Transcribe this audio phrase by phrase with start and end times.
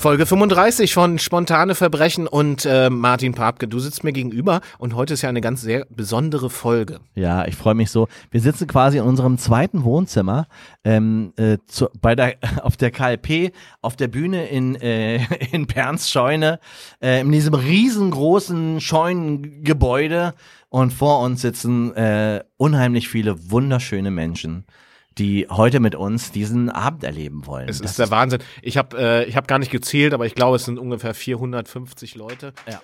[0.00, 3.68] Folge 35 von Spontane Verbrechen und äh, Martin Papke.
[3.68, 7.00] Du sitzt mir gegenüber und heute ist ja eine ganz sehr besondere Folge.
[7.14, 8.08] Ja, ich freue mich so.
[8.30, 10.48] Wir sitzen quasi in unserem zweiten Wohnzimmer
[10.84, 15.20] ähm, äh, zu, bei der, auf der KLP, auf der Bühne in, äh,
[15.52, 16.60] in Perns Scheune,
[17.02, 20.32] äh, in diesem riesengroßen Scheunengebäude
[20.70, 24.64] und vor uns sitzen äh, unheimlich viele wunderschöne Menschen
[25.18, 27.68] die heute mit uns diesen Abend erleben wollen.
[27.68, 28.40] Es das ist der Wahnsinn.
[28.62, 32.14] Ich habe äh, ich hab gar nicht gezählt, aber ich glaube, es sind ungefähr 450
[32.14, 32.52] Leute.
[32.68, 32.80] Ja.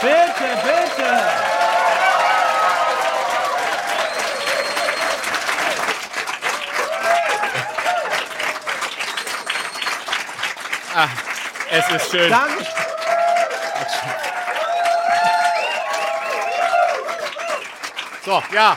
[0.00, 1.50] Bitte, bitte!
[10.92, 11.08] Ah,
[11.70, 12.30] es ist schön.
[12.30, 12.66] Danke.
[18.24, 18.76] So, ja.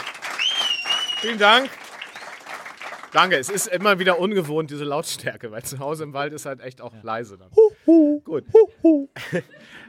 [1.19, 1.69] Vielen Dank.
[3.11, 3.38] Danke.
[3.38, 6.81] Es ist immer wieder ungewohnt, diese Lautstärke, weil zu Hause im Wald ist halt echt
[6.81, 7.00] auch ja.
[7.03, 7.50] leise dann.
[8.23, 8.45] Gut.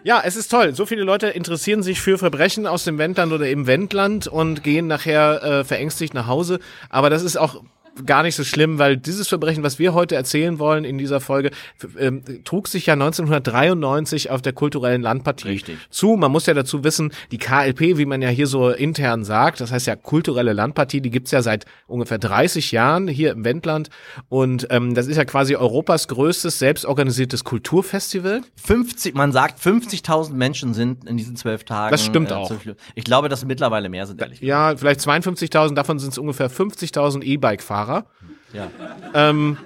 [0.05, 0.75] ja, es ist toll.
[0.75, 4.89] So viele Leute interessieren sich für Verbrechen aus dem Wendland oder im Wendland und gehen
[4.89, 6.59] nachher äh, verängstigt nach Hause.
[6.91, 7.63] Aber das ist auch
[8.07, 11.51] gar nicht so schlimm, weil dieses Verbrechen, was wir heute erzählen wollen in dieser Folge,
[11.99, 15.79] ähm, trug sich ja 1993 auf der kulturellen Landpartie Richtig.
[15.91, 16.17] zu.
[16.17, 19.71] Man muss ja dazu wissen, die KLP, wie man ja hier so intern sagt, das
[19.71, 23.91] heißt ja kulturelle Landpartie, die gibt's ja seit ungefähr 30 Jahren hier im Wendland
[24.29, 28.43] und ähm, das ist ja quasi Europas größtes selbstorganisiertes Kulturfestival.
[28.57, 31.91] 50, man sagt 50.000 Menschen sind in diesen zwölf Tagen.
[31.93, 32.53] Das stimmt äh, auch.
[32.95, 34.21] Ich glaube, dass mittlerweile mehr sind.
[34.21, 37.84] Ehrlich ja, vielleicht 52.000, davon sind es ungefähr 50.000 E-Bike-Fahrer.
[37.85, 38.05] Fahrer.
[38.53, 38.71] Ja.
[39.15, 39.59] Ähm,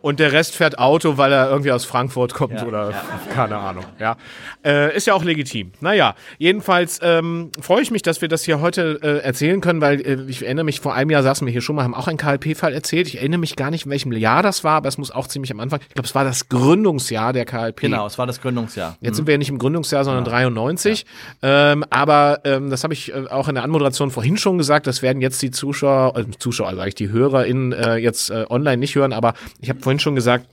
[0.00, 3.02] und der Rest fährt Auto, weil er irgendwie aus Frankfurt kommt Ja, oder ja.
[3.34, 3.84] keine Ahnung.
[3.98, 4.16] Ja,
[4.64, 5.72] äh, ist ja auch legitim.
[5.80, 10.00] Naja, jedenfalls ähm, freue ich mich, dass wir das hier heute äh, erzählen können, weil
[10.00, 12.18] äh, ich erinnere mich, vor einem Jahr saßen wir hier schon mal, haben auch einen
[12.18, 13.08] KLP-Fall erzählt.
[13.08, 15.50] Ich erinnere mich gar nicht, in welchem Jahr das war, aber es muss auch ziemlich
[15.50, 15.80] am Anfang.
[15.88, 17.80] Ich glaube, es war das Gründungsjahr der KLP.
[17.80, 18.96] Genau, es war das Gründungsjahr.
[19.00, 21.06] Jetzt sind wir ja nicht im Gründungsjahr, sondern 93.
[21.42, 24.86] Ähm, aber ähm, das habe ich äh, auch in der Anmoderation vorhin schon gesagt.
[24.86, 28.78] Das werden jetzt die Zuschauer, äh, Zuschauer, sage ich, die HörerInnen äh, jetzt äh, online
[28.78, 29.12] nicht hören.
[29.12, 30.46] Aber ich habe vorhin schon gesagt,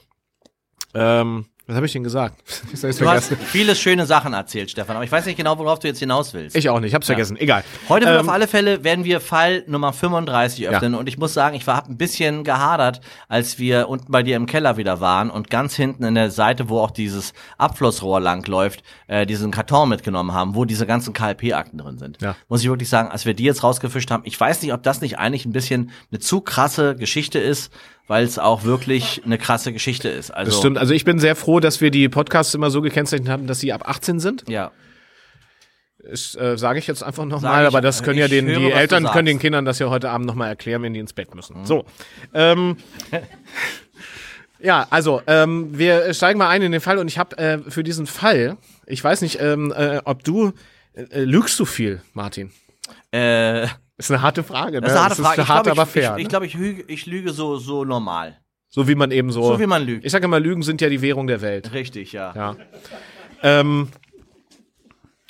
[0.93, 2.41] ähm, was habe ich denn gesagt?
[2.73, 3.37] Ich Du hast vergessen.
[3.47, 6.55] viele schöne Sachen erzählt, Stefan, aber ich weiß nicht genau, worauf du jetzt hinaus willst.
[6.55, 7.35] Ich auch nicht, ich hab's vergessen.
[7.37, 7.63] Egal.
[7.89, 11.55] Heute Ähm, auf alle Fälle werden wir Fall Nummer 35 öffnen und ich muss sagen,
[11.55, 15.29] ich war hab ein bisschen gehadert, als wir unten bei dir im Keller wieder waren
[15.29, 19.89] und ganz hinten in der Seite, wo auch dieses Abflussrohr lang läuft, äh, diesen Karton
[19.89, 22.21] mitgenommen haben, wo diese ganzen KLP-Akten drin sind.
[22.21, 22.35] Ja.
[22.47, 25.01] Muss ich wirklich sagen, als wir die jetzt rausgefischt haben, ich weiß nicht, ob das
[25.01, 27.71] nicht eigentlich ein bisschen eine zu krasse Geschichte ist,
[28.07, 30.31] weil es auch wirklich eine krasse Geschichte ist.
[30.31, 30.77] Also Das stimmt.
[30.77, 33.73] Also ich bin sehr froh, dass wir die Podcasts immer so gekennzeichnet haben, dass sie
[33.73, 34.43] ab 18 sind.
[34.47, 34.71] Ja.
[36.07, 39.05] Das äh, sage ich jetzt einfach nochmal, aber das können ja den, höre, die Eltern
[39.05, 39.23] können.
[39.23, 39.29] Mhm.
[39.29, 41.65] den Kindern das ja heute Abend nochmal erklären, wenn die ins Bett müssen.
[41.65, 41.85] So.
[42.31, 42.77] Ähm,
[44.59, 47.83] ja, also ähm, wir steigen mal ein in den Fall und ich habe äh, für
[47.83, 50.53] diesen Fall, ich weiß nicht, ähm, äh, ob du
[50.93, 52.51] äh, lügst du viel, Martin?
[53.11, 53.67] Äh,
[53.97, 54.81] Ist eine harte Frage.
[54.81, 54.87] Ne?
[54.87, 55.41] das ist eine harte Frage.
[55.41, 56.11] Ist hart, ich glaube, aber ich, fair.
[56.11, 56.29] ich, ich, ne?
[56.29, 58.37] glaub, ich, lüge, ich lüge so, so normal.
[58.69, 59.43] so wie man eben so.
[59.43, 60.05] So wie man lügt.
[60.05, 61.73] Ich sage immer, Lügen sind ja die Währung der Welt.
[61.73, 62.33] Richtig, ja.
[62.35, 62.55] Ja.
[63.41, 63.89] Ähm,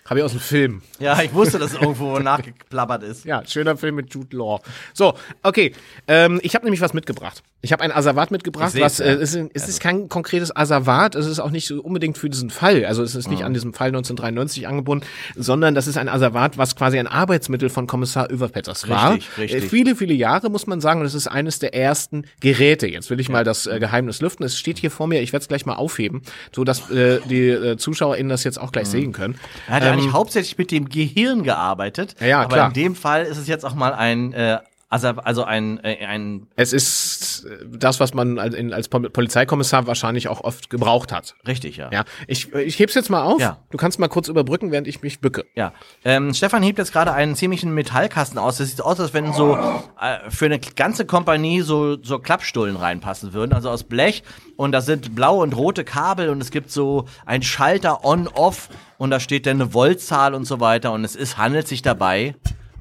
[0.08, 0.82] habe ich aus dem Film.
[1.00, 3.26] Ja, ich wusste, dass irgendwo nachgeplappert ist.
[3.26, 4.62] Ja, schöner Film mit Jude Law.
[4.94, 5.74] So, okay.
[6.08, 7.42] Ähm, ich habe nämlich was mitgebracht.
[7.62, 11.26] Ich habe ein Asservat mitgebracht, was äh, es ist, es ist kein konkretes Asservat, es
[11.26, 12.86] ist auch nicht so unbedingt für diesen Fall.
[12.86, 16.76] Also es ist nicht an diesem Fall 1993 angebunden, sondern das ist ein Asservat, was
[16.76, 19.14] quasi ein Arbeitsmittel von Kommissar Überpetters war.
[19.14, 19.64] Richtig, richtig.
[19.64, 22.86] Äh, viele, viele Jahre muss man sagen, und es ist eines der ersten Geräte.
[22.88, 24.46] Jetzt will ich mal das äh, Geheimnis lüften.
[24.46, 26.22] Es steht hier vor mir, ich werde es gleich mal aufheben,
[26.56, 28.72] so dass äh, die äh, ZuschauerInnen das jetzt auch Mhm.
[28.74, 29.40] gleich sehen können.
[29.70, 32.16] Ja eigentlich hauptsächlich mit dem Gehirn gearbeitet.
[32.20, 32.68] Ähm, Ja, ja, aber klar.
[32.68, 34.60] in dem Fall ist es jetzt auch mal ein, äh,
[35.04, 40.70] also, also ein, äh, ein, Es ist das, was man als, Polizeikommissar wahrscheinlich auch oft
[40.70, 41.36] gebraucht hat.
[41.48, 41.90] richtig, ja.
[41.92, 43.42] Ja, ich, ich heb's jetzt mal auf.
[43.42, 43.58] Ja.
[43.72, 45.46] Du kannst mal kurz überbrücken, während ich mich bücke.
[45.56, 48.58] Ja, ähm, Stefan hebt jetzt gerade einen ziemlichen Metallkasten aus.
[48.58, 53.34] Das sieht aus, als wenn so äh, für eine ganze Kompanie so so Klappstullen reinpassen
[53.34, 54.24] würden, also aus Blech.
[54.56, 59.10] Und da sind blaue und rote Kabel und es gibt so ein Schalter on/off und
[59.10, 60.92] da steht dann eine Voltzahl und so weiter.
[60.94, 62.36] Und es ist handelt sich dabei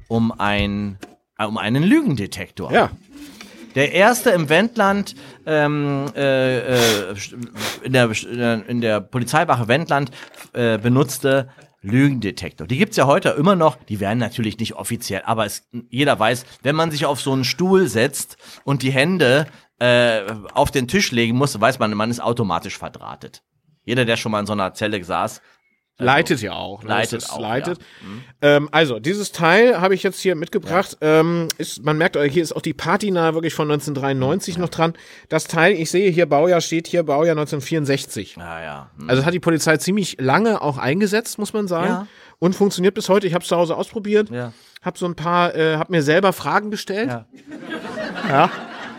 [0.07, 0.97] um ein
[1.37, 2.71] um einen Lügendetektor.
[2.71, 2.91] Ja.
[3.75, 5.15] Der erste im Wendland,
[5.45, 6.59] ähm, äh,
[7.11, 7.15] äh,
[7.83, 8.09] in, der,
[8.67, 10.11] in der Polizeiwache Wendland
[10.53, 11.49] äh, benutzte
[11.81, 12.67] Lügendetektor.
[12.67, 13.75] Die gibt's ja heute immer noch.
[13.75, 17.43] Die werden natürlich nicht offiziell, aber es, jeder weiß, wenn man sich auf so einen
[17.43, 19.45] Stuhl setzt und die Hände
[19.79, 20.21] äh,
[20.53, 23.43] auf den Tisch legen muss, weiß man, man ist automatisch verdrahtet.
[23.83, 25.41] Jeder, der schon mal in so einer Zelle saß,
[25.97, 26.83] leitet ja auch.
[26.83, 26.89] Ne?
[26.89, 27.79] leitet ist auch, leitet.
[28.41, 30.97] Ähm, also, dieses Teil habe ich jetzt hier mitgebracht.
[31.01, 34.93] Ähm, ist, man merkt, hier ist auch die Patina wirklich von 1993 noch dran.
[35.29, 38.35] Das Teil, ich sehe hier, Baujahr steht hier, Baujahr 1964.
[38.37, 38.91] Ja, ja.
[38.97, 39.09] Hm.
[39.09, 41.87] Also hat die Polizei ziemlich lange auch eingesetzt, muss man sagen.
[41.87, 42.07] Ja.
[42.39, 43.27] Und funktioniert bis heute.
[43.27, 44.29] Ich habe es zu Hause ausprobiert.
[44.29, 44.51] Ja.
[44.81, 47.09] Hab so ein paar, äh, hab mir selber Fragen gestellt.
[48.29, 48.49] Ja.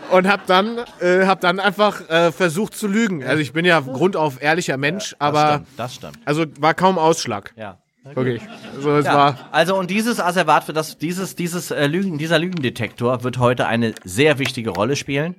[0.09, 0.17] Ja.
[0.17, 3.23] Und hab dann, äh, hab dann einfach äh, versucht zu lügen.
[3.23, 6.19] Also ich bin ja grundauf ehrlicher Mensch, Das aber stimmt, das stimmt.
[6.25, 7.53] also war kaum Ausschlag.
[7.57, 7.77] Ja.
[8.13, 8.41] Wirklich.
[8.75, 9.37] Also es Ja, war.
[9.51, 13.93] also und dieses Asservat für das, dieses, dieses äh, Lügen, dieser Lügendetektor wird heute eine
[14.05, 15.35] sehr wichtige Rolle spielen.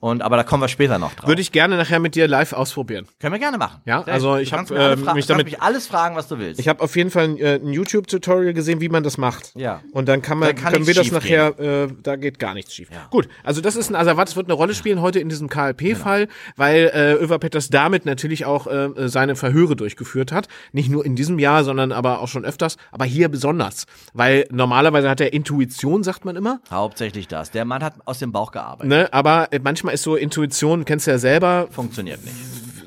[0.00, 1.28] Und aber da kommen wir später noch drauf.
[1.28, 3.06] Würde ich gerne nachher mit dir live ausprobieren.
[3.20, 3.80] Können wir gerne machen.
[3.86, 6.14] Ja, Sehr also ich Du kannst hab, mir alle äh, mich damit- mich alles fragen,
[6.14, 6.60] was du willst.
[6.60, 9.52] Ich habe auf jeden Fall ein, äh, ein YouTube-Tutorial gesehen, wie man das macht.
[9.54, 9.80] Ja.
[9.92, 12.74] Und dann kann man, Da kann können wir das nachher, äh, da geht gar nichts
[12.74, 12.88] schief.
[13.10, 16.28] Gut, also das ist ein Asservat, das wird eine Rolle spielen heute in diesem KLP-Fall,
[16.56, 20.48] weil äh, Över Peters damit natürlich auch äh, seine Verhöre durchgeführt hat.
[20.72, 23.86] Nicht nur in diesem Jahr, sondern aber auch schon öfters, aber hier besonders.
[24.12, 26.60] Weil normalerweise hat er Intuition, sagt man immer.
[26.70, 27.50] Hauptsächlich das.
[27.50, 28.88] Der Mann hat aus dem Bauch gearbeitet.
[28.90, 29.08] Ne?
[29.12, 32.36] Aber äh, manchmal ist so Intuition, kennst du ja selber, Funktioniert nicht.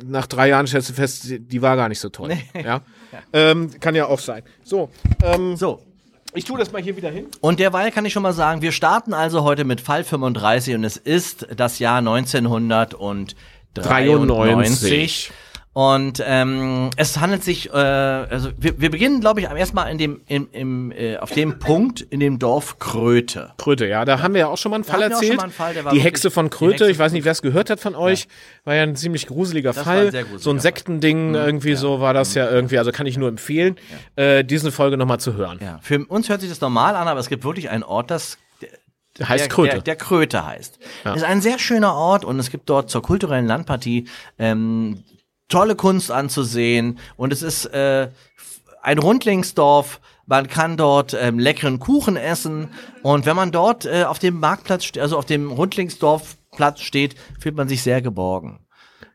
[0.09, 2.31] nach drei Jahren stellst du fest, die war gar nicht so toll.
[2.53, 2.81] Ja?
[3.33, 4.43] Ähm, kann ja auch sein.
[4.63, 4.89] So,
[5.23, 5.81] ähm, So.
[6.33, 7.25] ich tue das mal hier wieder hin.
[7.41, 10.83] Und derweil kann ich schon mal sagen, wir starten also heute mit Fall 35 und
[10.83, 11.97] es ist das Jahr
[13.75, 15.31] 1993.
[15.77, 20.21] Und ähm, es handelt sich, äh, also wir, wir beginnen, glaube ich, erstmal in dem,
[20.25, 23.51] im, im, äh, auf dem Punkt in dem Dorf Kröte.
[23.59, 25.37] Kröte, ja, da haben wir ja auch schon mal einen Fall wir auch erzählt.
[25.37, 27.79] mal einen Fall, die Hexe von Kröte, Hexe ich weiß nicht, wer es gehört hat
[27.79, 28.27] von euch,
[28.63, 30.07] war ja ein ziemlich gruseliger Das Fall.
[30.07, 30.55] ein sehr gruseliger so ein Fall.
[30.55, 30.61] Mhm.
[30.61, 33.75] Sektending irgendwie so war das ja irgendwie, also kann ich nur empfehlen,
[34.15, 35.59] äh, diese Folge nochmal zu hören.
[35.61, 35.77] Ja.
[35.83, 38.39] Für uns hört sich das normal an, aber es gibt wirklich einen Ort, das
[39.19, 39.73] Heißt der, Kröte.
[39.73, 40.79] Der, der Kröte heißt.
[41.15, 44.07] Ist ein sehr schöner Ort und es gibt dort zur kulturellen Landpartie
[44.37, 45.03] ähm,
[45.49, 48.09] tolle Kunst anzusehen und es ist äh,
[48.81, 49.99] ein Rundlingsdorf.
[50.25, 52.69] Man kann dort ähm, leckeren Kuchen essen
[53.01, 57.69] und wenn man dort äh, auf dem Marktplatz, also auf dem Rundlingsdorfplatz steht, fühlt man
[57.69, 58.59] sich sehr geborgen.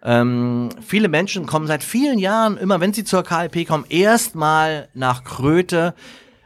[0.05, 5.23] Ähm, viele Menschen kommen seit vielen Jahren, immer wenn sie zur KLP kommen, erstmal nach
[5.23, 5.94] Kröte.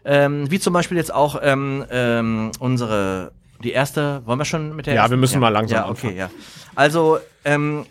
[0.04, 3.32] Ähm, wie zum Beispiel jetzt auch ähm, ähm, unsere,
[3.64, 5.12] die erste, wollen wir schon mit der Ja, ersten?
[5.12, 6.16] wir müssen mal langsam Ja, okay, anfangen.
[6.16, 6.30] ja.
[6.74, 7.86] Also, ähm,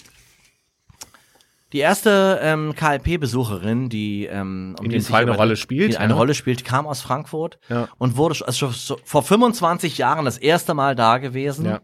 [1.74, 6.14] die erste ähm, KLP-Besucherin, die ähm, um In sich Fall eine Rolle spielt, die eine
[6.14, 6.18] ja.
[6.18, 7.88] Rolle spielt, kam aus Frankfurt Ja.
[7.98, 11.66] und wurde also so- vor 25 Jahren das erste Mal da gewesen.
[11.66, 11.82] Ja.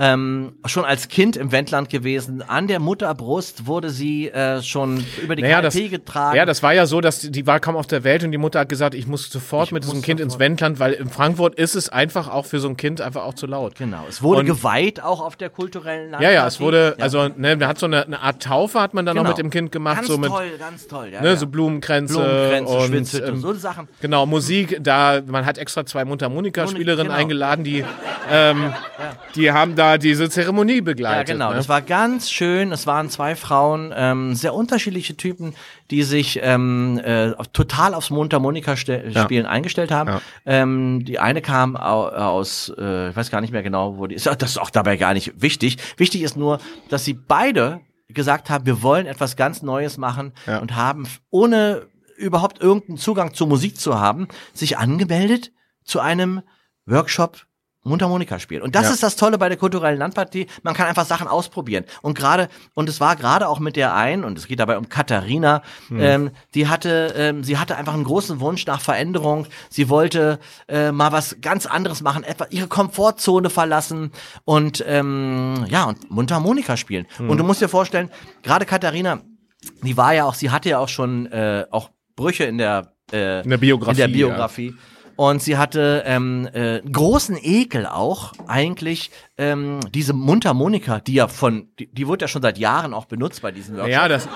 [0.00, 2.40] Ähm, schon als Kind im Wendland gewesen.
[2.46, 6.36] An der Mutterbrust wurde sie äh, schon über die Naja, das, getragen.
[6.36, 8.38] ja, das war ja so, dass die, die war kaum auf der Welt und die
[8.38, 10.38] Mutter hat gesagt, ich muss sofort mit diesem Kind ins sofort.
[10.50, 13.48] Wendland, weil in Frankfurt ist es einfach auch für so ein Kind einfach auch zu
[13.48, 13.74] laut.
[13.74, 17.02] Genau, es wurde Und- geweiht auch auf der kulturellen Ja, ja, es wurde, Ja.
[17.02, 19.30] also, ne, da hat so eine, eine Art Taufe hat man dann noch Genau.
[19.36, 21.08] mit dem Kind gemacht, Ganz so mit, toll, ganz toll.
[21.12, 21.36] Ja, ne, ja.
[21.36, 23.88] so Blumenkränze, Blumenkränze, und, Schwitzhütte, ähm, so Sachen.
[24.00, 27.18] Genau, Musik, da, man hat extra zwei Mundharmonika-Spielerinnen Genau.
[27.18, 27.84] eingeladen, die,
[28.30, 28.72] ähm,
[29.34, 31.34] die haben da diese Zeremonie Ja, begleitet.
[31.34, 31.50] genau.
[31.50, 31.54] Ne?
[31.56, 32.72] Das war ganz schön.
[32.72, 35.54] Es waren zwei Frauen, ähm, sehr unterschiedliche Typen,
[35.90, 40.10] die sich ähm, äh, total aufs Mundharmonika-Spielen eingestellt haben.
[40.10, 40.20] Ja.
[40.44, 44.16] Ähm, die eine kam au aus, äh, ich weiß gar nicht mehr genau, wo die
[44.16, 44.26] ist.
[44.26, 45.78] Das ist auch dabei gar nicht wichtig.
[45.96, 46.58] Wichtig ist nur,
[46.90, 50.58] dass sie beide gesagt haben, wir wollen etwas ganz Neues machen Ja.
[50.58, 55.52] und haben ohne überhaupt irgendeinen Zugang zur Musik zu haben, sich angemeldet
[55.84, 56.42] zu einem
[56.86, 57.46] Workshop
[57.88, 58.62] Mundharmonika spielen.
[58.62, 58.90] Und das Ja.
[58.92, 60.46] ist das Tolle bei der kulturellen Landpartie.
[60.62, 61.84] Man kann einfach Sachen ausprobieren.
[62.02, 64.88] Und gerade, und es war gerade auch mit der einen, und es geht dabei um
[64.88, 66.00] Katharina, Hm.
[66.00, 69.46] ähm, die hatte, ähm, sie hatte einfach einen großen Wunsch nach Veränderung.
[69.70, 74.12] Sie wollte äh, mal was ganz anderes machen, etwa ihre Komfortzone verlassen
[74.44, 77.06] und ähm, ja, und Mundharmonika spielen.
[77.16, 77.30] Hm.
[77.30, 78.10] Und du musst dir vorstellen,
[78.42, 79.20] gerade Katharina,
[79.82, 83.42] die war ja auch, sie hatte ja auch schon äh, auch Brüche in der äh,
[83.42, 84.74] In der Biografie, In der ja.
[85.20, 91.66] Und sie hatte ähm, äh, großen Ekel auch eigentlich ähm, diese Mundharmonika, die ja von,
[91.80, 93.92] die, die wird ja schon seit Jahren auch benutzt bei diesen Workshops.
[93.92, 94.28] Ja, das,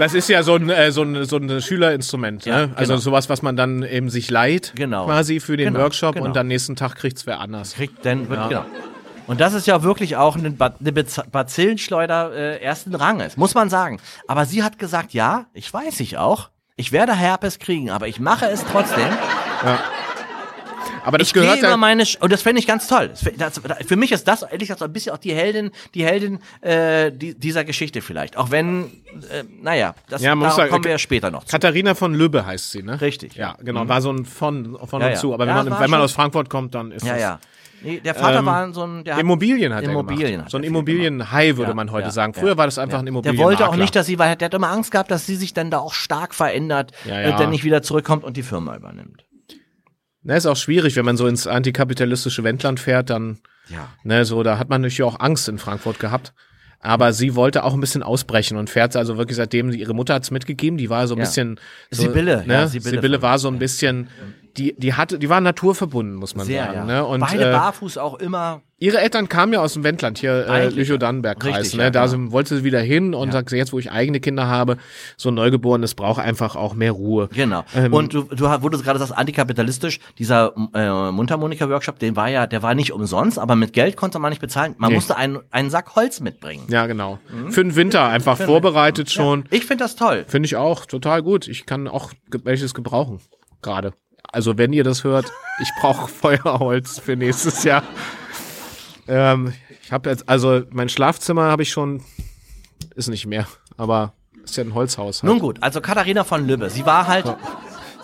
[0.00, 2.44] das ist ja so ein, äh, so ein, so ein Schülerinstrument.
[2.44, 2.72] Ja, ne?
[2.74, 3.00] Also genau.
[3.00, 5.04] sowas, was man dann eben sich leiht, Genau.
[5.06, 6.26] quasi für den Genau, Workshop genau.
[6.26, 7.74] und dann nächsten Tag kriegt's wer anders.
[7.74, 8.64] kriegt, dann wird, genau.
[9.28, 13.54] Und das ist ja wirklich auch eine, ba eine Bez- Bazillenschleuder äh, ersten Ranges, muss
[13.54, 14.00] man sagen.
[14.26, 18.18] Aber sie hat gesagt, ja, ich weiß ich auch, ich werde Herpes kriegen, aber ich
[18.18, 19.06] mache es trotzdem.
[21.04, 23.08] Aber das ich gehört gehe über ja- meine Sch und das fände ich ganz toll.
[23.08, 26.38] Das, das, für mich ist das ehrlich gesagt ein bisschen auch die Heldin, die Heldin
[26.60, 28.36] äh, die, dieser Geschichte vielleicht.
[28.36, 28.84] Auch wenn,
[29.30, 31.50] äh, naja, das Ja, darauf sagen, kommen wir ja später noch zu.
[31.52, 33.00] Katharina von Lübbe heißt sie, ne?
[33.00, 33.34] Richtig.
[33.34, 33.88] Ja, genau.
[33.88, 35.18] War so ein von, von Ja, und ja.
[35.18, 35.34] zu.
[35.34, 37.22] Aber wenn Ja, man, wenn man aus Frankfurt kommt, dann ist Ja, das.
[37.22, 37.40] ja.
[37.82, 40.50] Nee, der Vater Ähm, war so ein der hat, Immobilien hat Immobilien er hat gemacht.
[40.50, 42.34] So ein Immobilienhai würde Ja, man heute ja, sagen.
[42.36, 42.98] ja, Früher war das einfach ja.
[42.98, 43.46] ein Der Immobilienmakler.
[43.48, 45.70] wollte auch nicht, dass sie, weil der hat immer Angst gehabt, dass sie sich dann
[45.70, 47.36] da auch stark verändert, Ja, äh, ja.
[47.38, 49.24] dann nicht wieder zurückkommt und die Firma übernimmt.
[50.22, 53.88] Ne, ist auch schwierig, wenn man so ins antikapitalistische Wendland fährt, dann, Ja.
[54.04, 56.32] ne, so, da hat man natürlich auch Angst in Frankfurt gehabt.
[56.82, 60.30] Aber sie wollte auch ein bisschen ausbrechen und fährt also wirklich seitdem, ihre Mutter hat's
[60.30, 61.24] mitgegeben, die war so ein Ja.
[61.24, 61.60] bisschen.
[61.90, 62.54] So, Sibylle, ne?
[62.54, 64.08] ja, Sibylle Sibylle, war so ein bisschen,
[64.56, 66.74] die, die hatte, die war naturverbunden, muss man Sehr, sagen.
[66.74, 66.84] ja.
[66.86, 67.04] Ne?
[67.04, 68.62] Und, Beide äh, barfuß auch immer.
[68.82, 71.74] Ihre Eltern kamen ja aus dem Wendland, hier äh, Lüchow-Dannenberg-Kreis.
[71.74, 71.82] Ne?
[71.82, 72.10] ja, da genau.
[72.10, 73.32] sind, wollte sie wieder hin und Ja.
[73.34, 74.78] sagt, jetzt wo ich eigene Kinder habe,
[75.18, 77.28] so ein Neugeborenes braucht einfach auch mehr Ruhe.
[77.34, 77.62] Genau.
[77.76, 82.62] Ähm, und du, du du gerade sagst, antikapitalistisch, dieser äh, Mundharmonika-Workshop, den war ja, der
[82.62, 84.74] war nicht umsonst, aber mit Geld konnte man nicht bezahlen.
[84.78, 84.94] Man Nee.
[84.94, 86.64] musste einen, einen Sack Holz mitbringen.
[86.70, 87.18] Ja, genau.
[87.50, 89.44] Für den Winter einfach vorbereitet schon.
[89.50, 90.24] Ich finde das toll.
[90.26, 91.48] Finde ich auch total gut.
[91.48, 92.12] Ich kann auch
[92.44, 93.20] welches gebrauchen.
[93.60, 93.92] Gerade.
[94.32, 97.82] Also wenn ihr das hört, ich brauche Feuerholz für nächstes Jahr.
[99.10, 99.52] Ähm,
[99.82, 102.02] ich habe jetzt, also mein Schlafzimmer habe ich schon,
[102.94, 104.14] ist nicht mehr, aber
[104.44, 105.22] ist ja ein Holzhaus.
[105.22, 105.30] Halt.
[105.30, 107.26] Nun gut, also Katharina von Lübbe, sie war halt,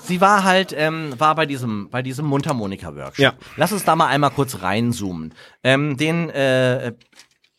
[0.02, 3.18] sie war halt, ähm, war bei diesem, bei diesem Mundharmonika-Workshop.
[3.22, 3.34] Ja.
[3.56, 5.32] Lass uns da mal einmal kurz reinzoomen.
[5.62, 6.92] Ähm, den äh,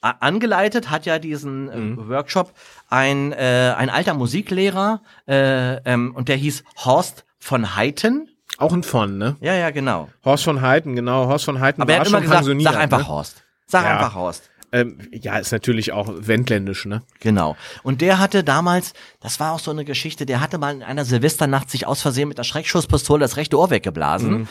[0.01, 2.09] angeleitet hat ja diesen äh, Mhm.
[2.09, 2.53] Workshop
[2.89, 8.29] ein, äh, ein alter Musiklehrer äh, ähm, und der hieß Horst von Heiten.
[8.57, 9.35] Auch ein von, ne?
[9.39, 10.09] Ja, ja, genau.
[10.25, 11.27] Horst von Heiten, genau.
[11.27, 13.07] Horst von Heiten Aber er war hat immer schon gesagt, sag einfach ne?
[13.07, 13.43] Horst.
[13.67, 13.97] Sag Ja.
[13.97, 14.49] einfach Horst.
[14.73, 17.01] Ähm, ja, ist natürlich auch wendländisch, ne?
[17.21, 17.55] Genau.
[17.83, 21.05] Und der hatte damals, das war auch so eine Geschichte, der hatte mal in einer
[21.05, 24.31] Silvesternacht sich aus Versehen mit einer Schreckschusspistole das rechte Ohr weggeblasen.
[24.39, 24.47] Mhm.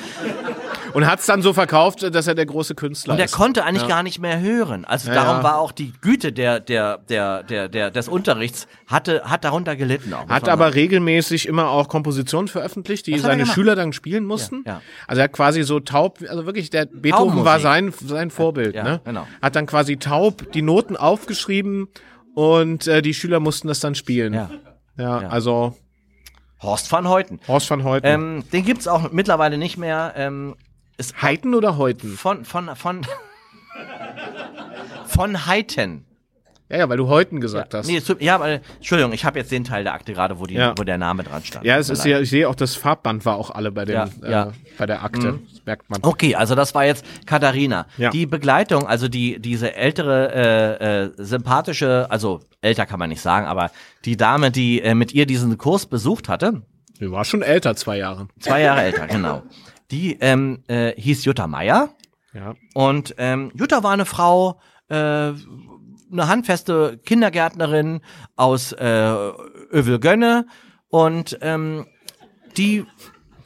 [0.96, 3.32] Und hat es dann so verkauft, dass er der große Künstler Und er ist.
[3.32, 4.86] konnte eigentlich gar nicht mehr hören.
[4.86, 5.42] Also Ja, darum ja.
[5.42, 10.14] war auch die Güte der, der, der, der, der, des Unterrichts, hatte, hat darunter gelitten
[10.14, 10.26] auch.
[10.28, 13.44] Hat aber regelmäßig immer auch Kompositionen veröffentlicht, die seine?
[13.44, 14.62] Schüler dann spielen mussten.
[14.64, 14.80] Ja, ja.
[15.06, 18.82] Also er hat quasi so taub, also wirklich der Beethoven war sein sein Vorbild, Ja,
[18.82, 19.00] ne?
[19.04, 19.26] genau.
[19.42, 21.88] Hat dann quasi taub die Noten aufgeschrieben
[22.34, 24.32] und äh, die Schüler mussten das dann spielen.
[24.32, 24.50] Ja.
[24.96, 25.28] Ja, Ja.
[25.28, 25.76] also
[26.62, 27.38] Horst van Heuten.
[27.46, 28.06] Horst van Heuten.
[28.06, 30.14] Ähm, den gibt's auch mittlerweile nicht mehr.
[30.16, 30.54] Ähm,
[30.98, 32.16] ist Heiten oder Heuten?
[32.16, 33.02] von, von, von,
[35.06, 36.04] von Heiten.
[36.68, 37.86] Ja, ja, weil du Heuten gesagt hast.
[37.86, 38.48] Nee, tut- ja, aber,
[38.78, 40.74] Entschuldigung, ich habe jetzt den Teil der Akte gerade, wo, die, Ja.
[40.76, 41.64] wo der Name dran stand.
[41.64, 44.08] Ja, es ist ja, ich sehe auch das Farbband war auch alle bei dem, Ja,
[44.24, 44.44] äh, ja.
[44.46, 44.52] Mhm.
[44.76, 45.38] bei der Akte.
[45.52, 46.00] Das merkt man.
[46.02, 47.86] Okay, also das war jetzt Katharina.
[47.98, 48.10] Ja.
[48.10, 50.32] Die Begleitung, also die diese ältere,
[50.80, 53.70] äh, äh, sympathische, also älter kann man nicht sagen, aber
[54.04, 56.62] die Dame, die äh, mit ihr diesen Kurs besucht hatte,
[57.00, 58.26] Die war schon älter, zwei Jahre.
[58.40, 59.44] zwei Jahre älter, genau,
[59.90, 61.90] die ähm, äh, hieß Jutta Meier.
[62.32, 62.54] Ja.
[62.74, 65.38] und ähm, Jutta war eine Frau, äh, eine
[66.12, 68.02] handfeste Kindergärtnerin
[68.36, 69.14] aus äh,
[69.72, 70.46] Övelgönne
[70.90, 71.86] und ähm,
[72.58, 72.84] die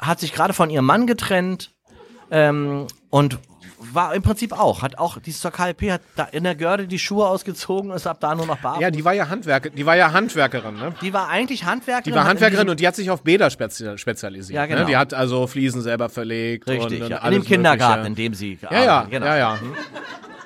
[0.00, 1.72] hat sich gerade von ihrem Mann getrennt.
[2.30, 3.38] Ähm, und
[3.80, 6.98] war im Prinzip auch, hat auch, die zur KLP, hat da in der Görde die
[6.98, 8.80] Schuhe ausgezogen, ist ab da nur noch barfuß.
[8.82, 10.94] Ja, die war ja Handwerker, die war ja Handwerkerin, ne?
[11.00, 12.12] die war eigentlich Handwerkerin.
[12.12, 14.54] Die war in Handwerkerin und die hat sich auf Bäder spezi spezialisiert.
[14.56, 14.80] Ja, genau.
[14.80, 14.86] ne?
[14.86, 16.68] Die hat also Fliesen selber verlegt.
[16.68, 17.16] Richtig, und, und ja.
[17.18, 18.28] In alles dem Kindergarten, in Mögliche.
[18.30, 19.26] dem sie Ja, ja, gearbeitet- genau.
[19.26, 19.58] ja, ja.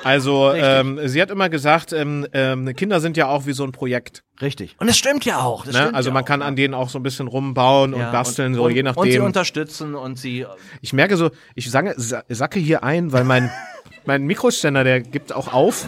[0.05, 3.73] Also, ähm, sie hat immer gesagt, ähm, ähm, Kinder sind ja auch wie so ein
[3.73, 4.23] Projekt.
[4.41, 4.77] Richtig.
[4.79, 5.65] Und es stimmt ja auch.
[5.65, 5.81] Das Ne?
[5.81, 6.47] stimmt Also ja man auch, kann ja.
[6.47, 8.95] an denen auch so ein bisschen rumbauen Ja, und basteln, und, so und, je Und
[8.95, 9.25] sie nachdem.
[9.25, 10.47] unterstützen und sie.
[10.81, 13.51] Ich merke so, ich sange, sa- sacke hier ein, weil mein,
[14.05, 15.87] mein Mikroständer, der gibt auch auf.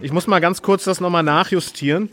[0.00, 2.10] Ich muss mal ganz kurz das nochmal nachjustieren.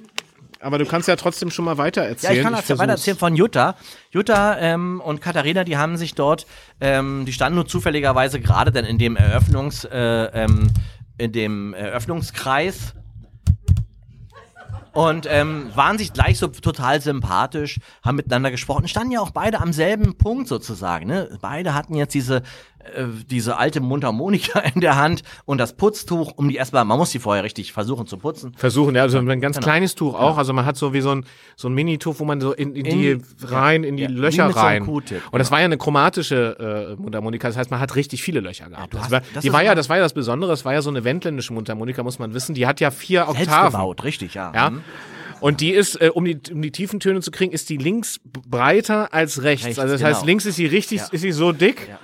[0.60, 2.38] Aber du kannst ja trotzdem schon mal weiter Ja, erzählen.
[2.38, 3.76] ich kann das ja weiter erzählen von Jutta.
[4.12, 6.46] Jutta ähm, und Katharina, die haben sich dort,
[6.80, 10.70] ähm, die standen nur zufälligerweise gerade dann in dem Eröffnungs, äh, ähm,
[11.18, 12.94] in dem Eröffnungskreis
[14.94, 19.60] und ähm, waren sich gleich so total sympathisch, haben miteinander gesprochen, standen ja auch beide
[19.60, 21.08] am selben Punkt sozusagen.
[21.08, 21.38] Ne?
[21.42, 22.44] Beide hatten jetzt diese
[22.96, 27.12] äh, diese alte Mundharmonika in der Hand und das Putztuch, um die erstmal, man muss
[27.12, 28.54] die vorher richtig versuchen zu putzen.
[28.56, 29.66] Versuchen, ja, also ein ganz Genau.
[29.66, 30.38] kleines Tuch auch.
[30.38, 31.26] Also man hat so wie so ein,
[31.56, 34.52] so ein Mini-Tuch, wo man so in, in die In- rein, in die ja, Löcher
[34.52, 34.86] so rein.
[34.86, 38.40] Q-Tip, Und das war ja eine chromatische äh, Mundharmonika, das heißt, man hat richtig viele
[38.40, 38.94] Löcher gehabt.
[38.94, 40.82] das hast- war, das die war ja, das war ja das Besondere, das war ja
[40.82, 42.54] so eine wendländische Mundharmonika, muss man wissen.
[42.56, 43.72] Die hat ja vier Selbst Oktaven.
[43.72, 44.52] gebaut, richtig, ja.
[44.54, 44.70] Ja.
[44.72, 44.82] Mhm.
[45.40, 48.20] Und die ist, äh, um, die, um die tiefen Töne zu kriegen, ist die links
[48.48, 49.66] breiter als rechts.
[49.66, 50.16] Rechts, also das genau.
[50.16, 51.08] heißt, links ist sie richtig, Ja.
[51.12, 51.88] ist sie so dick.
[51.90, 52.00] Ja,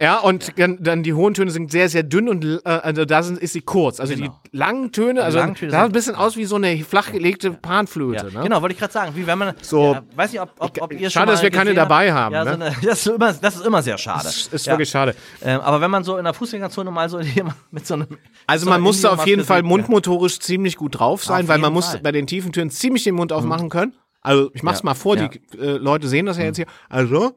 [0.00, 0.06] ja.
[0.06, 3.22] Ja, und dann, dann die hohen Töne sind sehr, sehr dünn und äh, also da
[3.22, 4.00] sind, ist sie kurz.
[4.00, 4.38] Also Genau.
[4.52, 7.50] die langen Töne, also langen Töne da sah ein bisschen aus wie so eine flachgelegte
[7.52, 8.28] Panflöte.
[8.28, 8.44] Ja, ne?
[8.44, 9.12] Genau, wollte ich gerade sagen.
[9.14, 9.54] Wie wenn man.
[9.62, 12.12] So- Ja, weiß nicht, ob, ob, ob ihr Schade, schon mal dass wir keine dabei
[12.12, 12.50] haben, Ja, ne?
[12.50, 14.24] so eine, das, ist immer, das ist immer sehr schade.
[14.24, 14.72] Das ist ja.
[14.72, 15.14] wirklich schade.
[15.42, 18.06] Ähm, aber wenn man so in der Fußgängerzone mal so hier mit so einem.
[18.46, 21.70] Also so man musste auf jeden Fall mundmotorisch ziemlich gut drauf sein, Auf weil man
[21.70, 21.98] jeden muss Fall.
[21.98, 22.02] Mhm.
[22.02, 23.94] bei den tiefen Tönen ziemlich den Mund aufmachen können.
[24.20, 24.84] Also ich mach's Ja.
[24.86, 25.24] mal vor, Ja.
[25.24, 25.30] Mhm.
[25.52, 26.66] die äh, Leute sehen das ja jetzt hier.
[26.88, 27.32] Also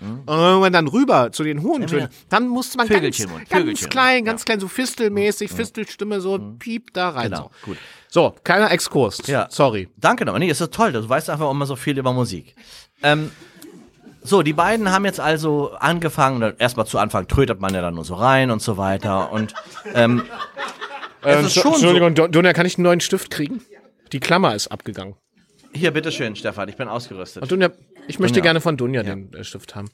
[0.00, 4.24] und wenn man dann rüber zu den hohen Tönen, dann musste man ganz, ganz klein,
[4.24, 7.30] ganz klein, so fistelmäßig, Fistelstimme, so piep da rein.
[7.30, 7.66] Genau, so.
[7.66, 7.78] gut.
[8.08, 9.26] So, kleiner Exkurs.
[9.26, 9.46] Ja.
[9.50, 9.88] Sorry.
[9.96, 10.40] Danke nochmal.
[10.40, 10.92] Nee, ist so toll.
[10.92, 12.54] Du weißt einfach immer so viel über Musik.
[13.02, 13.30] Ähm,
[14.22, 18.04] so, die beiden haben jetzt also angefangen, erstmal zu Anfang trötet man ja dann nur
[18.04, 19.32] so rein und so weiter.
[19.32, 19.54] Und
[19.94, 20.22] ähm,
[21.22, 21.88] es ist schon so.
[21.88, 23.62] Entschuldigung, Don- Donja, kann ich einen neuen Stift kriegen?
[24.12, 25.14] Die Klammer ist abgegangen.
[25.72, 27.42] Hier, bitteschön, Stefan, ich bin ausgerüstet.
[27.42, 27.70] Und Donja,
[28.08, 28.42] ich möchte Donja.
[28.42, 29.90] gerne von Donja den äh, Stift haben.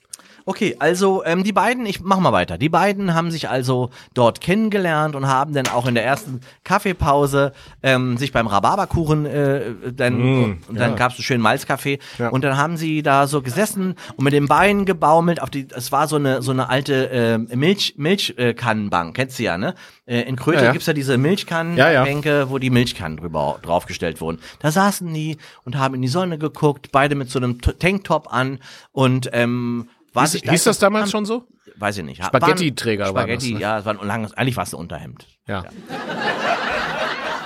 [0.46, 2.58] Okay, also ähm, die beiden, ich mach mal weiter.
[2.58, 7.52] Die beiden haben sich also dort kennengelernt und haben dann auch in der ersten Kaffeepause
[7.82, 12.28] ähm, sich beim Rhabarberkuchen, äh, dann, und dann gab's einen schönen Malzkaffee Ja.
[12.28, 15.92] und dann haben sie da so gesessen und mit den Beinen gebaumelt auf die, es
[15.92, 19.74] war so eine so eine alte äh, Milch Milchkannenbank, kennst du ja, ne?
[20.06, 20.72] Äh, in Kröte Ja, ja.
[20.72, 22.50] gibt's ja diese Milchkannenbänke, Ja, ja.
[22.50, 24.38] wo die Milchkannen drüber draufgestellt wurden.
[24.60, 28.58] Da saßen die und haben in die Sonne geguckt, beide mit so einem Tanktop an
[28.92, 31.46] und ähm, war Hieß, hieß das damals schon so?
[31.80, 32.24] weiß ich nicht.
[32.24, 33.60] Spaghetti-Träger waren, waren das, Spaghetti, ne?
[33.60, 35.26] ja, es war ein langes, eigentlich war es ein Unterhemd.
[35.46, 35.64] Ja.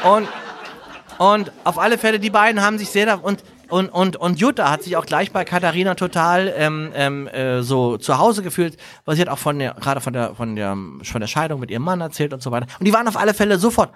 [0.03, 0.29] Und,
[1.19, 4.71] und auf alle Fälle, die beiden haben sich sehr, da- und, und, und, und Jutta
[4.71, 9.17] hat sich auch gleich bei Katharina total ähm, ähm, äh, so zu Hause gefühlt, weil
[9.17, 11.83] sie hat auch von der, gerade von der, von der, von der Scheidung mit ihrem
[11.83, 12.67] Mann erzählt und so weiter.
[12.79, 13.95] Und die waren auf alle Fälle sofort,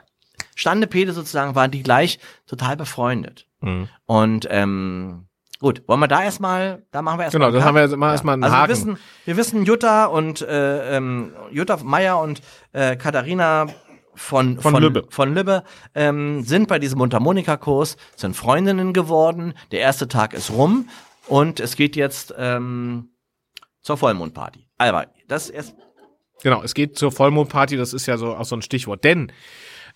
[0.55, 3.47] Standepede sozusagen, waren die gleich total befreundet.
[3.61, 3.89] Mhm.
[4.07, 5.28] Und, ähm,
[5.61, 7.49] Gut, wollen wir da erstmal, da machen wir erstmal.
[7.49, 8.69] Genau, dann haben wir jetzt mal erstmal einen also Haken.
[8.69, 13.67] Wir wissen, wir wissen Jutta und äh, ähm, Jutta Meier und äh, Katharina
[14.15, 15.07] von, Von Lübbe.
[15.11, 19.55] von Lübbe ähm, sind bei diesem Mundharmonika-Kurs, sind Freundinnen geworden.
[19.71, 20.89] Der erste Tag ist rum
[21.27, 23.11] und es geht jetzt ähm,
[23.81, 24.69] zur Vollmondparty.
[24.77, 25.75] Aber das ist
[26.43, 29.03] Genau, es geht zur Vollmondparty, das ist ja so auch so ein Stichwort.
[29.03, 29.33] Denn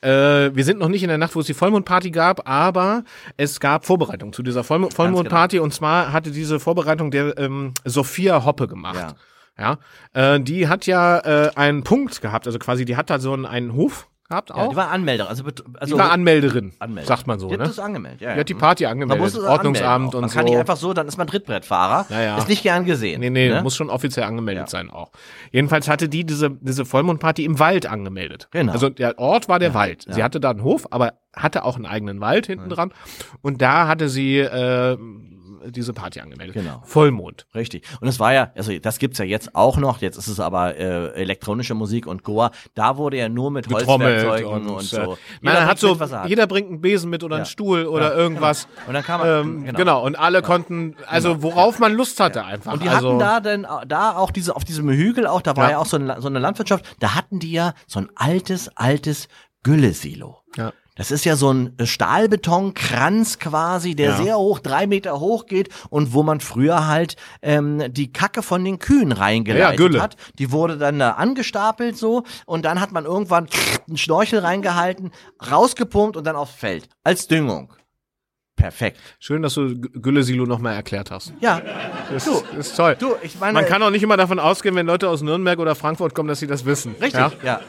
[0.03, 3.05] äh, wir sind noch nicht in der Nacht, wo es die Vollmondparty gab, aber
[3.37, 5.59] es gab Vorbereitung zu dieser Vollmo Vollmondparty.
[5.59, 9.15] Und zwar hatte diese Vorbereitung der ähm, Sophia Hoppe gemacht.
[9.59, 9.79] Ja,
[10.15, 13.47] äh, die hat ja äh, einen Punkt gehabt, also quasi, die hat da so einen,
[13.47, 14.71] einen Hof gehabt ja, auch.
[14.71, 15.29] die war Anmelderin.
[15.29, 15.45] Also,
[15.79, 17.07] also Die war Anmelderin, Anmelderin.
[17.09, 17.67] sagt man so, Die hat ne?
[17.67, 18.21] das angemeldet.
[18.21, 18.41] Ja, Die ja.
[18.41, 20.37] hat die Party Man angemeldet, muss es Ordnungsamt und Man so.
[20.37, 22.07] kann nicht einfach so, dann ist man Trittbrettfahrer.
[22.09, 22.39] Ja, ja.
[22.39, 23.21] Ist nicht gern gesehen.
[23.21, 23.63] Nee, nee, ne?
[23.63, 24.67] muss schon offiziell angemeldet Ja.
[24.69, 25.11] sein auch.
[25.51, 28.49] Jedenfalls hatte die diese, diese Vollmondparty im Wald angemeldet.
[28.51, 28.73] Genau.
[28.73, 30.07] Also der Ort war der Wald.
[30.09, 30.25] Sie ja.
[30.25, 32.93] hatte da einen Hof, aber hatte auch einen eigenen Wald hinten dran.
[33.41, 34.97] Und da hatte sie äh,
[35.71, 36.55] diese Party angemeldet.
[36.55, 36.83] Genau.
[36.85, 37.47] Vollmond.
[37.55, 37.85] Richtig.
[38.01, 40.77] Und es war ja, also das gibt's ja jetzt auch noch, jetzt ist es aber
[40.77, 44.97] äh, elektronische Musik und Goa, da wurde ja nur mit Holzwerkzeugen und, und, so.
[44.97, 47.51] Jeder man bringt hat so, mit, er jeder bringt einen Besen mit oder einen Ja.
[47.51, 48.67] Stuhl oder irgendwas.
[48.87, 49.29] Und dann kann man,
[49.67, 50.05] Ähm, genau.
[50.05, 52.73] und alle konnten, also worauf man Lust hatte einfach.
[52.75, 55.65] Und die also, hatten da denn da auch diese auf diesem Hügel auch, da war
[55.65, 55.71] Ja.
[55.73, 59.29] ja, auch so, ein, so eine Landwirtschaft, da hatten die ja so ein altes altes
[59.63, 60.39] Güllesilo.
[60.57, 60.73] Ja.
[60.95, 64.17] Das ist ja so ein Stahlbetonkranz quasi, der Ja.
[64.23, 68.63] sehr hoch, drei Meter hoch geht und wo man früher halt ähm, die Kacke von
[68.65, 70.03] den Kühen reingeleitet Ja, Gülle.
[70.03, 70.17] hat.
[70.39, 73.47] Die wurde dann da angestapelt so und dann hat man irgendwann
[73.89, 75.13] einen Schnorchel reingehalten,
[75.51, 77.73] rausgepumpt und dann aufs Feld als Düngung.
[78.55, 78.99] Perfekt.
[79.19, 81.33] Schön, dass du Güllesilo nochmal erklärt hast.
[81.41, 81.63] Ja,
[82.13, 82.97] Das Du, ist toll.
[82.99, 85.75] du, ich meine, Man kann auch nicht immer davon ausgehen, wenn Leute aus Nürnberg oder
[85.75, 86.95] Frankfurt kommen, dass sie das wissen.
[87.01, 87.33] richtig, Ja?
[87.43, 87.61] ja.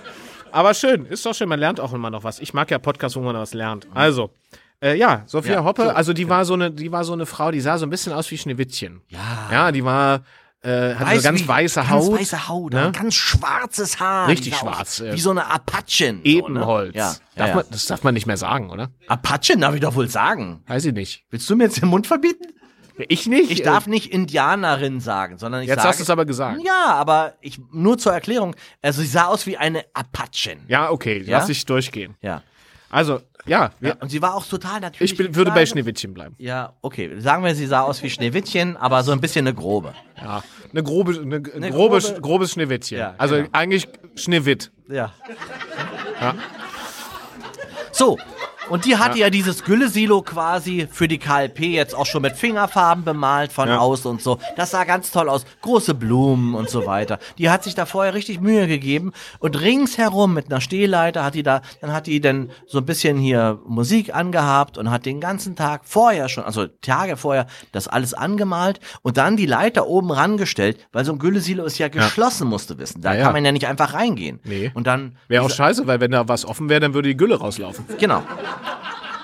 [0.53, 2.39] Aber schön, ist doch schön, man lernt auch immer noch was.
[2.39, 3.87] Ich mag ja Podcasts, wo man was lernt.
[3.93, 4.29] Also,
[4.83, 7.25] äh, ja, Sophia Ja, Hoppe, so, also die war so eine, die war so eine
[7.25, 9.01] Frau, die sah so ein bisschen aus wie Schneewittchen.
[9.07, 9.19] Ja.
[9.51, 10.21] Ja, die war,
[10.61, 12.19] äh, hatte so ganz wie- weiße ganz Haut.
[12.19, 12.91] weiße Haut, ne?
[12.93, 14.27] ganz schwarzes Haar.
[14.27, 15.13] Richtig schwarz, ja.
[15.13, 16.21] Wie so eine Apachen.
[16.23, 16.93] Ebenholz.
[16.93, 17.03] So, ne?
[17.03, 17.55] Ja, Darf ja, ja.
[17.55, 18.91] Man, das darf man nicht mehr sagen, oder?
[19.07, 20.61] Apachen darf ich doch wohl sagen.
[20.67, 21.23] Weiß ich nicht.
[21.31, 22.45] Willst du mir jetzt den Mund verbieten?
[22.97, 23.49] Ich nicht.
[23.51, 25.89] Ich darf nicht Indianerin sagen, sondern ich Jetzt sage...
[25.89, 26.61] hast du es aber gesagt.
[26.63, 28.55] Ja, aber ich, nur zur Erklärung.
[28.81, 30.59] Also sie sah aus wie eine Apachen.
[30.67, 31.39] Ja, okay, Ja?
[31.39, 32.15] lass ich durchgehen.
[32.21, 32.43] Ja.
[32.89, 33.95] Also, ja, ja.
[33.99, 35.11] Und sie war auch total natürlich.
[35.13, 36.35] ich bin, würde bei Schneewittchen bleiben.
[36.37, 37.19] Ja, okay.
[37.19, 39.95] Sagen wir, sie sah aus wie Schneewittchen, aber so ein bisschen eine grobe.
[40.21, 42.99] Ja, eine grobe, eine, grobe, grobe- grobes Schneewittchen.
[42.99, 43.49] Ja, also genau.
[43.51, 44.71] eigentlich Schneewitt.
[44.87, 45.11] Ja.
[46.21, 46.35] Ja.
[47.91, 48.17] So,
[48.69, 53.03] Und die hatte ja, dieses Güllesilo quasi für die KLP jetzt auch schon mit Fingerfarben
[53.03, 53.79] bemalt von Ja.
[53.79, 54.39] außen und so.
[54.55, 55.45] Das sah ganz toll aus.
[55.61, 57.19] Große Blumen und so weiter.
[57.37, 59.11] Die hat sich da vorher richtig Mühe gegeben.
[59.39, 63.17] Und ringsherum mit einer Stehleiter hat die da, dann hat die dann so ein bisschen
[63.17, 68.13] hier Musik angehabt und hat den ganzen Tag vorher schon, also Tage vorher, das alles
[68.13, 72.69] angemalt und dann die Leiter oben rangestellt, weil so ein Güllesilo ist ja geschlossen, musst
[72.69, 73.01] du wissen.
[73.01, 73.23] Da Ja, ja.
[73.25, 74.39] kann man ja nicht einfach reingehen.
[74.43, 74.71] Nee.
[74.73, 75.17] Und dann.
[75.27, 77.85] Wäre auch scheiße, weil wenn da was offen wäre, dann würde die Gülle rauslaufen.
[77.99, 78.23] Genau.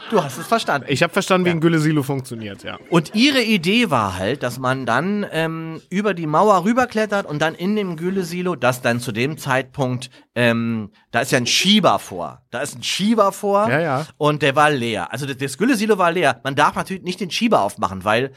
[0.09, 0.87] Du hast es verstanden.
[0.89, 2.79] Ich habe verstanden, wie ein Güllesilo funktioniert, ja.
[2.89, 7.53] Und ihre Idee war halt, dass man dann ähm, über die Mauer rüberklettert und dann
[7.53, 12.41] in dem Güllesilo, das dann zu dem Zeitpunkt, ähm, da ist ja ein Schieber vor.
[12.49, 14.07] Da ist ein Schieber vor Ja, ja.
[14.17, 15.13] und der war leer.
[15.13, 16.41] Also das, das Güllesilo war leer.
[16.43, 18.31] Man darf natürlich nicht den Schieber aufmachen, weil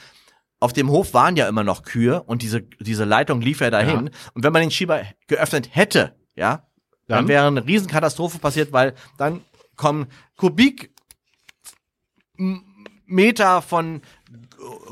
[0.61, 4.11] auf dem Hof waren ja immer noch Kühe und diese, diese Leitung lief ja dahin.
[4.35, 6.67] Und wenn man den Schieber geöffnet hätte, ja,
[7.09, 7.29] dann, Dann?
[7.29, 9.41] wäre eine Riesenkatastrophe passiert, weil dann
[9.77, 10.07] kommen
[10.37, 10.91] Kubik
[12.39, 12.65] M-
[13.07, 14.01] Meter von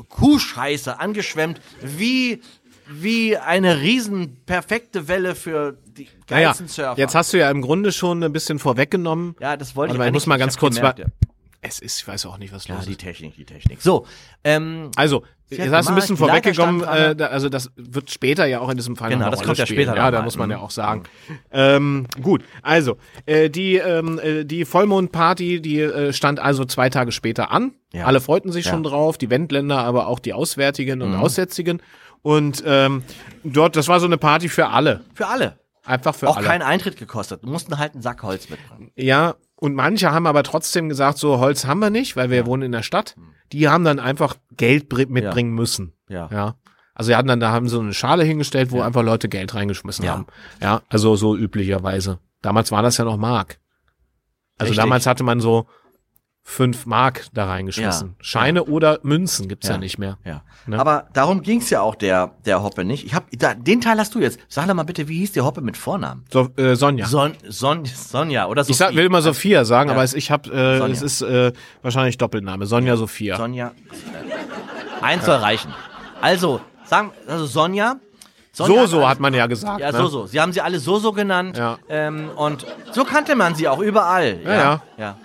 [0.09, 2.41] Kuhscheiße angeschwemmt, wie,
[2.87, 6.97] wie eine riesen perfekte Welle für die Naja, geilsten Surfer.
[6.99, 9.35] jetzt hast du ja im Grunde schon ein bisschen vorweggenommen.
[9.39, 11.05] ja, das wollte Warte ich mal, ich muss mal ganz kurz gemerkt, ja.
[11.63, 12.99] Es ist, ich weiß auch nicht, was ja, los die ist.
[13.01, 13.81] Technik, die Technik.
[13.81, 14.05] So,
[14.43, 18.59] ähm, Also, jetzt hast du ein bisschen vorweggekommen, äh, da, also das wird später ja
[18.59, 19.87] auch in diesem Fall Genau, das Rolle kommt ja spielen.
[19.87, 20.63] später Ja, da muss man ja Mhm.
[20.63, 21.03] auch sagen.
[21.51, 27.11] Ähm, gut, also, äh, die, ähm, äh, die Vollmondparty, die äh, stand also zwei Tage
[27.11, 27.73] später an.
[27.93, 28.05] Ja.
[28.05, 28.71] Alle freuten sich Ja.
[28.71, 31.19] schon drauf, die Wendländer, aber auch die Auswärtigen und Mhm.
[31.19, 31.81] Aussätzigen.
[32.21, 33.03] Und ähm,
[33.43, 35.01] dort, das war so eine Party für alle.
[35.13, 35.57] für alle.
[35.83, 36.45] Einfach für Auch alle.
[36.45, 37.43] kein Eintritt gekostet.
[37.43, 38.91] Du mussten halt einen Sack Holz mitbringen.
[38.95, 42.63] Ja, und manche haben aber trotzdem gesagt, so Holz haben wir nicht, weil wir wohnen
[42.63, 43.15] in der Stadt.
[43.53, 45.93] Die haben dann einfach Geld br- mitbringen müssen.
[46.09, 46.27] Ja.
[46.31, 46.55] Ja.
[46.95, 48.85] Also wir hatten dann, da haben sie so eine Schale hingestellt, wo Ja.
[48.87, 50.13] einfach Leute Geld reingeschmissen Ja.
[50.13, 50.25] haben.
[50.61, 52.19] Ja, also so üblicherweise.
[52.41, 53.59] Damals war das ja noch Mark.
[54.57, 54.83] Also Richtig.
[54.83, 55.67] damals hatte man so
[56.43, 58.09] fünf Mark da reingeschmissen.
[58.09, 58.23] Ja.
[58.23, 59.75] Scheine oder Münzen gibt's ja.
[59.75, 59.79] Ja.
[59.79, 60.17] nicht mehr.
[60.25, 60.41] Ja.
[60.65, 60.79] Ne?
[60.79, 63.05] Aber darum ging's ja auch der, der Hoppe nicht.
[63.05, 64.39] Ich hab, da, den Teil hast du jetzt.
[64.47, 66.25] Sag doch mal bitte, wie hieß der Hoppe mit Vornamen?
[66.31, 67.05] So, äh, Sonja.
[67.05, 68.71] Son, Son, Sonja oder so.
[68.71, 69.95] ich sag, will immer Sophia sagen, Ja.
[69.95, 70.93] aber es, ich hab, äh, Sonja.
[70.93, 72.65] es ist äh, wahrscheinlich Doppelname.
[72.65, 73.37] Sonja Sophia.
[73.37, 73.71] Sonja.
[75.01, 75.73] Eins soll reichen.
[76.21, 77.95] Also, sagen, also Sonja.
[78.51, 79.79] Sonja so, so hat man ja gesagt.
[79.79, 79.97] Ja, ne?
[79.97, 80.25] so, so.
[80.25, 81.57] Sie haben sie alle so, so genannt.
[81.57, 81.77] Ja.
[81.87, 84.39] Ähm, und so kannte man sie auch überall.
[84.43, 84.81] Ja, ja.
[84.97, 85.17] ja.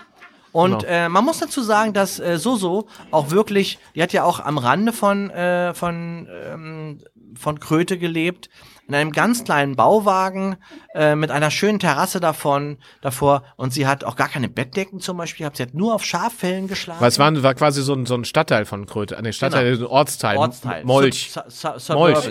[0.57, 0.85] Und Genau.
[0.91, 4.57] äh, man muss dazu sagen, dass äh, Soso auch wirklich, die hat ja auch am
[4.57, 6.99] Rande von, äh, von, ähm,
[7.35, 8.49] von Kröte gelebt,
[8.89, 10.57] in einem ganz kleinen Bauwagen
[10.95, 13.43] äh, mit einer schönen Terrasse davon, davor.
[13.57, 15.57] Und sie hat auch gar keine Bettdecken zum Beispiel gehabt.
[15.59, 17.01] Sie hat nur auf Schaffellen geschlafen.
[17.03, 19.19] Weil es war, war quasi so ein, so ein Stadtteil von Kröte.
[19.21, 19.89] Nee, Stadtteil, Genau.
[19.89, 20.37] ein Ortsteil.
[20.39, 20.85] Ortsteil.
[20.85, 21.33] Molch.
[21.33, 22.31] Sub, su, su, Molch.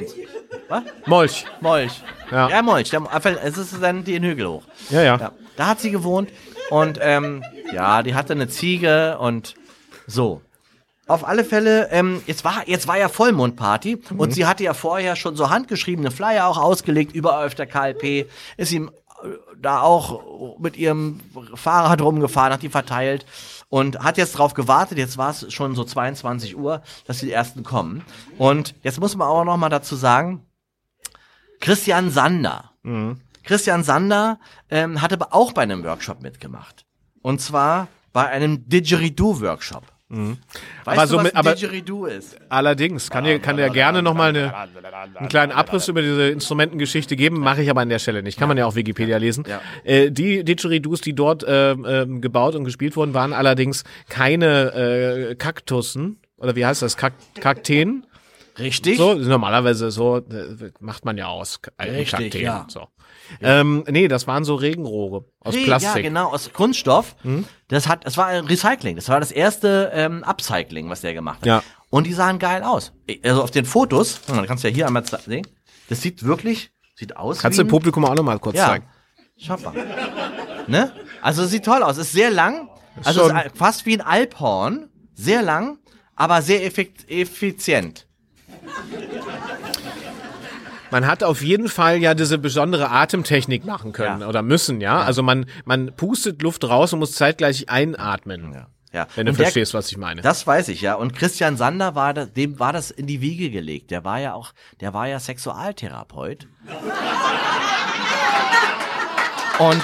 [0.70, 0.84] Was?
[1.06, 1.46] Molch.
[1.62, 2.02] Molch.
[2.32, 2.50] Ja.
[2.50, 2.90] Ja, Molch.
[2.90, 3.04] Der,
[3.44, 4.64] es ist dann den Hügel hoch.
[4.90, 5.18] Ja, ja.
[5.18, 6.30] Ja, da hat sie gewohnt
[6.70, 9.56] und ähm, ja, die hatte eine Ziege und
[10.08, 10.42] so.
[11.08, 14.20] Auf alle Fälle, ähm, jetzt war jetzt war ja Vollmondparty Mhm.
[14.20, 18.28] und sie hatte ja vorher schon so handgeschriebene Flyer auch ausgelegt überall auf der KLP.
[18.58, 18.90] Ist ihm
[19.24, 19.28] äh,
[19.62, 21.20] da auch mit ihrem
[21.54, 23.26] Fahrrad rumgefahren, hat die verteilt
[23.70, 24.98] und hat jetzt drauf gewartet.
[24.98, 28.04] Jetzt war es schon so 22 Uhr, dass die ersten kommen.
[28.40, 30.44] Und jetzt muss man auch noch mal dazu sagen,
[31.60, 32.72] Christian Sander.
[33.46, 36.86] Christian Sander ähm, hat aber auch bei einem Workshop mitgemacht.
[37.22, 39.84] Und zwar bei einem Didgeridoo-Workshop.
[40.08, 40.38] Weißt
[40.86, 42.38] Aber du, so was mit- aber- Didgeridoo ist?
[42.48, 44.56] Allerdings, kann dir, kann dir gerne nochmal eine,
[45.16, 48.38] einen kleinen Abriss über diese Instrumentengeschichte geben, mache ich aber an der Stelle nicht.
[48.38, 49.44] Kann man ja auch Wikipedia lesen.
[49.48, 49.62] Ja.
[49.84, 55.36] Äh, die Didgeridoos, die dort ähm, ähm, gebaut und gespielt wurden, waren allerdings keine äh,
[55.36, 58.06] Kaktussen, oder wie heißt das, Kak Kakteen?
[58.60, 58.98] Richtig?
[58.98, 61.60] So, normalerweise so äh, macht man ja aus.
[61.78, 62.66] Äh, Richtig, Kakteen, ja.
[62.70, 62.88] So.
[63.42, 65.96] Ähm, nee, das waren so Regenrohre aus Hey, Plastik.
[65.96, 67.16] Ja, genau, aus Kunststoff.
[67.68, 68.96] Das hat, das war ein Recycling.
[68.96, 71.46] Das war das erste ähm, Upcycling, was der gemacht hat.
[71.46, 71.64] Ja.
[71.90, 72.94] Und die sahen geil aus.
[73.24, 75.48] Also auf den Fotos, hm, da kannst du ja hier einmal sehen.
[75.90, 78.68] Das sieht wirklich, sieht aus Kannst du dem Publikum auch nochmal kurz Ja.
[78.68, 78.86] zeigen?
[79.38, 79.74] Schau mal.
[80.68, 80.92] ne?
[81.22, 81.98] Also es sieht toll aus.
[81.98, 82.70] Ist sehr lang.
[83.04, 84.90] Also es ist fast wie ein Alphorn.
[85.14, 85.78] Sehr lang,
[86.16, 88.06] aber sehr effizient.
[90.96, 94.28] Man hat auf jeden Fall ja diese besondere Atemtechnik machen können Ja.
[94.30, 95.02] oder müssen, ja?
[95.02, 98.54] Also man, man pustet Luft raus und muss zeitgleich einatmen.
[98.54, 98.68] Ja.
[98.94, 99.08] ja.
[99.14, 100.22] Wenn du Und der- verstehst, was ich meine.
[100.22, 100.94] Das weiß ich, ja.
[100.94, 103.92] Und Christian Sander war da, dem war das in die Wiege gelegt.
[103.92, 106.48] Der war ja auch, der war ja Sexualtherapeut.
[109.60, 109.84] Und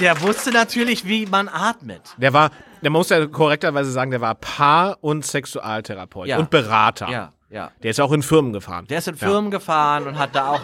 [0.00, 2.02] der wusste natürlich, wie man atmet.
[2.16, 2.50] Der war,
[2.82, 6.38] der muss ja korrekterweise sagen, der war Paar- und Sexualtherapeut Ja.
[6.38, 7.08] und Berater.
[7.10, 7.70] Ja, ja.
[7.82, 8.86] Der ist auch in Firmen gefahren.
[8.88, 10.60] Der ist in Firmen gefahren und hat da auch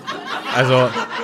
[0.56, 0.72] Also,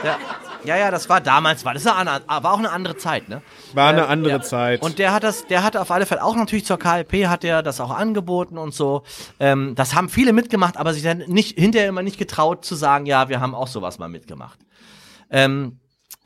[0.04, 0.16] Ja,
[0.64, 3.40] ja, ja, das war damals, war das eine, andere- war auch eine andere Zeit, ne?
[3.72, 4.40] War eine Ähm, andere ja.
[4.42, 4.82] Zeit.
[4.82, 7.62] Und der hat das, der hat auf alle Fälle auch natürlich zur KLP hat er
[7.62, 9.02] das auch angeboten und so.
[9.38, 13.06] Ähm, das haben viele mitgemacht, aber sich dann nicht hinterher immer nicht getraut zu sagen,
[13.06, 14.58] ja, wir haben auch sowas mal mitgemacht.
[15.30, 15.78] Ähm,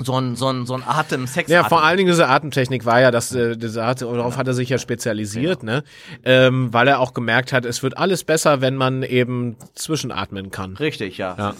[0.02, 1.50] so ein, so ein, so ein Atem, Sex.
[1.50, 4.54] Ja, vor allen Dingen diese Atemtechnik war ja, dass äh, diese Art, darauf hat er
[4.54, 5.84] sich ja spezialisiert, ne?
[6.24, 10.76] Ähm, weil er auch gemerkt hat, es wird alles besser, wenn man eben zwischenatmen kann.
[10.76, 11.34] Richtig, ja.
[11.38, 11.54] Ja.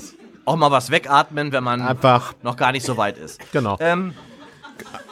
[0.46, 3.40] Auch mal was wegatmen, wenn man Einfach, noch gar nicht so weit ist.
[3.53, 3.76] genau.
[3.81, 4.14] Ähm,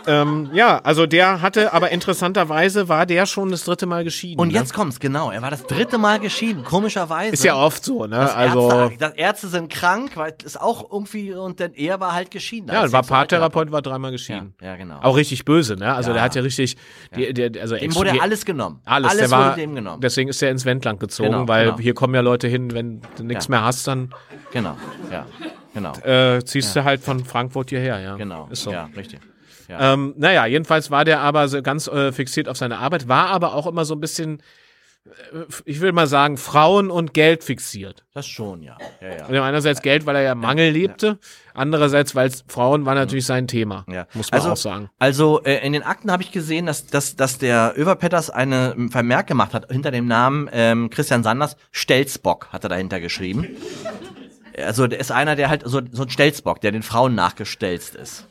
[0.08, 4.40] Ähm, ja, also der hatte, aber interessanterweise war der schon das dritte Mal geschieden.
[4.40, 4.54] und ne?
[4.54, 5.30] jetzt kommt's, genau.
[5.30, 7.32] Er war das dritte Mal geschieden, komischerweise.
[7.32, 8.16] ist ja oft so, ne?
[8.16, 12.14] Das Also Ärzte, das Ärzte sind krank, weil es auch irgendwie, und dann er war
[12.14, 12.68] halt geschieden.
[12.72, 13.02] ja, war.
[13.02, 14.54] Paartherapeut, war dreimal geschieden.
[14.60, 14.98] Ja, ja, genau.
[15.02, 15.94] Auch richtig böse, ne?
[15.94, 16.14] Also Ja.
[16.14, 16.76] der hat ja richtig,
[17.14, 18.80] die, der, also Dem wurde die- alles genommen.
[18.84, 20.00] alles, alles der war, wurde dem genommen.
[20.00, 21.78] deswegen ist er ins Wendland gezogen, Genau, weil genau.
[21.78, 23.50] hier kommen ja Leute hin, wenn du nichts Ja.
[23.50, 24.10] mehr hast, dann
[24.52, 24.76] Genau,
[25.12, 25.26] ja,
[25.74, 28.16] genau, äh, ziehst du halt von Frankfurt hierher, ja.
[28.16, 28.48] genau.
[28.50, 28.72] Ist so.
[28.72, 29.20] Ja, richtig.
[29.68, 29.92] Ja.
[29.92, 33.54] Ähm, naja, jedenfalls war der aber so ganz äh, fixiert auf seine Arbeit, war aber
[33.54, 34.40] auch immer so ein bisschen,
[35.04, 35.10] äh,
[35.66, 38.02] ich will mal sagen, Frauen und Geld fixiert.
[38.14, 38.78] Das schon, ja.
[39.02, 39.26] ja, ja.
[39.26, 41.18] Also einerseits Geld, weil er ja Mangel lebte,
[41.52, 44.06] andererseits, weil Frauen war natürlich sein Thema, Ja.
[44.14, 44.88] muss man also, auch sagen.
[44.98, 48.90] Also äh, in den Akten habe ich gesehen, dass, dass, dass der Överpetters eine ähm,
[48.90, 51.56] Vermerk gemacht hat hinter dem Namen ähm, Christian Sanders.
[51.72, 53.48] Stelzbock hat er dahinter geschrieben.
[54.66, 58.26] Also der ist einer, der halt so, so ein Stelzbock, der den Frauen nachgestelzt ist.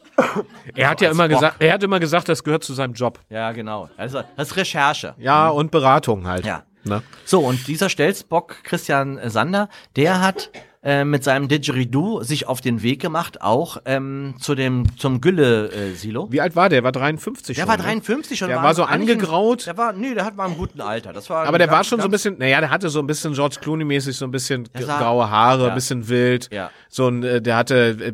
[0.75, 1.37] Er hat ja immer Bock.
[1.37, 3.19] gesagt, er hat immer gesagt, das gehört zu seinem Job.
[3.29, 3.89] Ja, genau.
[3.97, 5.15] Also, das ist Recherche.
[5.17, 6.45] Ja, und Beratung halt.
[6.45, 6.63] Ja.
[6.83, 7.03] Ne?
[7.25, 10.49] So, und dieser Stelzbock Christian Sander, der hat
[10.83, 16.27] äh, mit seinem Didgeridoo sich auf den Weg gemacht, auch ähm, zu dem, zum Gülle-Silo.
[16.31, 16.83] Wie alt war der?
[16.83, 17.69] War 53 Der schon.
[17.69, 17.83] war ne?
[17.83, 19.65] 53 und Der war so eigentlich ein- angegraut.
[19.65, 21.13] Der war, nee, der hat war im guten Alter.
[21.13, 23.07] Das war Aber der war ganz- schon so ein bisschen, naja, der hatte so ein
[23.07, 25.69] bisschen George Clooney-mäßig, so ein bisschen Der sah- graue Haare, ja.
[25.69, 26.49] ein bisschen wild.
[26.51, 26.69] Ja.
[26.89, 28.13] So ein, äh, der hatte äh,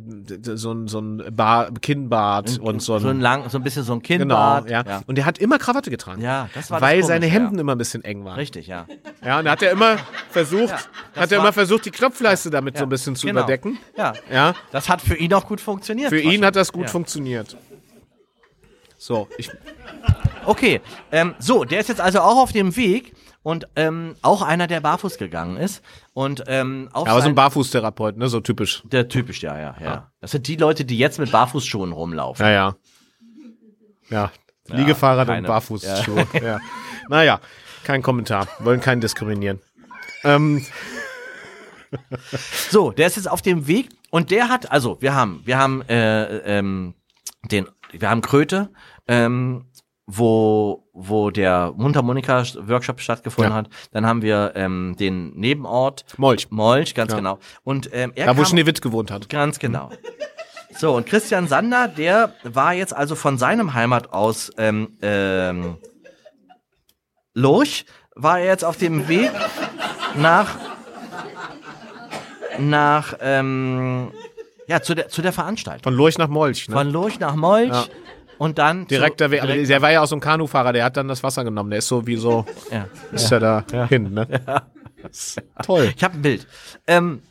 [0.56, 3.84] so ein, so ein Bar, Kinnbart und so ein, so ein lang, so ein bisschen
[3.84, 4.70] so ein genau, Kinnbart.
[4.70, 4.84] ja.
[4.88, 5.02] ja.
[5.06, 6.22] Und der hat immer Krawatte getragen.
[6.22, 7.62] Ja, das war das Weil Komische, seine Hemden ja.
[7.62, 8.36] immer ein bisschen eng waren.
[8.36, 8.86] Richtig, ja.
[9.26, 9.98] Ja, und da hat er immer
[10.32, 10.88] versucht, das
[11.24, 13.42] hat er war- immer versucht, die Knopfleiste damit so ein bisschen zu Genau.
[13.42, 13.78] überdecken.
[13.98, 14.14] Ja.
[14.32, 14.56] Ja.
[14.72, 16.10] Das hat für ihn auch gut funktioniert.
[16.10, 16.90] Für ihn hat das gut Ja.
[16.92, 17.58] funktioniert.
[18.98, 19.50] So, ich,
[20.46, 23.14] Okay, ähm, so, der ist jetzt also auch auf dem Weg
[23.44, 25.82] und ähm, auch einer, der barfuß gegangen ist.
[26.14, 28.84] Und ähm, auch aber so ein Barfußtherapeut, ne, so typisch.
[28.86, 30.12] der typisch, ja, ja, ja.
[30.20, 32.46] Das sind die Leute, die jetzt mit Barfußschuhen rumlaufen.
[32.46, 32.76] Ja, ja.
[34.10, 34.32] Ja,
[34.68, 36.28] Liegefahrrad und keine- Barfußschuhe.
[36.44, 36.60] Ja.
[37.10, 37.40] Naja,
[37.86, 38.48] kein Kommentar.
[38.60, 39.62] Wollen keinen diskriminieren.
[40.26, 40.66] Ähm,
[42.70, 45.82] So, der ist jetzt auf dem Weg und der hat, also wir haben, wir haben
[45.90, 46.94] äh, ähm,
[47.52, 48.70] den, wir haben Kröte,
[49.08, 49.66] ähm,
[50.06, 53.58] wo wo der Mundharmonika-Workshop stattgefunden Ja.
[53.58, 53.70] hat.
[53.94, 56.52] Dann haben wir ähm, den Nebenort Molch.
[56.52, 57.18] Molch, ganz Ja.
[57.18, 57.40] genau.
[57.64, 59.28] Und ähm, er da, wo Schneewitt gewohnt hat.
[59.30, 59.90] Ganz genau.
[60.78, 65.78] So, und Christian Sander, der war jetzt also von seinem Heimat aus ähm, ähm,
[67.34, 69.32] Lurch, war er jetzt auf dem Weg
[70.16, 70.56] nach
[72.60, 74.12] nach ähm,
[74.68, 76.68] ja zu der zu der Veranstaltung Von Lurch nach Molch.
[76.70, 76.76] Ne?
[76.76, 77.86] von Lurch nach Molch Ja.
[78.38, 79.44] und dann Direkt zu, der Weg.
[79.44, 81.70] Aber der war ja auch so ein Kanufahrer, der hat dann das Wasser genommen.
[81.70, 82.88] Der ist so wie so, ja.
[83.12, 84.28] ist ja da hin, ne?
[85.66, 85.94] Toll.
[85.96, 86.48] Ich habe ein Bild.
[86.88, 87.22] Ähm,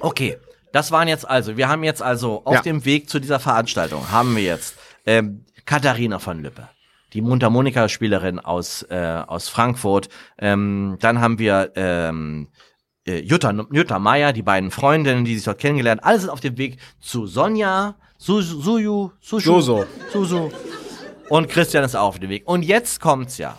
[0.00, 0.36] okay,
[0.72, 2.62] das waren jetzt also, wir haben jetzt also auf Ja.
[2.62, 6.68] dem Weg zu dieser Veranstaltung, haben wir jetzt ähm, Katharina von Lübbe,
[7.12, 10.08] die Mundharmonika-Spielerin aus, äh, aus Frankfurt.
[10.38, 12.48] Ähm, dann haben wir ähm,
[13.06, 16.02] äh, Jutta, Jutta Meier, die beiden Freundinnen, die sich dort kennengelernt.
[16.04, 19.86] Alle sind auf dem Weg zu Sonja, Su Suju, Sushu, Joso.
[20.12, 20.50] Susu.
[21.28, 22.46] Und Christian ist auch auf dem Weg.
[22.46, 23.56] Und jetzt kommt's ja.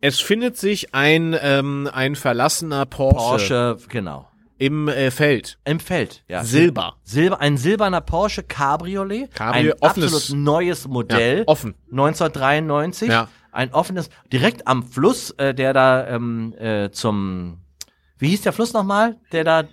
[0.00, 4.28] Es findet sich ein, ähm, ein verlassener Porsche, Porsche, genau.
[4.58, 5.58] im äh, Feld.
[5.64, 6.44] Im Feld, ja.
[6.44, 6.96] Silber.
[7.02, 9.30] Silber, ein silberner Porsche Cabriolet.
[9.34, 11.38] Cabrio- ein offenes- absolut neues Modell.
[11.38, 11.74] Ja, offen.
[11.90, 13.08] 1993.
[13.08, 13.28] Ja.
[13.50, 17.58] Ein offenes, direkt am Fluss, äh, der da ähm, äh, zum,
[18.18, 19.16] wie hieß der Fluss nochmal?
[19.32, 19.64] Der da,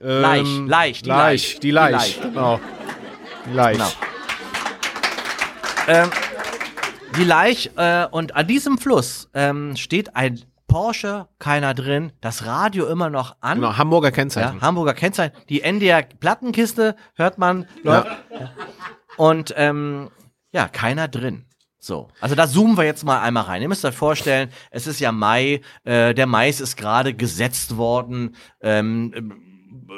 [0.00, 1.18] Ähm, Laich, Laich, die Laich,
[1.54, 1.58] Laich.
[1.60, 2.20] die Laich, Die Laich.
[2.22, 2.60] genau.
[3.46, 3.78] Die Laich.
[3.78, 3.90] Genau.
[5.88, 6.10] ähm,
[7.16, 12.86] die Laich, äh, und an diesem Fluss ähm, steht ein Porsche, keiner drin, das Radio
[12.86, 13.56] immer noch an.
[13.60, 14.60] Genau, Hamburger Ja, Kennzeichen.
[14.60, 15.34] Hamburger Kennzeichen.
[15.48, 18.06] Die NDR Plattenkiste hört man, läuft.
[19.16, 20.10] Und ähm,
[20.52, 21.44] ja, keiner drin.
[21.80, 23.62] So, also da zoomen wir jetzt mal einmal rein.
[23.62, 28.34] Ihr müsst euch vorstellen, es ist ja Mai, äh, der Mais ist gerade gesetzt worden.
[28.60, 29.47] Ähm,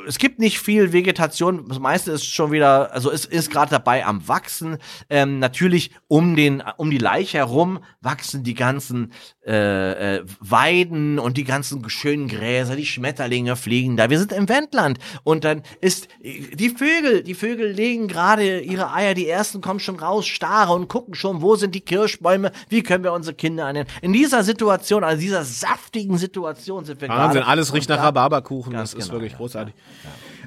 [0.07, 1.67] es gibt nicht viel Vegetation.
[1.69, 4.79] Das meiste ist schon wieder, also es ist gerade dabei am wachsen.
[5.09, 9.13] Ähm, natürlich um den, um die Leiche herum wachsen die ganzen
[9.47, 14.11] äh, äh, Weiden und die ganzen schönen Gräser, die Schmetterlinge fliegen da.
[14.11, 19.15] Wir sind im Wendland und dann ist die Vögel, die Vögel legen gerade ihre Eier,
[19.15, 23.03] die ersten kommen schon raus, starre und gucken schon, wo sind die Kirschbäume, wie können
[23.03, 23.89] wir unsere Kinder ernähren.
[24.03, 27.21] In dieser Situation, also dieser saftigen Situation sind wir gerade.
[27.25, 29.75] Wahnsinn, alles riecht nach Rhabarberkuchen, das ist genau, wirklich ja, großartig.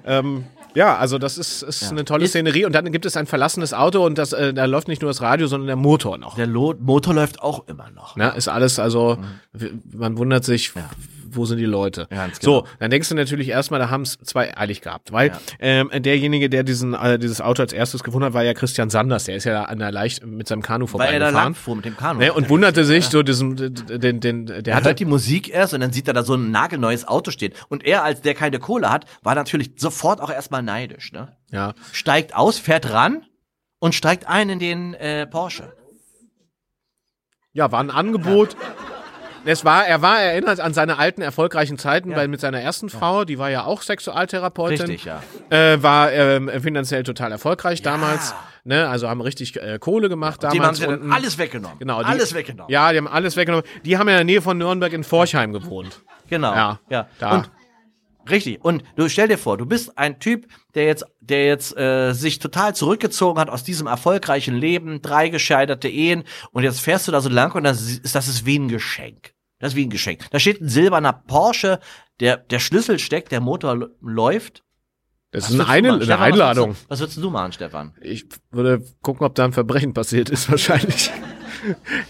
[0.06, 2.66] Ähm, ja, also das ist, ist eine tolle Szenerie.
[2.66, 5.22] Und dann gibt es ein verlassenes Auto und das, äh, da läuft nicht nur das
[5.22, 6.36] Radio, sondern der Motor noch.
[6.36, 8.16] Der Lo Motor läuft auch immer noch.
[8.16, 9.18] Ne, ist alles, also
[9.54, 10.74] w- man wundert sich,
[11.36, 12.08] wo sind die Leute?
[12.12, 12.38] Ja, genau.
[12.42, 16.50] So, dann denkst du natürlich erstmal, da haben es zwei eilig gehabt, weil ähm, derjenige,
[16.50, 19.44] der diesen äh, dieses Auto als erstes gefunden hat, war ja Christian Sanders, der ist
[19.44, 21.56] ja an der leicht mit seinem Kanu Weil er da lang vorbeigefahren.
[21.56, 22.20] fuhr mit dem Kanu.
[22.20, 25.74] Ne, und wunderte sich so diesem, den, den, der er hatte hört die Musik erst
[25.74, 27.54] und dann sieht er da so ein nagelneues Auto stehen.
[27.70, 31.12] Und er, als der keine Kohle hat, war natürlich sofort auch erstmal neidisch.
[31.12, 31.36] Ne?
[31.52, 33.26] ja, Steigt aus, fährt ran
[33.80, 35.74] und steigt ein in den äh, Porsche.
[37.54, 38.56] Ja, war ein Angebot.
[39.46, 43.26] Es war, er war erinnert an seine alten erfolgreichen Zeiten bei, mit seiner ersten Frau,
[43.26, 44.88] die war ja auch Sexualtherapeutin.
[44.88, 45.22] Richtig, ja.
[45.50, 48.34] Äh, war ähm, finanziell total erfolgreich damals.
[48.66, 50.80] Ne, also haben richtig äh, Kohle gemacht damals.
[50.80, 51.80] Dem haben dann alles weggenommen.
[51.80, 52.72] Genau, die, alles weggenommen.
[52.72, 53.66] Ja, die haben alles weggenommen.
[53.84, 56.02] Die haben ja in der Nähe von Nürnberg in Forchheim gewohnt.
[56.30, 56.54] Genau.
[56.54, 57.08] Ja, ja.
[57.20, 57.32] da.
[57.36, 57.52] Und
[58.30, 58.64] richtig.
[58.64, 62.40] Und du stell dir vor, du bist ein Typ, der jetzt, der jetzt äh, sich
[62.40, 67.22] total zurückgezogen hat aus diesem erfolgreichen Leben, drei gescheiterte Ehen, und jetzt fährst du da
[67.22, 69.34] so lang und das ist, das ist wie ein Geschenk.
[69.60, 70.30] Das ist wie ein Geschenk.
[70.32, 71.80] Da steht ein silberner Porsche,
[72.20, 74.64] der, der Schlüssel steckt, der Motor läuft.
[75.32, 76.70] Das Was ist eine, eine, eine Stefan, Einladung.
[76.70, 77.94] Was würdest, du, was würdest du machen, Stefan?
[78.02, 81.12] Ich würde gucken, ob da ein Verbrechen passiert ist, wahrscheinlich.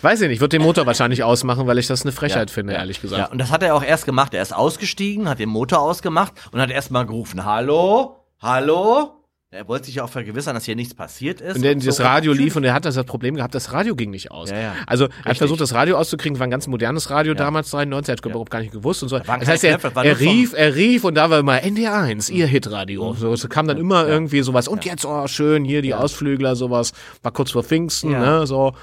[0.02, 2.74] Weiß ich nicht, ich würde den Motor wahrscheinlich ausmachen, weil ich das eine Frechheit finde,
[2.74, 3.20] ehrlich gesagt.
[3.20, 4.34] Ja, und das hat er auch erst gemacht.
[4.34, 9.23] Er ist ausgestiegen, hat den Motor ausgemacht und hat erst mal gerufen, hallo, hallo.
[9.56, 11.58] Er wollte sich ja auch vergewissern, dass hier nichts passiert ist.
[11.58, 11.86] Und dann so.
[11.86, 14.50] das Radio lief und er hat das Problem gehabt, das Radio ging nicht aus.
[14.50, 14.76] Ja, ja.
[14.88, 18.18] Also er hat versucht, das Radio auszukriegen, war ein ganz modernes Radio damals, 93, er
[18.18, 19.20] hat überhaupt gar nicht gewusst und so.
[19.20, 23.14] Das heißt, er, er rief, er rief und da war immer NDR1, ihr Hitradio.
[23.14, 26.92] So, es kam dann immer irgendwie sowas und jetzt, oh schön, hier die Ausflügler, sowas,
[27.22, 28.40] war kurz vor Pfingsten, Ja.
[28.40, 28.74] ne, so.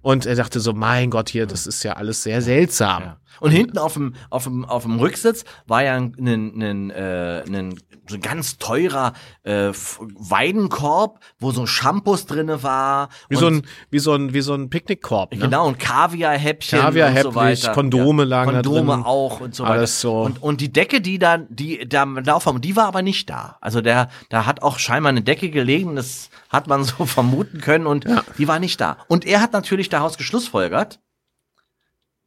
[0.00, 3.14] Und er dachte so, mein Gott, hier, das ist ja alles sehr seltsam.
[3.40, 3.46] Ja.
[3.46, 7.42] Und hinten auf dem, auf dem, auf dem Rücksitz war ja ein, ein, ein, äh,
[7.46, 7.74] ein,
[8.08, 9.12] so ein ganz teurer
[9.44, 13.08] äh, Weidenkorb, wo so Shampoos drinne war.
[13.28, 15.38] Wie so ein, wie so ein, wie so ein Picknickkorb, ne?
[15.38, 17.72] Genau, und Kaviarhäppchen Kaviarhäppchen, und so weiter.
[17.72, 19.04] Kondome lagen da Kondome drin.
[19.04, 20.14] auch und so Alles weiter.
[20.14, 20.22] so.
[20.22, 23.56] Und, und die Decke, die dann, die da drauf haben, die war aber nicht da.
[23.60, 27.86] Also der, da hat auch scheinbar eine Decke gelegen, das hat man so vermuten können
[27.86, 28.04] und
[28.38, 28.98] die war nicht da.
[29.08, 31.00] Und er hat natürlich daraus geschlussfolgert,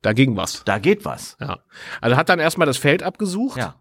[0.03, 0.63] Da ging was.
[0.65, 1.35] da geht was.
[1.41, 1.59] Ja.
[2.01, 3.57] Also hat dann erstmal das Feld abgesucht.
[3.57, 3.75] Ja.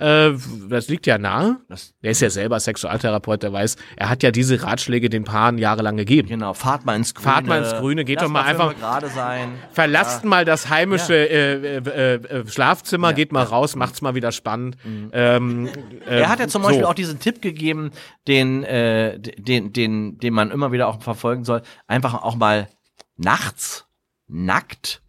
[0.00, 0.34] Äh,
[0.70, 1.56] das liegt ja nahe.
[1.68, 5.58] Das, Der ist ja selber Sexualtherapeut, der weiß, er hat ja diese Ratschläge den Paaren
[5.58, 6.28] jahrelang gegeben.
[6.28, 7.32] Genau, fahrt mal ins Grüne.
[7.32, 9.54] Fahrt mal ins Grüne, geht doch mal einfach- gerade sein.
[9.72, 14.76] Verlasst mal das heimische äh, äh, äh, Schlafzimmer, geht mal raus, macht's mal wieder spannend.
[15.12, 15.68] Ähm,
[16.06, 16.88] äh, Er hat ja zum Beispiel so.
[16.88, 17.90] auch diesen Tipp gegeben,
[18.28, 22.68] den, äh, den, den, den man immer wieder auch verfolgen soll, einfach auch mal
[23.16, 23.84] nachts,
[24.28, 25.02] nackt,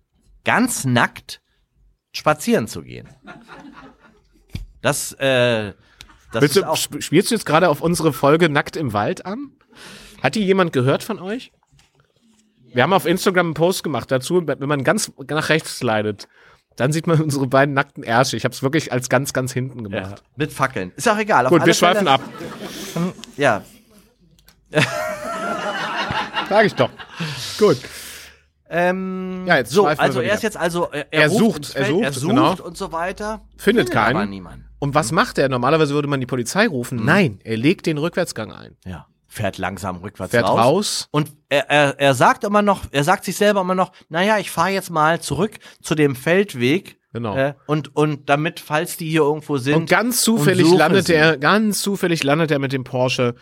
[0.46, 1.42] ganz nackt
[2.12, 3.08] spazieren zu gehen.
[4.82, 5.74] Das, äh,
[6.32, 9.26] das Willst ist auch, sp- spielst du jetzt gerade auf unsere Folge Nackt im Wald
[9.26, 9.52] an?
[10.24, 11.52] Hat die jemand gehört von euch?
[12.74, 16.28] Wir haben auf Instagram einen Post gemacht dazu, wenn man ganz nach rechts slidet,
[16.76, 18.38] dann sieht man unsere beiden nackten Ärsche.
[18.38, 20.24] Ich habe es wirklich als ganz, ganz hinten ja, gemacht.
[20.36, 20.92] mit Fackeln.
[20.96, 21.48] Ist auch egal.
[21.48, 22.22] Gut, wir schweifen Fälle- ab.
[23.38, 23.64] Ja,
[26.50, 26.90] Sag ich doch.
[27.58, 27.78] Gut.
[28.70, 31.96] Ähm, Ja, jetzt so, also er ist jetzt also, er, Er sucht, ins er Feld,
[31.96, 32.56] sucht, er sucht genau.
[32.64, 33.42] und so weiter.
[33.58, 34.16] Findet keinen.
[34.18, 34.66] aber niemanden.
[34.80, 35.50] Und was macht er?
[35.50, 36.72] Normalerweise würde man die Polizei Mhm.
[36.72, 37.06] rufen.
[37.06, 38.78] Nein, er legt den Rückwärtsgang ein.
[38.86, 40.58] Ja, fährt langsam rückwärts Fährt raus.
[40.60, 41.08] raus.
[41.12, 44.52] Und er, er, er sagt immer noch, er sagt sich selber immer noch, naja, ich
[44.52, 46.98] fahre jetzt mal zurück zu dem Feldweg.
[47.12, 47.36] Genau.
[47.36, 49.76] Äh, und, und damit, falls die hier irgendwo sind.
[49.76, 51.14] Und ganz zufällig suche landet sie.
[51.16, 53.34] er, ganz zufällig landet er mit dem Porsche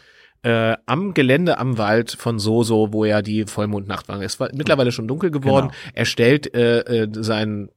[0.43, 4.21] äh, am Gelände am Wald von Soso, wo ja die Vollmondnacht war.
[4.21, 5.67] Es war mittlerweile schon dunkel geworden.
[5.69, 5.91] Genau.
[5.93, 7.69] Er stellt äh, äh, seinen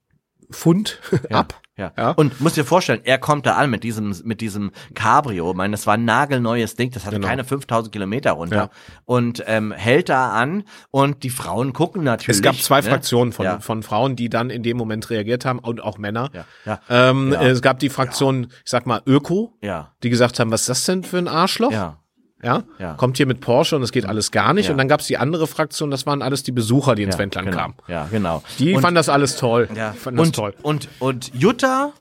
[0.50, 0.98] Fund
[1.30, 1.60] ab.
[1.76, 1.92] Ja.
[1.96, 2.10] Ja.
[2.10, 5.50] Und musst dir vorstellen, er kommt da an mit diesem, mit diesem Cabrio.
[5.52, 6.90] Ich meine, das war ein nagelneues Ding.
[6.90, 7.28] Das hatte Genau.
[7.28, 8.56] keine 5000 Kilometer runter.
[8.56, 8.70] Ja.
[9.06, 10.64] Und ähm, hält da an.
[10.90, 12.36] Und die Frauen gucken natürlich.
[12.36, 12.88] Es gab zwei ne?
[12.88, 13.60] Fraktionen von, Ja.
[13.60, 16.28] von Frauen, die dann in dem Moment reagiert haben und auch Männer.
[16.34, 16.44] Ja.
[16.66, 16.80] Ja.
[16.90, 17.42] Ähm, Ja.
[17.44, 19.92] Es gab die Fraktion, ich sag mal, Öko, Ja.
[20.02, 21.72] die gesagt haben, was ist das denn für ein Arschloch?
[21.72, 21.96] Ja.
[22.42, 22.64] Ja?
[22.78, 22.94] Ja.
[22.94, 24.66] Kommt hier mit Porsche und es geht alles gar nicht.
[24.66, 24.72] Ja.
[24.72, 27.20] Und dann gab es die andere Fraktion, das waren alles die Besucher, die ins ja,
[27.20, 27.60] Wendland genau.
[27.60, 27.74] kamen.
[27.88, 28.42] Ja, genau.
[28.58, 29.68] Die Und- fanden das alles toll.
[29.74, 29.92] Ja.
[29.92, 30.54] Fanden das und, toll.
[30.62, 31.92] Und, und Jutta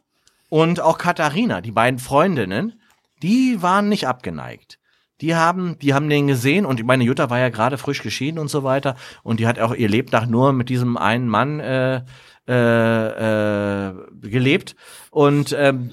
[0.50, 2.80] und auch Katharina, die beiden Freundinnen,
[3.22, 4.80] die waren nicht abgeneigt.
[5.22, 8.48] Die haben, die haben den gesehen und meine Jutta war ja gerade frisch geschieden und
[8.48, 12.04] so weiter und die hat auch ihr Lebtag nur mit diesem einen Mann äh,
[12.48, 14.78] äh, äh, gelebt
[15.12, 15.92] und ähm,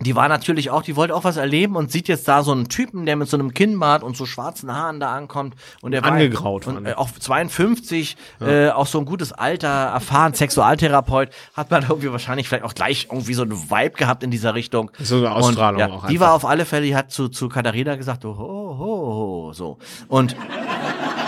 [0.00, 2.68] die war natürlich auch, die wollte auch was erleben und sieht jetzt da so einen
[2.68, 6.66] Typen, der mit so einem Kinnbart und so schwarzen Haaren da ankommt und der Angegraut
[6.66, 6.90] war und, die.
[6.90, 12.48] äh, auch 52, äh, auch so ein gutes Alter, erfahren Sexualtherapeut, hat man irgendwie wahrscheinlich
[12.48, 14.90] vielleicht auch gleich irgendwie so einen Vibe gehabt in dieser Richtung.
[14.98, 16.26] So eine Ausstrahlung und, ja, auch Die einfach.
[16.26, 19.78] war auf alle Fälle, die hat zu, zu Katharina gesagt, oh, ho, ho, so.
[20.08, 20.36] Und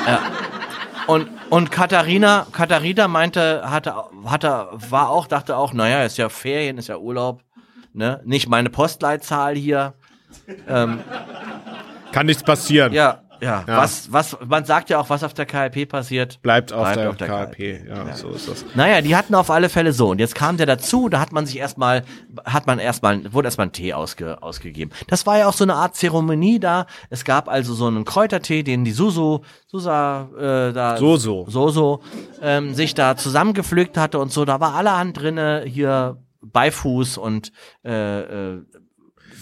[0.07, 0.21] ja.
[1.07, 3.95] Und, und Katharina, Katharina meinte, hatte,
[4.27, 7.41] hatte, war auch, dachte auch, naja, ist ja Ferien, ist ja Urlaub,
[7.99, 8.23] ne?
[8.25, 9.95] Nicht meine Postleitzahl hier.
[10.67, 12.93] Kann nichts passieren.
[12.93, 13.77] Ja, ja, Ja.
[13.77, 16.41] Was, was, man sagt ja auch, was auf der KLP passiert.
[16.43, 17.89] Bleibt auf Bleibt der, auf der KLP.
[17.89, 18.65] Ja, so ist das.
[18.75, 20.11] Naja, die hatten auf alle Fälle so.
[20.11, 22.05] Und jetzt kam der dazu, da hat man sich erstmal,
[22.45, 24.91] hat man erstmal, wurde erstmal ein Tee ausge, ausgegeben.
[25.07, 26.87] Das war ja auch so eine Art Zeremonie da.
[27.11, 31.47] Es gab also so einen Kräutertee, den die Susu, Susa, äh, da, Soso.
[31.49, 32.03] Soso,
[32.43, 34.45] ähm, sich da zusammengepflückt hatte und so.
[34.45, 37.53] Da war allerhand drinne, hier Beifuß und,
[37.85, 38.65] äh, äh,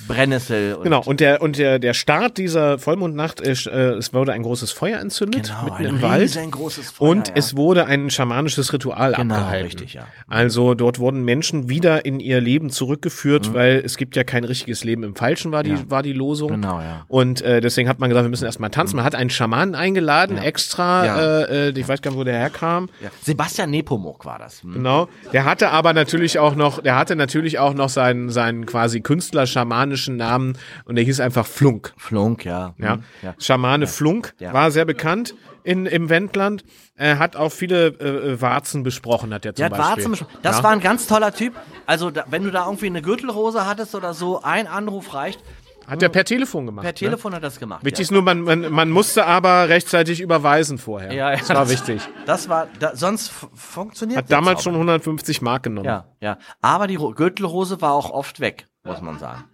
[0.09, 0.75] Brennnessel.
[0.75, 4.43] Und Genau, und der, und der, der Start dieser Vollmondnacht, ist, äh, es wurde ein
[4.43, 6.31] großes Feuer entzündet Genau, mitten im Wald.
[6.31, 7.35] Feuer, und ja.
[7.37, 9.65] es wurde ein schamanisches Ritual Genau, abgehalten.
[9.67, 10.07] richtig, ja.
[10.29, 14.85] Also dort wurden Menschen wieder in ihr Leben zurückgeführt, weil es gibt ja kein richtiges
[14.85, 15.77] Leben im Falschen, war die, Mhm.
[15.77, 15.91] Ja.
[15.91, 16.51] war die Losung.
[16.51, 17.05] Genau, ja.
[17.09, 18.97] Und äh, deswegen hat man gesagt, wir müssen erstmal tanzen.
[18.97, 22.89] Man hat einen Schamanen eingeladen, extra, äh, äh, ich weiß gar nicht, wo der herkam.
[23.23, 24.63] Sebastian Nepomuk war das.
[24.63, 24.75] Hm.
[24.75, 25.09] Genau.
[25.33, 29.96] Der hatte aber natürlich auch noch, der hatte natürlich auch noch seinen, seinen quasi Künstler-schamanischen
[30.05, 31.93] Namen und der hieß einfach Flunk.
[31.97, 32.75] Flunk, ja.
[32.79, 32.95] Ja.
[32.95, 33.35] Hm, ja.
[33.39, 34.53] Schamane Flunk Ja.
[34.53, 35.35] war sehr bekannt
[35.65, 36.65] in, im Wendland.
[36.95, 40.05] Er hat auch viele äh, Warzen besprochen, hat er zum Der Beispiel.
[40.05, 40.63] Warzen besch- Das ja.
[40.63, 41.55] war ein ganz toller Typ.
[41.87, 45.41] Also, da, wenn du da irgendwie eine Gürtelrose hattest oder so, ein Anruf reicht.
[45.89, 46.83] Hat er per Telefon gemacht.
[46.83, 46.95] Per ne?
[46.95, 47.85] Telefon hat er das gemacht.
[47.85, 51.13] Wichtig ist nur, man, man, man musste aber rechtzeitig überweisen vorher.
[51.13, 51.31] ja.
[51.31, 52.03] Ja, das war wichtig.
[52.27, 55.87] Das war, da, sonst funktioniert Hat damals schon 150 Mark genommen.
[55.87, 56.39] Ja, ja.
[56.61, 59.45] Aber die Ro- Gürtelrose war auch oft weg, muss man sagen.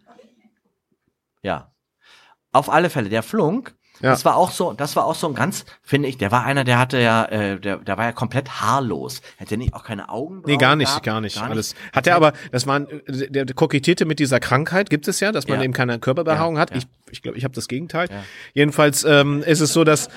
[1.43, 1.72] Ja.
[2.53, 4.11] Auf alle Fälle, der Flunk, Ja.
[4.11, 6.64] das war auch so, das war auch so ein ganz, finde ich, der war einer,
[6.64, 9.22] der hatte ja, äh, der, der war ja komplett haarlos.
[9.38, 10.43] Hätte nicht auch keine Augen.
[10.47, 11.40] Nee, gar nicht, gar nicht.
[11.40, 11.74] Alles.
[11.95, 15.49] Hat er aber, das war, der, der kokettierte mit dieser Krankheit, gibt es ja, dass
[15.49, 15.64] man Ja.
[15.64, 16.76] eben keine Körperbehaarung Ja, hat.
[16.76, 18.09] Ich, ich glaube, ich habe das Gegenteil.
[18.53, 20.09] Jedenfalls ähm, ist es so, dass,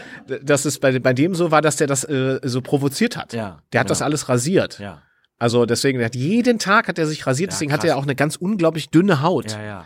[0.42, 3.32] dass es bei, bei dem so war, dass der das äh, so provoziert hat.
[3.34, 3.90] Ja, der hat genau.
[3.90, 4.80] das alles rasiert.
[4.80, 5.02] Ja,
[5.40, 7.90] Also deswegen, der hat jeden Tag hat er sich rasiert, deswegen hat krass.
[7.92, 9.52] er auch eine ganz unglaublich dünne Haut.
[9.54, 9.86] ja, ja.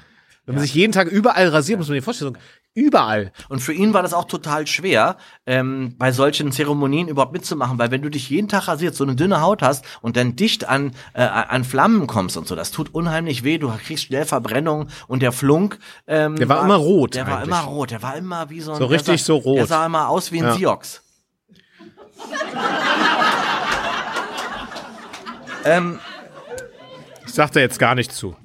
[0.49, 2.35] Wenn man sich jeden Tag überall rasiert, muss man sich vorstellen,
[2.73, 3.31] überall.
[3.49, 7.91] Und für ihn war das auch total schwer, ähm, bei solchen Zeremonien überhaupt mitzumachen, weil
[7.91, 10.93] wenn du dich jeden Tag rasierst, so eine dünne Haut hast und dann dicht an,
[11.13, 15.21] äh, an Flammen kommst und so, das tut unheimlich weh, du kriegst schnell Verbrennung und
[15.21, 15.77] der Flunk,
[16.07, 17.49] ähm, Der war immer rot Der war eigentlich.
[17.49, 19.57] immer rot, der war immer wie so ein, So richtig sah, so rot.
[19.59, 20.55] Der sah immer aus wie ein Ja.
[20.55, 21.03] Siox.
[27.27, 28.35] Ich sag da jetzt gar nicht zu.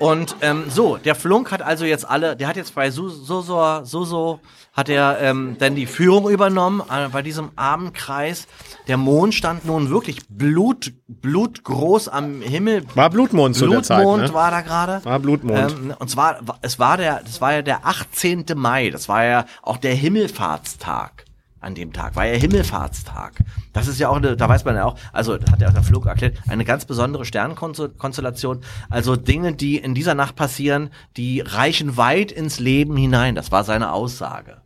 [0.00, 4.40] Und ähm, so, der Flunk hat also jetzt alle, der hat jetzt bei Soso, Soso
[4.72, 8.48] hat er ähm, dann die Führung übernommen äh, bei diesem Abendkreis.
[8.88, 12.84] Der Mond stand nun wirklich blut, blutgroß am Himmel.
[12.94, 14.32] War Blutmond zu der Zeit, Blutmond ne?
[14.32, 15.04] war da gerade.
[15.04, 15.70] War Blutmond.
[15.70, 18.46] Ähm, und zwar, es war der, das war ja der 18.
[18.56, 18.88] Mai.
[18.88, 21.26] Das war ja auch der Himmelfahrtstag.
[21.60, 23.34] An dem Tag war ja Himmelfahrtstag.
[23.74, 25.82] Das ist ja auch eine, da weiß man ja auch, also hat ja auch der
[25.82, 28.62] Flug erklärt, eine ganz besondere Sternkonstellation.
[28.88, 33.34] Also Dinge, die in dieser Nacht passieren, die reichen weit ins Leben hinein.
[33.34, 34.62] Das war seine Aussage.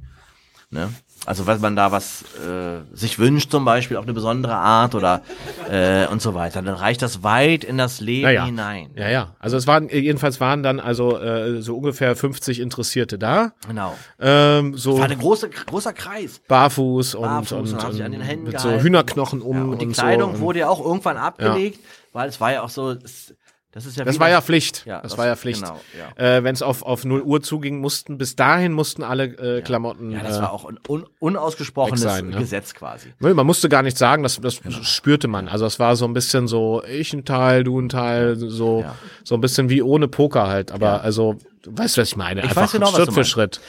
[0.70, 0.92] Ne?
[1.26, 5.22] Also wenn man da was äh, sich wünscht, zum Beispiel auf eine besondere Art oder
[5.70, 8.44] äh, und so weiter, dann reicht das weit in das Leben Naja.
[8.44, 8.90] hinein.
[8.94, 9.34] Ja, ja.
[9.38, 13.52] Also es waren, jedenfalls waren dann also äh, so ungefähr 50 Interessierte da.
[13.66, 13.94] Genau.
[14.20, 16.40] Ähm, so War ein große, großer Kreis.
[16.46, 18.70] barfuß und, Barfuß und, und und mit so.
[18.70, 20.02] Hühnerknochen um Ja, und, die so.
[20.02, 21.80] Kleidung Und wurde ja auch irgendwann abgelegt,
[22.12, 23.34] weil es war ja auch so, es,
[23.74, 24.86] das ist ja das war ja Pflicht.
[24.86, 25.62] Ja, das, das- war ja Pflicht.
[25.62, 25.80] genau,
[26.18, 26.36] ja.
[26.36, 29.24] Äh, Wenn es auf, auf 0 Uhr zuging, mussten bis dahin mussten alle
[29.58, 30.10] äh, Klamotten.
[30.12, 32.38] Ja, das äh, war auch ein un, unausgesprochenes sein, ne?
[32.38, 33.12] Gesetz quasi.
[33.18, 34.82] Nee, Man musste gar nicht sagen, das, das Genau.
[34.82, 35.48] spürte man.
[35.48, 38.94] Also es war so ein bisschen so, ich ein Teil, du ein Teil, so, Ja.
[39.24, 40.70] so ein bisschen wie ohne Poker halt.
[40.72, 40.96] Aber Ja.
[40.98, 42.40] also, du weißt, was ich meine.
[42.40, 43.24] Ich Einfach weiß genau, was Schritt du für.
[43.24, 43.60] Schritt.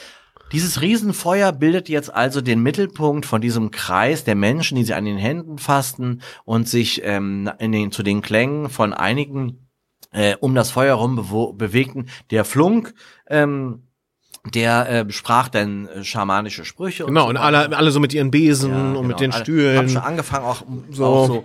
[0.52, 5.04] Dieses Riesenfeuer bildet jetzt also den Mittelpunkt von diesem Kreis der Menschen, die sie an
[5.04, 9.65] den Händen fassten und sich ähm, in den, zu den Klängen von einigen
[10.16, 11.16] äh, um das Feuer herum
[11.58, 12.06] bewegten.
[12.30, 12.94] Der Flunk,
[13.28, 13.82] ähm,
[14.54, 17.04] der äh, sprach dann äh, schamanische Sprüche.
[17.04, 19.02] Genau, so und alle, alle so mit ihren Besen Ja, und genau.
[19.02, 19.76] mit den Alle- Stühlen.
[19.78, 21.04] Hab schon angefangen auch so, So.
[21.04, 21.44] auch so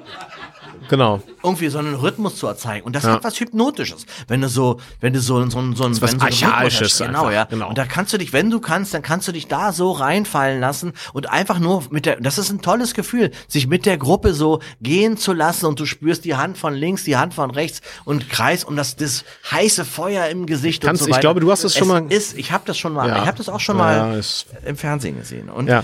[0.92, 1.22] Genau.
[1.42, 2.86] irgendwie so einen Rhythmus zu erzeugen.
[2.86, 3.14] Und das Ja.
[3.14, 4.06] hat was Hypnotisches.
[4.28, 7.08] Wenn du so, wenn du so, so, so, so, was wenn so Archaisches hast.
[7.08, 7.44] Genau, einfach, ja.
[7.46, 7.70] genau.
[7.70, 10.60] Und da kannst du dich, wenn du kannst, dann kannst du dich da so reinfallen
[10.60, 14.34] lassen und einfach nur mit der, das ist ein tolles Gefühl, sich mit der Gruppe
[14.34, 17.82] so gehen zu lassen und du spürst die Hand von links, die Hand von rechts
[18.06, 21.22] und Kreis und das, das heiße Feuer im Gesicht Kannst- und so ich weiter.
[21.22, 23.22] glaube, du hast das schon es mal- Ist, ich habe das schon mal, Ja.
[23.22, 24.22] ich habe das auch schon Ja, mal
[24.66, 25.50] im Fernsehen gesehen.
[25.50, 25.84] Und Ja.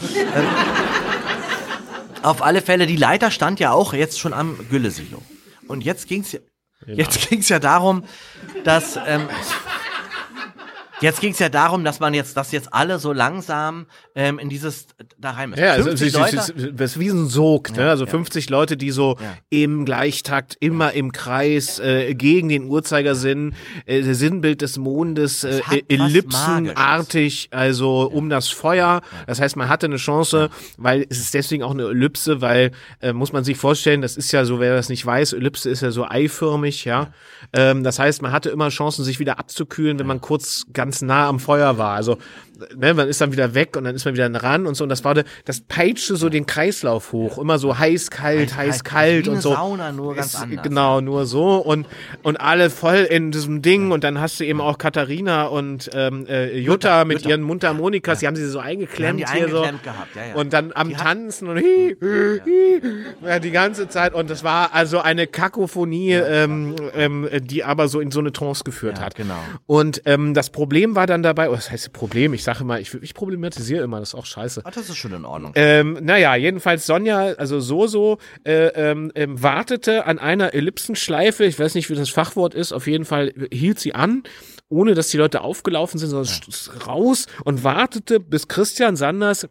[2.30, 5.21] Auf alle Fälle, die Leiter stand ja auch jetzt schon am Güllesilo.
[5.67, 6.39] Und jetzt ging's ja,
[6.86, 6.97] Genau.
[6.99, 8.03] jetzt ging's ja darum,
[8.63, 9.28] dass, ähm,
[11.01, 14.87] jetzt ging's ja darum, dass man jetzt, dass jetzt alle so langsam ähm, in dieses
[15.17, 15.61] da rein müssen.
[15.63, 17.89] Ja, also, 50 es, es, Leute, es, es ist wie ein Sog, ne?
[17.89, 18.11] Also ja.
[18.11, 19.37] 50 Leute, die so Ja.
[19.49, 23.53] im Gleichtakt, immer im Kreis, äh, gegen den Uhrzeigersinn,
[23.85, 29.01] äh, das Sinnbild des Mondes, äh, ellipsenartig, also um das Feuer.
[29.25, 32.71] Das heißt, man hatte eine Chance, weil es ist deswegen auch eine Ellipse, weil,
[33.01, 35.81] äh, muss man sich vorstellen, das ist ja so, wer das nicht weiß, Ellipse ist
[35.81, 37.11] ja so eiförmig, ja.
[37.53, 41.27] Ähm, das heißt, man hatte immer Chancen, sich wieder abzukühlen, wenn man kurz ganz nah
[41.27, 41.95] am Feuer war.
[41.95, 42.17] Also,
[42.76, 44.84] ne, man ist dann wieder weg und dann ist man wieder ran und so.
[44.84, 45.14] Und das war,
[45.45, 47.38] das peitschte so den Kreislauf hoch.
[47.38, 49.53] Immer so heiß, kalt, heiß, Heiß, kalt wie und so.
[49.53, 50.64] Sauna, nur ganz Ist- anders.
[50.64, 51.55] Genau, nur so.
[51.58, 51.88] Und,
[52.24, 53.91] und alle voll in diesem Ding.
[53.91, 57.30] Und dann hast du eben auch Katharina und ähm, äh, Jutta, mit Jutta.
[57.30, 58.20] ihren Mundharmonikas.
[58.20, 59.58] Die haben sie so eingeklemmt Die haben die hier so.
[59.62, 60.36] eingeklemmt gehabt, ja, ja.
[60.36, 62.82] Und dann am Die Tanzen und hi, hi, hi,
[63.26, 64.14] ja, die ganze Zeit.
[64.14, 68.64] Und das war also eine Kakophonie, ähm, ähm, die aber so in so eine Trance
[68.64, 69.16] geführt Ja, hat.
[69.16, 69.39] genau.
[69.66, 72.93] Und ähm, das Problem war dann dabei, oh, das heißt Problem, ich sage immer, ich,
[72.93, 74.61] ich problematisiere immer, das ist auch scheiße.
[74.63, 75.51] Ach, das ist schon in Ordnung.
[75.55, 81.75] Ähm, naja, jedenfalls Sonja, also Soso, äh, ähm, ähm, wartete an einer Ellipsenschleife, ich weiß
[81.75, 84.23] nicht, wie das Fachwort ist, auf jeden Fall hielt sie an,
[84.69, 89.47] ohne dass die Leute aufgelaufen sind, sondern st- raus und wartete, bis Christian Sanders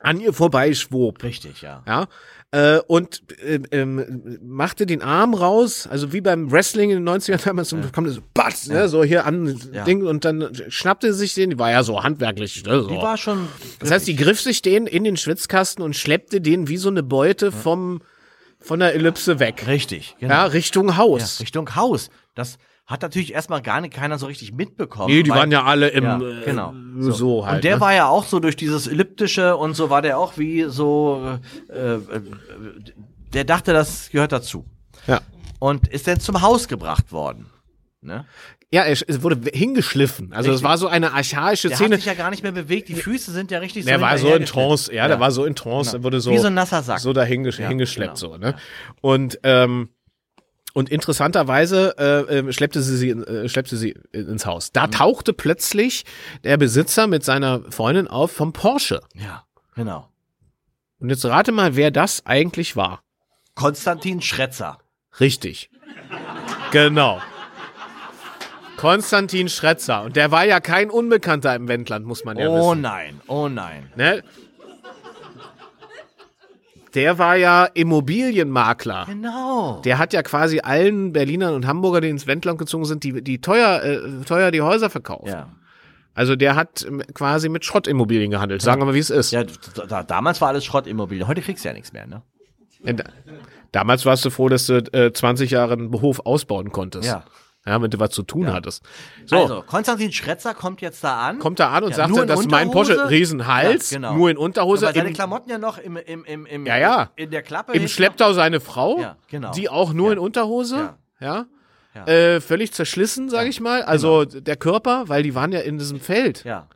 [0.00, 1.22] an ihr vorbeischwob.
[1.22, 1.82] Richtig, ja.
[1.86, 2.08] Ja,
[2.52, 7.44] äh, und ähm, ähm, machte den Arm raus, also wie beim Wrestling in den 90ern
[7.44, 9.84] damals, so, kommt so, batz, ne, so hier an Ja.
[9.84, 12.88] Ding und dann schnappte sie sich den, die war ja so handwerklich, ne, so.
[12.88, 13.46] Die war schon.
[13.78, 17.04] Das heißt, die griff sich den in den Schwitzkasten und schleppte den wie so eine
[17.04, 18.00] Beute vom,
[18.58, 19.68] von der Ellipse weg.
[19.68, 20.34] Richtig, genau.
[20.34, 21.40] Ja, Richtung Ja, Haus.
[21.40, 22.10] Richtung Haus.
[22.34, 22.58] Das
[22.90, 25.14] hat natürlich erstmal gar nicht keiner so richtig mitbekommen.
[25.14, 26.74] nee, die weil- waren ja alle im, Ja, äh, genau.
[26.98, 27.56] so, halt.
[27.56, 27.80] und der ne?
[27.80, 31.38] war ja auch so durch dieses Elliptische und so war der auch wie so,
[31.68, 32.00] äh, äh,
[33.32, 34.66] der dachte, das gehört dazu.
[35.06, 35.20] ja.
[35.60, 37.46] Und ist dann zum Haus gebracht worden.
[38.02, 38.24] Ne?
[38.72, 40.32] ja, es wurde hingeschliffen.
[40.32, 41.96] Also es war so eine archaische Der Szene.
[41.96, 44.16] hat sich ja gar nicht mehr bewegt, die Füße sind ja richtig Der so war
[44.16, 44.46] so in.
[44.46, 47.00] Trance, ja, der war so in Trance, er wurde so, Wie so ein nasser Sack.
[47.00, 48.32] so dahin Ja, hingeschleppt, genau.
[48.34, 48.54] so, ne?
[49.02, 49.90] Und, ähm,
[50.74, 54.68] und interessanterweise äh, äh, schleppte sie sie äh, schleppte sie ins Haus.
[54.68, 54.72] Mhm.
[54.74, 56.04] Da tauchte plötzlich
[56.44, 59.00] der Besitzer mit seiner Freundin auf vom Porsche.
[59.14, 59.44] Ja,
[59.74, 60.08] genau.
[60.98, 63.02] Und jetzt rate mal, wer das eigentlich war.
[63.54, 64.78] Konstantin Schretzer.
[65.18, 65.70] Richtig.
[66.72, 67.20] Genau.
[68.76, 70.02] Konstantin Schretzer.
[70.04, 72.80] Und der war ja kein Unbekannter im Wendland, muss man ja Oh wissen.
[72.80, 73.92] nein, oh nein.
[73.96, 74.22] Ne?
[76.94, 79.06] Der war ja Immobilienmakler.
[79.06, 79.80] Genau.
[79.84, 83.40] Der hat ja quasi allen Berlinern und Hamburger, die ins Wendland gezogen sind, die, die
[83.40, 85.28] teuer, äh, teuer die Häuser verkauft.
[85.28, 85.50] Ja.
[86.14, 88.62] Also der hat ähm, quasi mit Schrottimmobilien gehandelt.
[88.62, 89.30] Sagen wir mal, wie es ist.
[89.30, 89.44] Ja,
[89.88, 91.28] da, damals war alles Schrottimmobilien.
[91.28, 92.22] Heute kriegst du ja nichts mehr, ne?
[92.84, 93.04] Ja, da-
[93.72, 97.06] Damals warst du froh, dass du äh, 20 Jahre einen Hof ausbauen konntest.
[97.06, 97.24] Ja.
[97.66, 98.82] Ja, wenn du was zu tun hattest.
[99.26, 101.38] So, Also, Konstantin Schretzer kommt jetzt da an.
[101.38, 103.10] kommt da an und Ja, sagt, nur in das ist mein Porsche?
[103.10, 104.14] Riesenhals, Ja, genau.
[104.14, 107.10] nur in Unterhose, Aber seine Klamotten ja noch im, im, im, im, Ja, ja.
[107.16, 107.72] in der Klappe.
[107.72, 109.52] im Schlepptau seine Frau, Ja, genau.
[109.52, 110.12] die auch nur Ja.
[110.14, 111.46] in Unterhose, ja, Ja.
[111.94, 112.06] Ja.
[112.06, 113.82] Äh, völlig zerschlissen, sag ich mal.
[113.82, 116.44] Also der Körper, weil die waren ja in diesem Feld.
[116.44, 116.68] Ja,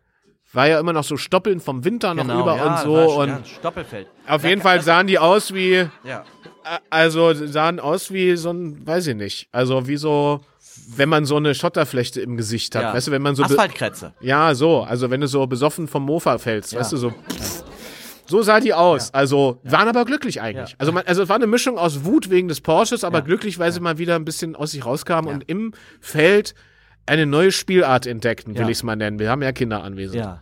[0.52, 2.42] war ja immer noch so Stoppeln vom Winter noch genau.
[2.42, 4.08] über ja, und so und ja, Stoppelfeld.
[4.26, 6.24] auf Da- jeden Fall das- sahen die aus wie, äh, Ja.
[6.90, 10.40] also sahen aus wie so ein, weiß ich nicht, also wie so,
[10.96, 12.94] wenn man so eine Schotterflechte im Gesicht hat, ja.
[12.94, 14.12] weißt du, wenn man so Asphaltkretze.
[14.20, 14.82] Ja, so.
[14.82, 16.80] Also wenn du so besoffen vom Mofa fällst, Ja.
[16.80, 17.12] weißt du, so.
[18.26, 19.12] So sah die aus.
[19.12, 20.70] Also waren aber glücklich eigentlich.
[20.70, 20.76] Ja.
[20.78, 23.24] Also, man, also es war eine Mischung aus Wut wegen des Porsches, aber Ja.
[23.24, 26.54] glücklich, weil sie mal wieder ein bisschen aus sich rauskamen und im Feld
[27.06, 28.68] eine neue Spielart entdeckten, will Ja.
[28.68, 29.18] ich es mal nennen.
[29.18, 30.16] Wir haben ja Kinder anwesend.
[30.16, 30.40] Ja.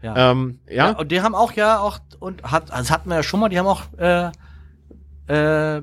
[0.00, 0.30] Ja.
[0.30, 0.92] Ähm, ja?
[0.92, 3.48] Und die haben auch ja auch, und hat, also das hatten wir ja schon mal,
[3.50, 4.30] die haben auch äh,
[5.26, 5.82] äh,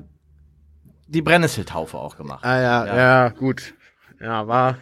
[1.06, 2.44] die Brennnesseltaufe auch gemacht.
[2.44, 2.96] Ah, ja, Ja.
[2.96, 3.74] ja, gut.
[4.20, 4.78] Ja, war.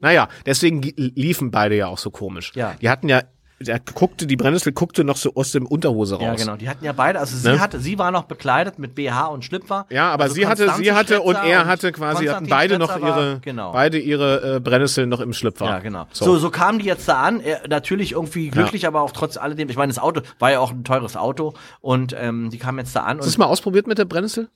[0.00, 2.52] Naja, deswegen liefen beide ja auch so komisch.
[2.54, 2.74] Ja.
[2.82, 3.22] Die hatten ja,
[3.60, 6.22] der guckte, die Brennnessel guckte noch so aus dem Unterhose raus.
[6.22, 6.56] Ja, genau.
[6.56, 7.60] Die hatten ja beide, also sie Ne?
[7.60, 9.86] hatte, sie war noch bekleidet mit BH und Schlüpfer.
[9.88, 12.90] Ja, aber Also sie hatte, Konstanze sie hatte und er hatte quasi, hatten beide noch
[12.90, 13.72] Schretzer war- ihre, genau.
[13.72, 15.64] beide ihre äh, Brennnesseln noch im Schlüpfer.
[15.66, 16.06] Ja, genau.
[16.12, 16.26] So.
[16.26, 17.40] So, so, kamen die jetzt da an.
[17.40, 19.70] Er, natürlich irgendwie glücklich, aber auch trotz alledem.
[19.70, 22.94] Ich meine, das Auto war ja auch ein teures Auto und ähm, die kamen jetzt
[22.94, 24.50] da an Hast du es mal ausprobiert mit der Brennnessel?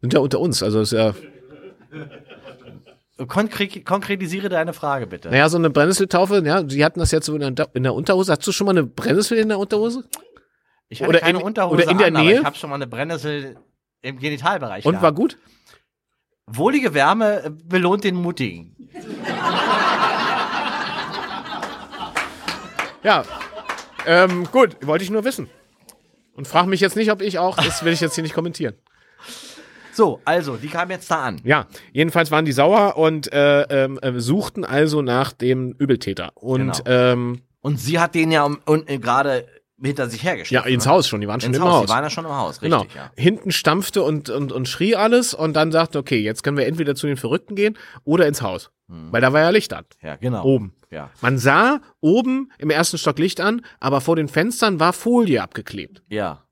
[0.00, 1.12] Sind ja unter uns, also ist ja.
[3.26, 5.28] Konkre konkretisiere deine Frage bitte.
[5.30, 8.32] Naja, so eine Brennnesseltaufe, ja, sie hatten das jetzt so in der, in der Unterhose.
[8.32, 10.04] Hast du schon mal eine Brennnessel in der Unterhose?
[10.88, 12.38] Ich hatte oder keine in- Unterhose oder in der an, Nähe?
[12.40, 13.56] ich habe schon mal eine Brennnessel
[14.02, 15.02] im Genitalbereich Und gehabt.
[15.04, 15.38] war gut?
[16.46, 18.74] Wohlige Wärme belohnt den Mutigen.
[23.02, 23.24] Ja.
[24.06, 25.48] Ähm, gut, wollte ich nur wissen.
[26.34, 28.74] Und frag mich jetzt nicht, ob ich auch, das will ich jetzt hier nicht kommentieren.
[29.92, 31.40] So, also, die kam jetzt da an.
[31.44, 36.30] Ja, jedenfalls waren die sauer und äh, ähm, äh, suchten also nach dem Übeltäter.
[36.36, 36.90] Und Genau.
[37.12, 39.46] ähm, Und sie hat den ja um, und, äh, gerade
[39.82, 40.66] hinter sich ja, hergeschickt.
[40.66, 40.90] ins ne?
[40.90, 41.72] Haus schon, die waren schon Ins im Haus.
[41.74, 41.86] Haus.
[41.86, 42.80] Die waren ja schon im Haus, Genau.
[42.80, 43.10] richtig, ja.
[43.16, 46.94] Hinten stampfte und, und, und schrie alles und dann sagte, okay, jetzt können wir entweder
[46.94, 48.70] zu den Verrückten gehen oder ins Haus.
[48.88, 49.84] Weil da war ja Licht an.
[50.02, 50.42] Ja, genau.
[50.42, 50.74] Oben.
[50.90, 51.10] Ja.
[51.20, 56.02] Man sah oben im ersten Stock Licht an, aber vor den Fenstern war Folie abgeklebt.
[56.08, 56.42] Ja.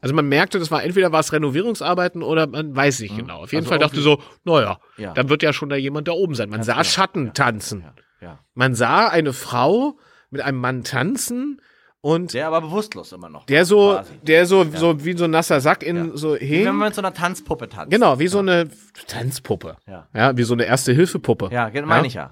[0.00, 3.38] Also man merkte, das war entweder war es Renovierungsarbeiten oder man weiß nicht genau.
[3.42, 5.12] Auf jeden Also Fall dachte so, naja, Ja.
[5.12, 6.48] dann wird ja schon da jemand da oben sein.
[6.50, 6.84] Man Ganz sah genau.
[6.84, 7.80] Schatten tanzen.
[7.80, 7.94] Ja.
[8.28, 8.38] ja.
[8.54, 9.98] Man sah eine Frau
[10.30, 11.60] mit einem Mann tanzen
[12.00, 13.46] und Der aber bewusstlos immer noch.
[13.46, 14.12] der so, quasi.
[14.22, 16.16] der so, so wie so ein nasser Sack in Ja.
[16.16, 16.64] so Wie hing.
[16.66, 17.90] wenn man mit so einer Tanzpuppe tanzt.
[17.90, 18.68] Genau, wie so eine
[19.08, 19.76] Tanzpuppe.
[19.88, 20.06] Ja.
[20.14, 21.48] Ja, wie so eine Erste-Hilfe-Puppe.
[21.52, 22.30] Ja, genau, meine ich ja.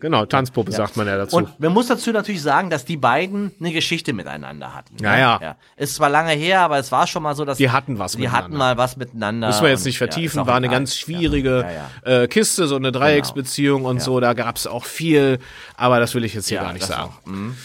[0.00, 1.36] Genau, Tanzpuppe sagt man ja dazu.
[1.36, 4.96] Und man muss dazu natürlich sagen, dass die beiden eine Geschichte miteinander hatten.
[4.96, 5.02] ne?
[5.02, 5.56] Ja, ja.
[5.76, 8.18] Ist zwar lange her, aber es war schon mal so, dass Die hatten was die
[8.18, 8.44] miteinander.
[8.44, 9.46] hatten mal was miteinander.
[9.48, 12.22] Müssen wir jetzt nicht ja, vertiefen, auch war eine ganz schwierige Ja, ja, ja.
[12.22, 15.38] Äh, Kiste, so eine Dreiecksbeziehung und so, da gab's auch viel,
[15.76, 17.12] aber das will ich jetzt hier Ja, gar nicht sagen.
[17.24, 17.56] Mhm.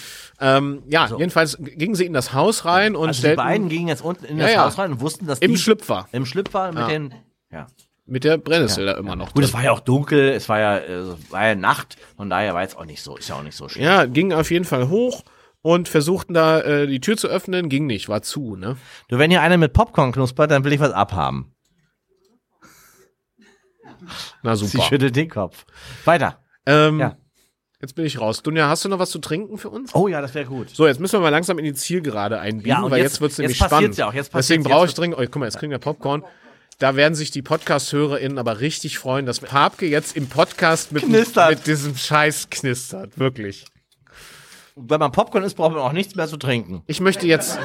[0.44, 3.88] Ähm, ja, jedenfalls gingen sie in das Haus rein und Also die stellten beiden gingen
[3.88, 4.66] jetzt unten in Ja, das ja.
[4.66, 7.14] Haus rein und wussten, dass im die Schlüpfer im Schlüpfer mit den
[7.52, 7.68] ja.
[8.12, 9.34] Mit der Brennnessel da immer noch.
[9.34, 12.54] Gut, es war ja auch dunkel, es war ja, äh, war ja Nacht, von daher
[12.54, 13.86] war jetzt auch nicht so, ist ja auch nicht so schlimm.
[13.86, 15.24] ja, gingen auf jeden Fall hoch
[15.62, 18.78] und versuchten da äh, die Tür zu öffnen, ging nicht, war zu, ne?
[19.08, 21.54] Du, wenn hier einer mit Popcorn knuspert, dann will ich was abhaben.
[24.44, 24.84] Na Sie super.
[24.86, 25.66] schüttelt den Kopf.
[26.06, 26.40] Weiter.
[26.66, 27.18] Ähm, Ja.
[27.80, 28.44] Jetzt bin ich raus.
[28.44, 29.96] Dunja, hast du noch was zu trinken für uns?
[29.96, 30.70] Oh ja, das wäre gut.
[30.70, 33.38] So, jetzt müssen wir mal langsam in die Zielgerade einbiegen, Ja, weil jetzt- jetzt, wird's
[33.40, 33.98] nämlich jetzt spannend.
[33.98, 36.24] ja auch, jetzt Deswegen brauche ich dringend, oh, guck mal, jetzt kriegen wir Popcorn.
[36.82, 41.68] Da werden sich die Podcast-HörerInnen aber richtig freuen, dass Papke jetzt im Podcast mit, mit
[41.68, 43.20] diesem Scheiß knistert.
[43.20, 43.66] Wirklich.
[44.76, 46.82] Wenn man Popcorn isst, braucht man auch nichts mehr zu trinken.
[46.88, 47.60] Ich möchte jetzt,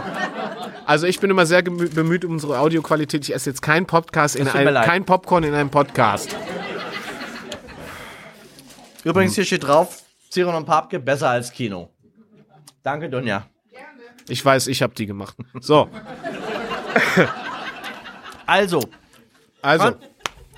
[0.85, 3.23] also ich bin immer sehr bemüht um unsere Audioqualität.
[3.23, 6.37] Ich esse jetzt kein Podcast in einem, kein Popcorn in einem Podcast.
[9.03, 11.89] Übrigens, hier steht drauf, Ziron und Papke besser als Kino.
[12.83, 13.47] Danke, Dunja.
[14.29, 15.39] Ich weiß, ich habe die gemacht.
[15.61, 15.89] So,
[18.47, 18.81] Also,
[19.67, 20.01] also Kon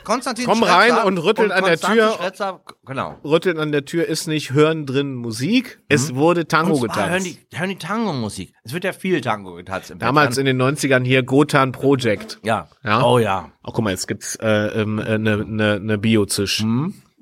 [0.04, 2.12] Konstantin Komm Schretzer rein und rüttelt an der Tür.
[2.12, 3.16] Schretzer, genau.
[3.24, 5.80] rütteln an der Tür ist nicht hören drin Musik.
[5.88, 7.38] Es wurde Tango Und zwar hören getanzt.
[7.52, 8.54] die, hören die Tango-Musik.
[8.64, 9.90] Es wird ja viel Tango getanzt.
[9.90, 10.50] Im Damals Wettkampf.
[10.50, 12.38] in den 90ern hier Gotan Project.
[12.42, 12.68] Ja.
[12.82, 13.02] Ja?
[13.04, 13.52] Oh ja.
[13.62, 14.48] Oh, guck mal, jetzt gibt's äh,
[14.80, 16.64] ähm, äh, ne, ne, ne Biozisch.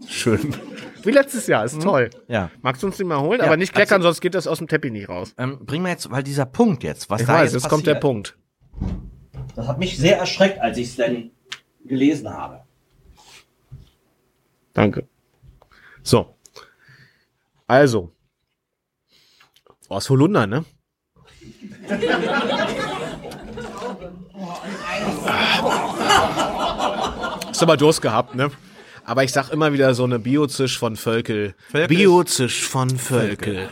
[0.08, 0.54] Schön.
[1.02, 2.10] Wie letztes Jahr, ist toll.
[2.28, 2.50] Ja.
[2.62, 3.40] Magst du uns den mal holen?
[3.40, 5.34] Aber nicht kleckern, also- sonst geht das aus dem Teppich nicht raus.
[5.38, 7.86] Ähm, bring mal jetzt, weil dieser Punkt jetzt, was Ich da weiß, jetzt jetzt kommt
[7.88, 8.36] der Punkt.
[9.56, 11.30] Das hat mich sehr erschreckt, als ich es dann
[11.86, 12.62] gelesen habe.
[14.74, 15.06] Danke.
[16.02, 16.36] So.
[17.66, 18.12] Also.
[19.88, 20.64] Aus Holunder, ne?
[27.56, 28.50] Hast aber Durst gehabt, ne?
[29.04, 31.54] Aber ich sag immer wieder so eine Biozisch von Völkel.
[31.70, 31.96] Völkel.
[31.96, 33.68] Biozisch von Völkel.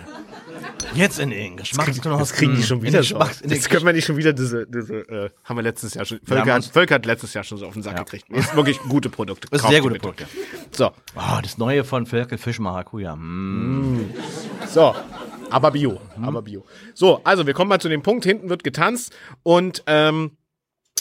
[0.95, 2.19] Jetzt in den Geschmacksknospen.
[2.19, 4.33] Jetzt kriegen die schon in wieder den in den Jetzt können wir nicht schon wieder
[4.33, 6.21] diese, diese äh, haben wir letztes Jahr schon.
[6.25, 8.03] Völker, haben hat, Völker hat letztes Jahr schon so auf den Sack Ja.
[8.03, 8.29] gekriegt.
[8.31, 9.49] Ist wirklich gute Produkte.
[9.51, 9.99] Das ist sehr gute.
[9.99, 10.27] Produkte.
[10.71, 13.17] So, Oh, das neue von Völkel Fisch Maracuja.
[13.17, 14.11] Mm.
[14.69, 14.95] so.
[15.51, 16.65] Aber Bio, aber Bio.
[16.95, 18.25] So, also wir kommen mal zu dem Punkt.
[18.25, 20.37] Hinten wird getanzt und ähm,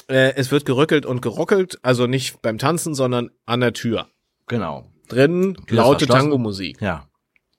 [0.09, 1.79] äh, es wird gerückelt und gerockelt.
[1.81, 4.09] Also nicht beim Tanzen, sondern an der Tür.
[4.47, 4.91] Genau.
[5.07, 6.05] Drinnen ist laute.
[6.07, 6.81] Tango-Musik.
[6.81, 7.07] Ja.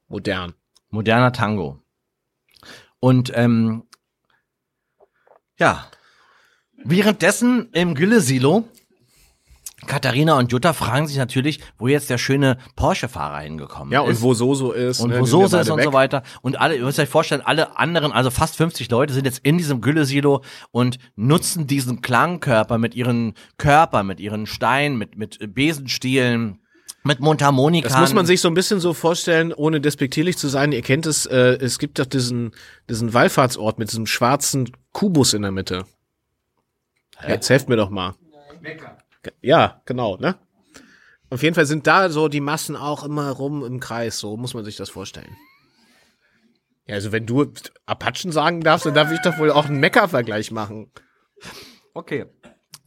[0.09, 0.55] Modern.
[0.91, 1.81] Moderner Tango.
[3.05, 3.83] Und ähm,
[5.59, 5.85] ja,
[6.83, 8.65] währenddessen im Gülle-Silo,
[9.87, 14.23] Katharina und Jutta fragen sich natürlich, wo jetzt der schöne Porsche-Fahrer hingekommen Ja, und ist.
[14.23, 15.01] wo Soso ist.
[15.01, 15.85] und ne, wo Soße ist und weg.
[15.85, 16.23] so weiter.
[16.41, 19.59] Und alle, ihr müsst euch vorstellen, alle anderen, also fast 50 Leute sind jetzt in
[19.59, 26.64] diesem Gülle-Silo und nutzen diesen Klangkörper mit ihren Körpern, mit ihren Steinen, mit, mit Besenstielen,
[27.05, 27.89] mit Mundharmonika.
[27.89, 30.73] Das muss man sich so ein bisschen so vorstellen, ohne despektierlich zu sein.
[30.73, 32.53] Ihr kennt es, äh, es gibt doch diesen,
[32.89, 35.85] diesen Wallfahrtsort mit diesem schwarzen Kubus in der Mitte.
[37.29, 38.15] Jetzt helft mir doch mal.
[39.41, 40.37] Ja, genau, ne?
[41.31, 44.55] Auf jeden Fall sind da so die Massen auch immer rum im Kreis, so muss
[44.55, 45.37] man sich das vorstellen.
[46.87, 47.53] Ja, also wenn du
[47.87, 50.91] Apachen sagen darfst, dann darf ich doch wohl auch einen Mekka-Vergleich machen.
[51.93, 52.27] Okay.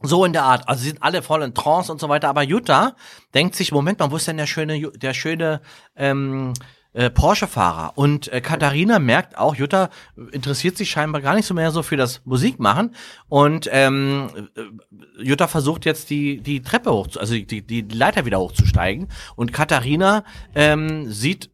[0.02, 0.68] So in der Art.
[0.68, 2.28] Also sie sind alle voll in Trance und so weiter.
[2.28, 2.94] Aber Jutta
[3.34, 5.60] denkt sich, Moment mal, wo ist denn der schöne, der schöne
[5.96, 6.52] ähm,
[6.92, 7.92] äh, Porsche-Fahrer?
[7.96, 9.90] Und äh, Katharina merkt auch, Jutta
[10.30, 12.94] interessiert sich scheinbar gar nicht so mehr so für das Musikmachen.
[13.28, 18.38] Und ähm, äh, Jutta versucht jetzt die, die Treppe hoch, also die, die Leiter wieder
[18.38, 19.08] hochzusteigen.
[19.34, 20.22] Und Katharina
[20.54, 21.50] ähm, sieht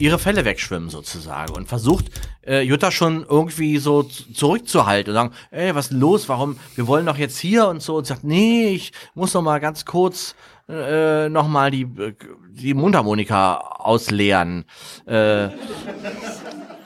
[0.00, 2.10] ihre Fälle wegschwimmen sozusagen und versucht
[2.46, 6.28] äh, Jutta schon irgendwie so zurückzuhalten und sagen, ey, was ist los?
[6.28, 6.58] Warum?
[6.74, 9.84] Wir wollen doch jetzt hier und so und sagt, nee, ich muss noch mal ganz
[9.84, 10.34] kurz
[10.68, 12.14] äh, noch mal die äh,
[12.50, 14.64] die Mundharmonika ausleeren.
[15.06, 15.48] Äh,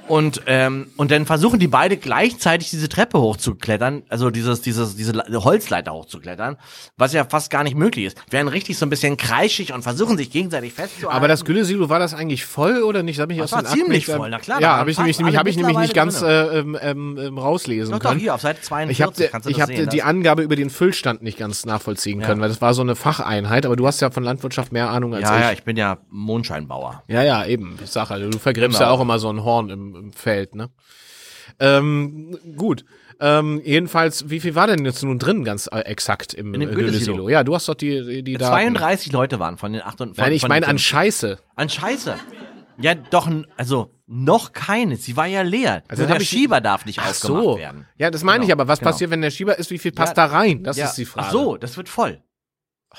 [0.09, 5.13] und, ähm, und dann versuchen die beide gleichzeitig diese Treppe hochzuklettern, also dieses, dieses, diese
[5.13, 6.57] Le- Holzleiter hochzuklettern,
[6.97, 8.19] was ja fast gar nicht möglich ist.
[8.33, 11.17] Werden richtig so ein bisschen kreischig und versuchen sich gegenseitig festzuhalten.
[11.17, 13.19] Aber das Güllesilo, war das eigentlich voll oder nicht?
[13.19, 15.37] Das hab ich Das aus war ziemlich voll, na klar, Ja, habe ich nämlich, nämlich,
[15.39, 18.21] hab ich nämlich nicht ganz äh, ähm, ähm, ähm, rauslesen Doch, doch, können.
[18.21, 19.89] hier auf Seite 42 Ich habe kannst du ich hab sehen.
[19.89, 23.65] die Angabe über den Füllstand nicht ganz nachvollziehen können, weil das war so eine Facheinheit,
[23.65, 25.43] aber du hast ja von Landwirtschaft mehr Ahnung als ja, ich.
[25.45, 27.03] ja, ich bin ja Mondscheinbauer.
[27.09, 27.79] Ja, ja, eben.
[27.83, 28.91] Ich sag halt, du vergräbst Genau.
[28.91, 30.71] ja auch immer so ein Horn im, im Feld, ne?
[31.61, 32.85] Ähm, gut.
[33.21, 36.75] Ähm, jedenfalls, wie viel war denn jetzt nun drin, ganz äh, exakt im äh, Güllesilo.
[36.77, 37.29] Güllesilo?
[37.29, 38.53] Ja, du hast doch die, die, Daten.
[38.53, 41.39] 32 Leute waren von den 8 und von, Nein, ich meine an Scheiße.
[41.55, 42.17] an Scheiße.
[42.79, 44.97] Ja, doch, also noch keine.
[44.97, 45.85] Sie war ja leer.
[45.87, 47.59] Also der ich- Schieber darf nicht Ach aufgemacht so.
[47.59, 47.87] werden.
[47.99, 48.91] Ja, das meine ich, Genau, aber was genau.
[48.91, 49.71] passiert, wenn der Schieber ist?
[49.71, 50.27] Wie viel passt Ja.
[50.27, 50.65] da rein?
[50.65, 50.87] Das ja.
[50.87, 51.29] ist die Frage.
[51.29, 52.21] Ach so, das wird voll.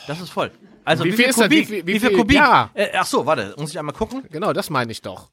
[0.08, 0.52] Das ist voll.
[0.86, 1.50] Also Wie wie, viel viel ist das?
[1.50, 1.86] Wie Kubik?
[1.88, 2.38] Wie wie viel, viel- Kubik?
[2.38, 2.70] ja.
[2.74, 4.24] Äh, ach so, warte, muss ich einmal gucken.
[4.32, 5.30] Genau, das meine ich doch.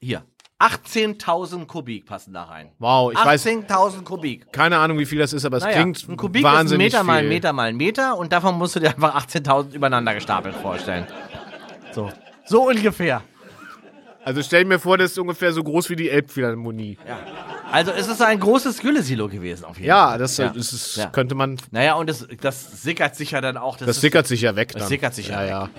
[0.00, 0.24] Hier.
[0.60, 2.68] 18.000 Kubik passen da rein.
[2.78, 4.52] Wow, ich weiß 18.000 Kubik.
[4.52, 6.98] keine Ahnung, wie viel das ist, aber es Naja, klingt ein Kubik wahnsinnig ist ein
[7.00, 7.28] Meter mal ein viel.
[7.30, 11.06] Meter mal ein Meter und davon musst du dir einfach 18.000 übereinander gestapelt vorstellen.
[11.92, 12.10] So.
[12.44, 13.22] So ungefähr.
[14.22, 16.98] Also stell mir vor, das ist ungefähr so groß wie die Elbphilharmonie.
[17.08, 17.18] Ja.
[17.72, 20.18] Also es ist ein großes Güllesilo gewesen auf jeden Ja, Fall.
[20.18, 20.48] das, Ja.
[20.50, 21.06] das ist, Ja.
[21.06, 21.56] könnte man.
[21.70, 23.76] Naja, und das, das sickert sich ja dann auch.
[23.78, 24.80] Das, Das sickert sich ja weg dann.
[24.80, 25.62] Das sickert sich ja ja.
[25.64, 25.70] weg.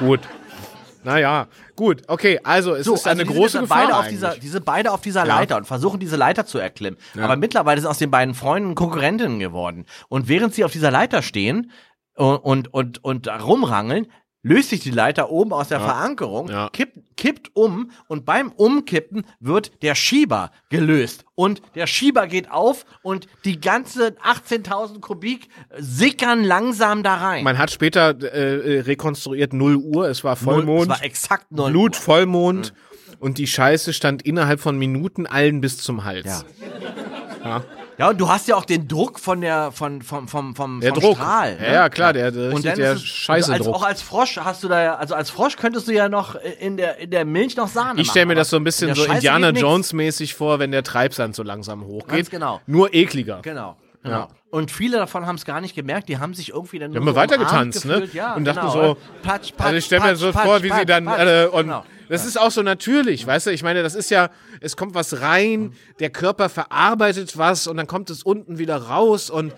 [0.00, 0.06] ja.
[0.06, 0.20] Gut.
[1.08, 2.02] Naja, gut.
[2.06, 4.66] Okay, also es So, ist eine also die große Gefahr beide auf dieser, die sind
[4.66, 5.36] beide auf dieser Ja.
[5.36, 6.98] Leiter und versuchen diese Leiter zu erklimmen.
[7.18, 9.86] Aber mittlerweile sind aus den beiden Freunden Konkurrentinnen geworden.
[10.10, 11.70] Und während sie auf dieser Leiter stehen
[12.14, 14.08] und, und, und, und da rumrangeln,
[14.42, 16.68] löst sich die Leiter oben aus der Verankerung, Ja.
[16.70, 21.24] kippt, kippt um und beim Umkippen wird der Schieber gelöst.
[21.34, 27.42] Und der Schieber geht auf und die ganzen 18.000 Kubik sickern langsam da rein.
[27.44, 31.70] Man hat später äh, äh, rekonstruiert 0 Uhr, es war Vollmond, Es war exakt 0
[31.70, 32.00] Blut, Uhr.
[32.00, 32.72] Vollmond
[33.18, 36.26] und die Scheiße stand innerhalb von Minuten allen bis zum Hals.
[36.26, 36.44] Ja.
[37.44, 37.64] Ja,
[38.06, 41.02] und du hast ja auch den Druck von der, von, vom, vom, vom, Der vom
[41.02, 41.16] Druck.
[41.16, 41.58] Strahl.
[41.60, 43.74] Ja, ja, klar, der- der richtig der ist es- scheiße also als, Druck.
[43.74, 46.76] Auch als Frosch hast du da ja, also als Frosch könntest du ja noch in
[46.76, 49.04] der, in der Milch noch Sahne Ich stelle mir das so ein bisschen in so
[49.04, 49.62] der Indiana geht nix.
[49.62, 52.08] Jones mäßig vor, wenn der Treibsand so langsam hochgeht.
[52.16, 52.60] Ganz genau.
[52.66, 53.40] Nur ekliger.
[53.42, 53.76] Genau.
[54.04, 54.16] genau.
[54.16, 54.28] Ja.
[54.50, 57.06] Und viele davon haben es gar nicht gemerkt, die haben sich irgendwie dann nur haben
[57.06, 58.08] wir so weiter umarmt getanzt, ne?
[58.14, 58.94] Ja, Und dachten genau.
[58.94, 61.64] so, Patsch, patsch, Also ich stelle mir so patsch, vor, wie sie dann äh, und
[61.66, 61.84] Genau.
[62.08, 63.50] das ist auch so natürlich, weißt du?
[63.52, 64.30] Ich meine, das ist ja,
[64.62, 69.28] es kommt was rein, der Körper verarbeitet was und dann kommt es unten wieder raus
[69.28, 69.52] und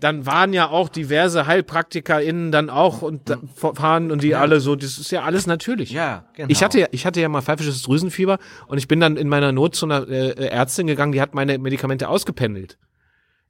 [0.00, 3.36] dann waren ja auch diverse HeilpraktikerInnen dann auch und da,
[3.74, 5.90] fahren und die alle so, das ist ja alles natürlich.
[5.90, 6.48] Ja, genau.
[6.48, 8.38] Ich hatte, ja- ich hatte ja mal pfeifisches Drüsenfieber
[8.68, 11.58] und ich bin dann in meiner Not zu einer äh, Ärztin gegangen, die hat meine
[11.58, 12.78] Medikamente ausgependelt.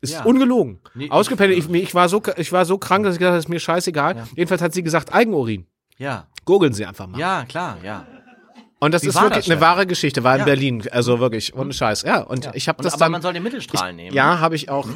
[0.02, 0.22] Ist Ja.
[0.24, 0.80] ungelogen.
[0.94, 1.58] Nee, ausgependelt.
[1.58, 4.26] Ich, ich, war so, ich war so krank, dass ich gesagt habe, ist mir scheißegal.
[4.34, 5.66] Jedenfalls hat sie gesagt, Eigenurin.
[5.98, 7.18] Ja, Googeln Sie einfach mal.
[7.18, 8.06] ja, klar, ja.
[8.78, 10.44] Und das Wie ist wirklich das, eine wahre Geschichte, war in Ja.
[10.46, 10.82] Berlin.
[10.90, 12.02] Also wirklich, ohne Scheiß.
[12.02, 13.12] Ja, und ich habe das aber dann.
[13.12, 14.14] man soll den Mittelstrahl nehmen.
[14.16, 14.88] ja, habe ich auch.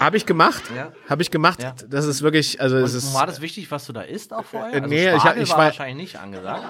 [0.00, 0.62] Habe ich gemacht.
[0.74, 0.92] Ja.
[1.08, 1.62] Habe ich gemacht.
[1.62, 1.74] Ja.
[1.86, 3.14] Das ist wirklich, also es ist.
[3.14, 4.72] war das wichtig, was du da isst auch vorher?
[4.72, 6.62] Äh, Also nee, ich- Spargel ich war war- wahrscheinlich nicht angesagt.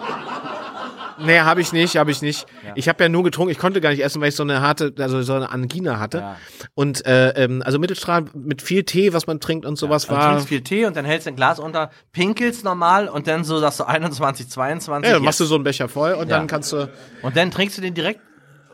[1.19, 2.47] Nee, habe ich nicht, habe ich nicht.
[2.67, 2.73] Ja.
[2.75, 3.51] Ich habe ja nur getrunken.
[3.53, 6.19] Ich konnte gar nicht essen, weil ich so eine harte, also so eine Angina hatte.
[6.19, 6.37] Ja.
[6.75, 10.21] Und äh, ähm, also Mittelstrahl mit viel Tee, was man trinkt und sowas Also du
[10.21, 10.31] war.
[10.31, 13.59] trinkst viel Tee und dann hältst du ein Glas unter, pinkelst normal und dann so
[13.59, 15.09] sagst du 21, 22.
[15.09, 16.39] Ja, dann machst du so einen Becher voll und Ja.
[16.39, 16.89] dann kannst du.
[17.23, 18.21] Und dann trinkst du den direkt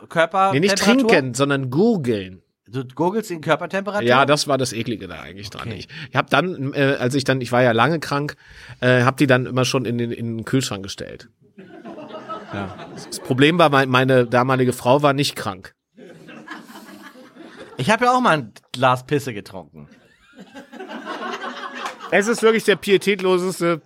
[0.09, 0.51] Körper.
[0.53, 2.41] Nee, nicht trinken, sondern gurgeln.
[2.69, 4.07] Du gurgelst in Körpertemperatur?
[4.07, 5.69] Ja, das war das Eklige da eigentlich dran.
[5.69, 5.77] Okay.
[5.79, 8.35] Ich, ich habe dann, äh, als ich dann, ich war ja lange krank,
[8.81, 11.29] äh, habe die dann immer schon in den, in den Kühlschrank gestellt.
[12.53, 12.75] Ja.
[12.93, 15.73] Das Problem war, mein, meine damalige Frau war nicht krank.
[17.77, 19.87] Ich habe ja auch mal ein Glas Pisse getrunken.
[22.11, 23.81] Es ist wirklich der pietätloseste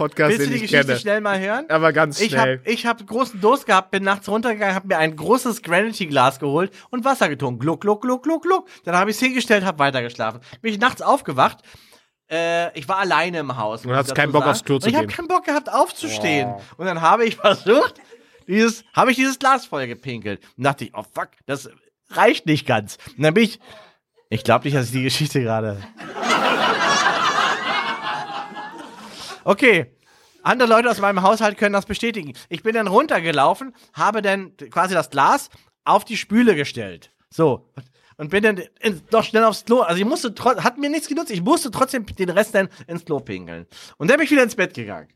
[0.00, 0.98] Podcast, Willst du den die ich Geschichte kenne.
[1.00, 1.66] schnell mal hören?
[1.68, 2.58] Aber ganz Ich schnell.
[2.58, 6.72] habe ich hab großen Durst gehabt, bin nachts runtergegangen, habe mir ein großes Granity-Glas geholt
[6.90, 7.58] und Wasser getrunken.
[7.60, 8.68] Gluck, gluck, gluck, gluck, gluck.
[8.84, 10.40] Dann habe ich es hingestellt, habe weitergeschlafen.
[10.62, 11.58] Bin ich nachts aufgewacht.
[12.30, 13.84] Äh, ich war alleine im Haus.
[13.84, 15.16] muss hast keinen Bock aufs Klo Und zu Ich habe gehen.
[15.16, 16.54] keinen Bock gehabt aufzustehen.
[16.78, 17.94] Und dann habe ich versucht,
[18.48, 20.40] dieses, habe ich dieses Glas voll gepinkelt.
[20.56, 21.68] Und dachte ich, oh fuck, das
[22.10, 22.96] reicht nicht ganz.
[23.16, 23.60] Und dann bin ich
[24.30, 25.82] Ich glaube nicht, dass ich die Geschichte gerade.
[29.44, 29.96] Okay.
[30.42, 32.32] Andere Leute aus meinem Haushalt können das bestätigen.
[32.48, 35.50] Ich bin dann runtergelaufen, habe dann quasi das Glas
[35.84, 37.10] auf die Spüle gestellt.
[37.28, 37.70] So.
[38.16, 39.80] Und bin dann in, doch schnell aufs Klo.
[39.80, 41.30] Also ich musste, hat mir nichts genutzt.
[41.30, 43.66] Ich musste trotzdem den Rest dann ins Klo pinkeln.
[43.98, 45.08] Und dann bin ich wieder ins Bett gegangen.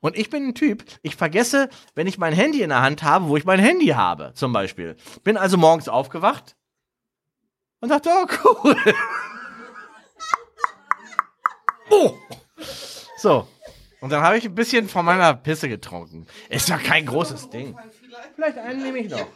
[0.00, 3.28] Und ich bin ein Typ, ich vergesse, wenn ich mein Handy in der Hand habe,
[3.28, 4.96] wo ich mein Handy habe, zum Beispiel.
[5.24, 6.56] Bin also morgens aufgewacht
[7.80, 8.76] und dachte, oh cool.
[11.90, 12.14] oh.
[13.16, 13.46] So.
[14.00, 16.26] Und dann habe ich ein bisschen von meiner Pisse getrunken.
[16.48, 17.76] Ist ja kein großes Ding.
[18.36, 19.26] Vielleicht einen nehme ich noch.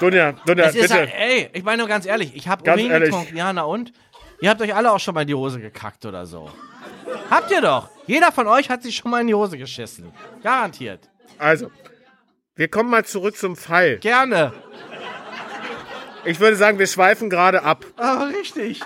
[0.00, 0.94] Dunja, Dunja, Es ist bitte.
[0.94, 3.10] ja, ey, ich meine nur ganz ehrlich, ich habe Urin ehrlich.
[3.10, 3.36] getrunken.
[3.36, 3.92] Ja, na und?
[4.40, 6.50] Ihr habt euch alle auch schon mal in die Hose gekackt oder so.
[7.30, 7.88] Habt ihr doch.
[8.06, 10.12] Jeder von euch hat sich schon mal in die Hose geschissen.
[10.42, 11.08] Garantiert.
[11.38, 11.70] Also,
[12.56, 13.98] wir kommen mal zurück zum Fall.
[13.98, 14.52] Gerne.
[16.24, 17.84] Ich würde sagen, wir schweifen gerade ab.
[17.96, 18.80] Aber richtig.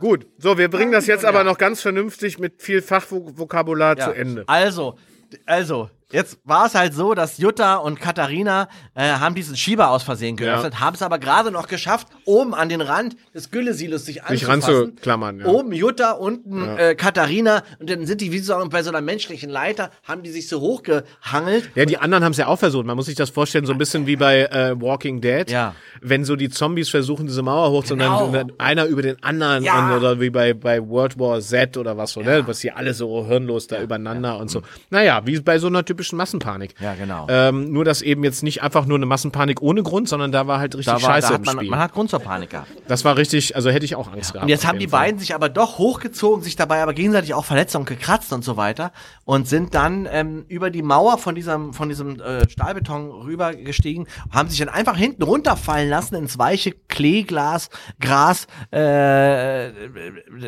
[0.00, 4.06] Gut, so, wir bringen das jetzt aber noch ganz vernünftig mit viel Fachvokabular Ja.
[4.06, 4.44] zu Ende.
[4.48, 4.98] Also,
[5.46, 10.02] also, jetzt war es halt so, dass Jutta und Katharina äh, haben diesen Schieber aus
[10.02, 14.22] Versehen geöffnet, haben es aber gerade noch geschafft, oben an den Rand des Güllesilos sich
[14.28, 14.74] Sich anzufassen.
[14.74, 15.46] ranzuklammern, ja.
[15.46, 19.50] Oben Jutta, unten äh, Katharina und dann sind die wie so bei so einer menschlichen
[19.50, 21.70] Leiter, haben die sich so hochgehangelt.
[21.74, 22.86] Ja, die anderen haben es ja auch versucht.
[22.86, 25.50] Man muss sich das vorstellen, so ein bisschen wie bei äh, Walking Dead.
[25.50, 25.74] Ja.
[26.00, 28.26] Wenn so die Zombies versuchen, diese Mauer hochzunehmen Genau.
[28.26, 29.86] und dann einer über den anderen Ja.
[29.86, 32.42] und, oder wie bei, bei World War Z oder was so, ne?
[32.46, 34.62] Was hier alle so hirnlos da übereinander und so.
[34.90, 36.74] Naja, wie bei so einer typischen Massenpanik.
[36.80, 37.26] Ja, genau.
[37.28, 40.58] Ähm, nur, dass eben jetzt nicht einfach nur eine Massenpanik ohne Grund, sondern da war
[40.58, 41.70] halt richtig war, Scheiße im man, Spiel.
[41.70, 42.68] man hat Grund zur Panik gehabt.
[42.88, 44.44] das war richtig, also hätte ich auch Angst gehabt.
[44.44, 45.00] Und jetzt haben die Fall.
[45.00, 48.56] beiden sich aber doch hochgezogen, sich dabei aber gegenseitig auch verletzt und gekratzt und so
[48.56, 48.92] weiter
[49.24, 54.48] und sind dann ähm, über die Mauer von diesem von diesem äh, Stahlbeton rübergestiegen, haben
[54.48, 59.70] sich dann einfach hinten runterfallen lassen ins weiche Kleeglas, Gras äh,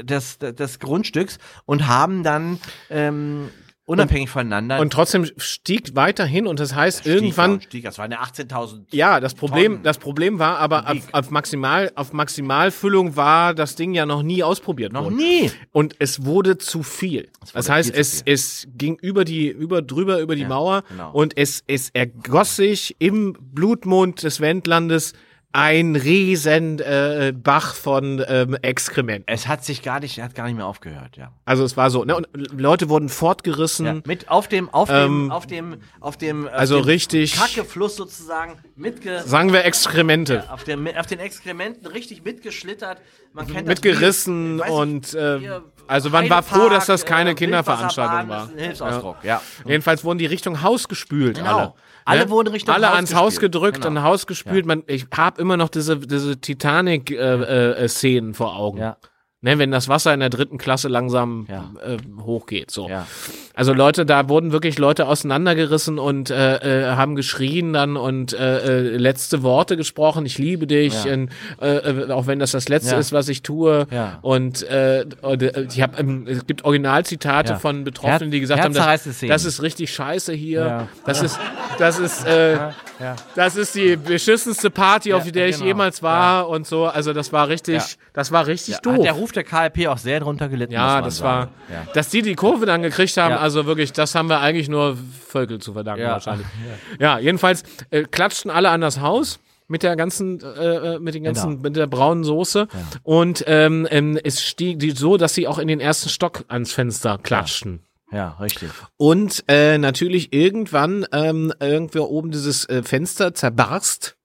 [0.03, 2.59] des, des Grundstücks und haben dann
[2.91, 3.51] ähm,
[3.87, 8.11] unabhängig voneinander Und trotzdem stieg weiterhin und das heißt, ja irgendwann und stieg, das waren
[8.11, 9.83] ja 18.000 Ja, das Problem, Tonnen.
[9.85, 14.43] das Problem war aber auf, auf Maximal, auf Maximalfüllung war das Ding ja noch nie
[14.43, 15.17] ausprobiert noch worden.
[15.17, 15.51] nie.
[15.73, 17.29] Und es wurde zu viel.
[17.55, 21.13] Das heißt, viel es, es ging über die, über, drüber über die Mauer genau.
[21.13, 25.13] und es, es ergoss sich im Blutmond des Wendlandes
[25.57, 29.25] ein riesen äh, Bach von ähm, Exkrement.
[29.27, 31.33] Es hat sich gar nicht, hat gar nicht mehr aufgehört, ja.
[31.47, 32.15] Also es war so, ne?
[32.15, 33.87] Und Leute wurden fortgerissen.
[33.87, 34.97] Ja, mit auf dem, auf Ähm,
[35.29, 40.45] dem, auf dem, auf dem, auf also dem richtig- Kackefluss sozusagen mitge, Sagen wir Exkremente.
[40.53, 42.99] auf, dem, auf den Exkrementen richtig mitgeschlittert.
[43.33, 45.41] Man kennt das Mitgerissen ich, und äh,
[45.87, 48.41] also man war froh, dass das Heidepark, keine äh, Kinderveranstaltung war.
[48.41, 49.41] Das ist ein Hilfsausdruck, ja.
[49.65, 51.39] Jedenfalls wurden die Richtung Haus gespült.
[51.39, 51.59] Genau.
[51.59, 51.75] Alle.
[52.07, 52.31] Alle Ne?
[52.31, 53.53] wurden Richtung Alle Haus ans Haus gespült.
[53.53, 53.89] gedrückt, Genau.
[53.89, 54.65] an Haus gespült.
[54.65, 58.79] Man, ich habe immer noch diese, diese Titanic-Szenen vor Augen.
[58.79, 58.97] Ja.
[59.43, 61.71] Ne, wenn das Wasser in der dritten Klasse langsam Ja.
[61.87, 62.71] äh, hochgeht.
[62.71, 62.89] So.
[62.89, 63.07] Ja.
[63.55, 68.95] Also Leute, da wurden wirklich Leute auseinandergerissen und äh, äh, haben geschrien dann und äh,
[68.95, 70.25] äh, letzte Worte gesprochen.
[70.25, 71.13] Ich liebe dich, Ja.
[71.13, 71.31] und,
[71.61, 73.87] äh, äh, auch wenn das das Letzte ist, was ich tue.
[74.23, 78.73] Und, äh, und äh, ich hab, ähm, es gibt Originalzitate von Betroffenen, die gesagt haben,
[78.75, 80.89] Herzerreißende das, das ist richtig scheiße hier.
[81.05, 81.39] Das ist,
[81.79, 82.59] das ist, äh,
[83.35, 85.67] das ist die beschissenste Party, auf der ich genau.
[85.67, 86.87] jemals war und so.
[86.87, 89.05] Also das war richtig, das war richtig doof.
[89.35, 90.73] Der Ruf der KLP auch sehr drunter gelitten.
[90.73, 91.51] Ja, das sagen.
[91.69, 91.87] war, Ja.
[91.95, 93.39] dass die die Kurve dann gekriegt haben, Ja.
[93.39, 94.97] also wirklich, das haben wir eigentlich nur
[95.27, 96.13] Völkel zu verdanken Ja.
[96.13, 96.47] wahrscheinlich.
[97.01, 101.25] Ja, jedenfalls äh, klatschten alle an das Haus mit der ganzen, äh, äh, mit den
[101.25, 101.63] ganzen, Genau.
[101.63, 102.69] mit der braunen Soße
[103.03, 106.73] und ähm, ähm, es stieg die so, dass sie auch in den ersten Stock ans
[106.73, 107.83] Fenster klatschten.
[108.13, 108.71] Ja, richtig.
[108.97, 114.17] Und äh, natürlich irgendwann ähm, irgendwo oben dieses äh, Fenster zerbarst.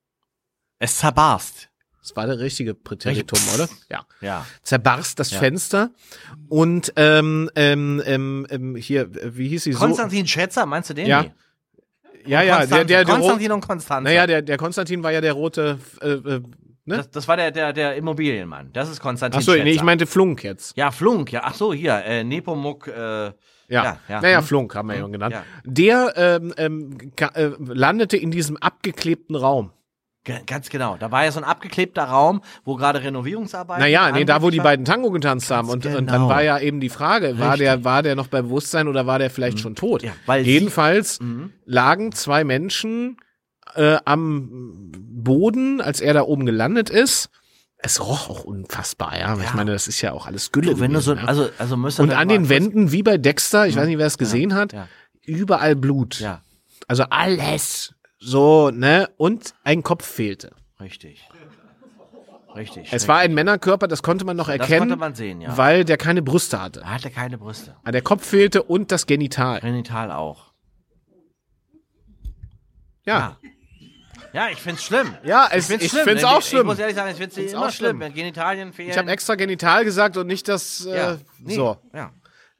[0.77, 1.69] Es zerbarst.
[2.01, 3.69] Das war der richtige Präteritum, oder?
[3.89, 4.05] Ja.
[4.21, 4.45] Ja.
[4.63, 5.39] zerbarst das Ja.
[5.39, 5.91] Fenster
[6.49, 9.79] und ähm, ähm, ähm, ähm, hier, wie hieß sie so?
[9.79, 11.05] Konstantin Schätzer, meinst du den?
[11.07, 11.21] Ja.
[11.23, 11.31] Nee.
[12.25, 14.03] Ja, ja, der, Konstantin- der, der, Konstantin und Konstantin.
[14.03, 16.41] naja, der, der Konstantin war ja der rote, äh, äh,
[16.85, 16.97] ne?
[16.97, 18.69] Das, das war der, der, der Immobilienmann.
[18.73, 20.77] Das ist Konstantin Achso, nee, ich meinte Flunk jetzt.
[20.77, 21.41] Ja, Flunk, ja.
[21.43, 23.33] Ach so, hier, äh, Nepomuk, äh, Ja,
[23.69, 24.21] Ja, ja.
[24.21, 24.45] naja, Hm.
[24.45, 25.33] Flunk haben wir ja genannt.
[25.33, 25.43] Ja.
[25.65, 26.97] Der ähm, ähm,
[27.33, 29.71] äh, landete in diesem abgeklebten Raum.
[30.45, 30.97] Ganz genau.
[30.97, 33.81] Da war ja so ein abgeklebter Raum, wo gerade Renovierungsarbeiten.
[33.81, 35.67] Naja, nee, da wo die beiden Tango getanzt haben.
[35.69, 36.29] Und, und dann genau.
[36.29, 39.31] war ja eben die Frage, war der, war der noch bei Bewusstsein oder war der
[39.31, 40.03] vielleicht schon tot?
[40.03, 40.07] Mhm.
[40.09, 41.53] Ja, weil Jedenfalls Mhm.
[41.65, 43.17] lagen zwei Menschen
[43.75, 47.29] äh, am Boden, als er da oben gelandet ist.
[47.77, 49.35] Es roch auch unfassbar, ja.
[49.37, 49.51] Ich Ja.
[49.55, 50.75] meine, das ist ja auch alles Gülle.
[50.75, 51.29] Du, wenn du so, gewesen, ja.
[51.29, 54.19] also, also müsste und an den Wänden, wie bei Dexter, ich weiß nicht, wer es
[54.19, 54.75] gesehen hat,
[55.25, 56.19] überall Blut.
[56.19, 56.41] Ja,
[56.87, 57.95] Also alles.
[58.23, 59.09] So, ne?
[59.17, 60.51] Und ein Kopf fehlte.
[60.79, 61.27] Richtig.
[62.55, 62.89] Richtig.
[62.91, 65.55] Es war ein Männerkörper, das konnte man noch erkennen, konnte man sehen, ja.
[65.57, 66.81] weil der keine Brüste hatte.
[66.81, 67.75] Er hatte keine Brüste.
[67.83, 69.61] Ah, Der Kopf fehlte und das Genital.
[69.61, 70.51] Genital auch.
[73.05, 73.37] Ja,
[74.33, 75.15] Ja, ich find's schlimm.
[75.23, 76.03] ja, es, find's ich schlimm.
[76.03, 76.59] finde es Wenn auch schlimm.
[76.61, 77.99] Ich muss ehrlich sagen, ich find's Find's immer auch schlimm, schlimm.
[78.01, 78.89] wenn Genitalien fehlen.
[78.89, 80.85] Ich habe extra Genital gesagt und nicht das.
[80.85, 81.17] Äh, ja.
[81.39, 81.55] Nee.
[81.55, 82.11] So, Ja.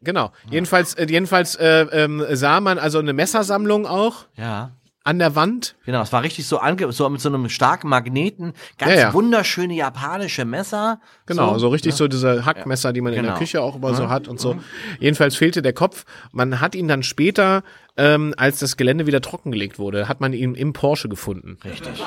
[0.02, 0.32] genau.
[0.50, 4.72] Jedenfalls, äh, jedenfalls äh, ähm, sah man also eine Messersammlung auch Ja.
[5.04, 5.76] An der Wand.
[5.86, 8.54] Genau, es war richtig so, ange so mit so einem starken Magneten.
[8.78, 9.14] Ganz Ja, ja.
[9.14, 11.00] wunderschöne japanische Messer.
[11.26, 11.98] Genau, so, richtig ne?
[11.98, 13.40] so diese Hackmesser, die man in der Genau.
[13.40, 14.58] Küche auch immer so hat und so.
[15.00, 16.06] Jedenfalls fehlte der Kopf.
[16.32, 17.64] Man hat ihn dann später,
[17.98, 21.58] ähm, als das Gelände wieder trockengelegt wurde, hat man ihn im Porsche gefunden.
[21.66, 22.04] Richtig,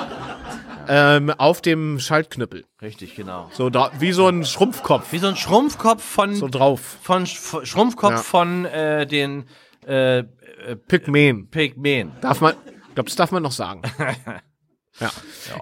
[0.87, 2.63] Ähm, auf dem Schaltknüppel.
[2.81, 3.49] richtig, genau.
[3.53, 5.11] So dra- wie so ein Schrumpfkopf.
[5.11, 6.97] Wie so ein Schrumpfkopf von, So drauf.
[7.01, 8.17] von Sch Schrumpfkopf Ja.
[8.17, 9.45] von äh, den
[9.87, 10.23] äh,
[10.87, 11.47] Pygmäen.
[11.49, 12.11] Pygmäen.
[12.21, 12.53] Darf man,
[12.95, 13.81] ich glaube, das darf man noch sagen.
[15.01, 15.11] ja.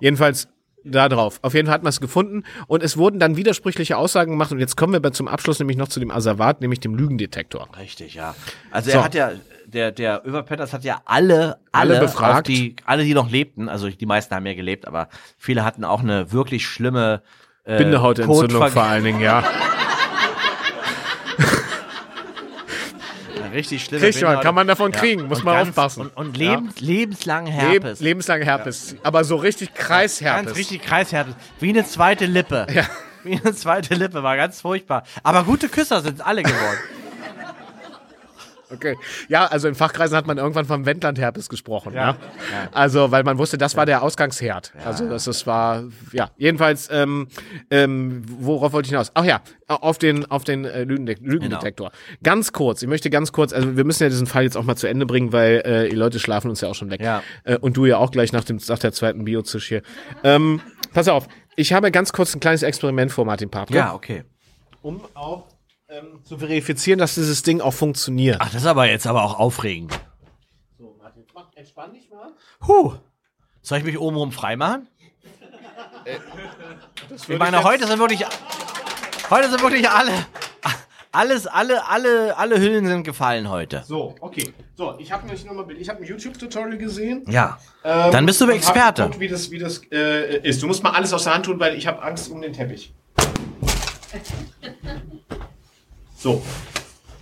[0.01, 0.47] Jedenfalls
[0.83, 1.39] da drauf.
[1.41, 4.59] Auf jeden Fall hat man es gefunden und es wurden dann widersprüchliche Aussagen gemacht und
[4.59, 7.69] jetzt kommen wir aber zum Abschluss nämlich noch zu dem Asservat, nämlich dem Lügendetektor.
[7.79, 8.35] Richtig, ja.
[8.69, 8.97] Also So.
[8.97, 9.31] er hat ja,
[9.65, 12.47] der, der Överpetters hat ja alle, alle, Alle befragt.
[12.49, 15.09] Die, alle, die noch lebten, also die meisten haben ja gelebt, aber
[15.39, 17.23] viele hatten auch eine wirklich schlimme
[17.63, 19.43] äh, Bindehautentzündung vor allen Dingen, ja.
[23.53, 26.01] Richtig schlimme Kriegt man, kann man davon kriegen, muss Und man ganz- aufpassen.
[26.07, 26.51] Und, und Ja.
[26.55, 27.99] lebens, lebenslang Leb, Herpes.
[27.99, 28.95] lebenslange Herpes.
[29.03, 30.45] Aber so richtig Kreisherpes.
[30.45, 31.35] Ganz richtig Kreisherpes.
[31.59, 32.67] Wie eine zweite Lippe.
[32.73, 32.83] Ja.
[33.23, 35.03] Wie eine zweite Lippe, war ganz furchtbar.
[35.23, 36.77] Aber gute Küsser sind alle geworden.
[38.73, 38.97] Okay.
[39.27, 41.93] Ja, also in Fachkreisen hat man irgendwann vom Wendlandherpes gesprochen.
[41.93, 42.17] Ja.
[42.71, 44.73] Also, weil man wusste, das war der Ausgangsherd.
[44.83, 46.31] Also, das, das war, ja.
[46.37, 47.27] Jedenfalls, ähm,
[47.69, 49.11] ähm, worauf wollte ich hinaus?
[49.13, 51.91] Ach ja, auf den, auf den äh, Lügendek Lügendetektor.
[52.23, 54.75] Ganz kurz, ich möchte ganz kurz, also wir müssen ja diesen Fall jetzt auch mal
[54.75, 57.01] zu Ende bringen, weil äh, die Leute schlafen uns ja auch schon weg.
[57.01, 57.23] Ja.
[57.43, 59.81] Äh, und du ja auch gleich nach, dem, nach der zweiten Biozisch hier.
[60.23, 60.61] Ähm,
[60.93, 63.75] pass auf, ich habe ganz kurz ein kleines Experiment vor, Martin Papke.
[63.75, 64.23] Ja, okay.
[64.81, 65.52] Um auch
[65.93, 68.37] ähm, zu verifizieren, dass dieses Ding auch funktioniert.
[68.39, 69.93] Ach, das ist aber jetzt aber auch aufregend.
[70.77, 72.31] So, Martin, mach, entspann dich mal.
[72.67, 72.93] Huh.
[73.61, 74.87] Soll ich mich obenrum freimachen?
[77.09, 78.25] Das Ich meine, heute sind wirklich,
[79.29, 80.11] heute sind wirklich alle,
[81.11, 83.83] alles, alle, alle, alle Hüllen sind gefallen heute.
[83.85, 84.53] So, okay.
[84.75, 87.23] So, ich habe nämlich nochmal, ich habe ein YouTube-Tutorial gesehen.
[87.29, 87.57] Ja.
[87.83, 89.03] Ähm, Dann bist du Experte.
[89.03, 90.61] Geguckt, wie das, wie das äh, ist.
[90.61, 92.93] Du musst mal alles aus der Hand tun, weil ich habe Angst um den Teppich.
[96.23, 96.41] So.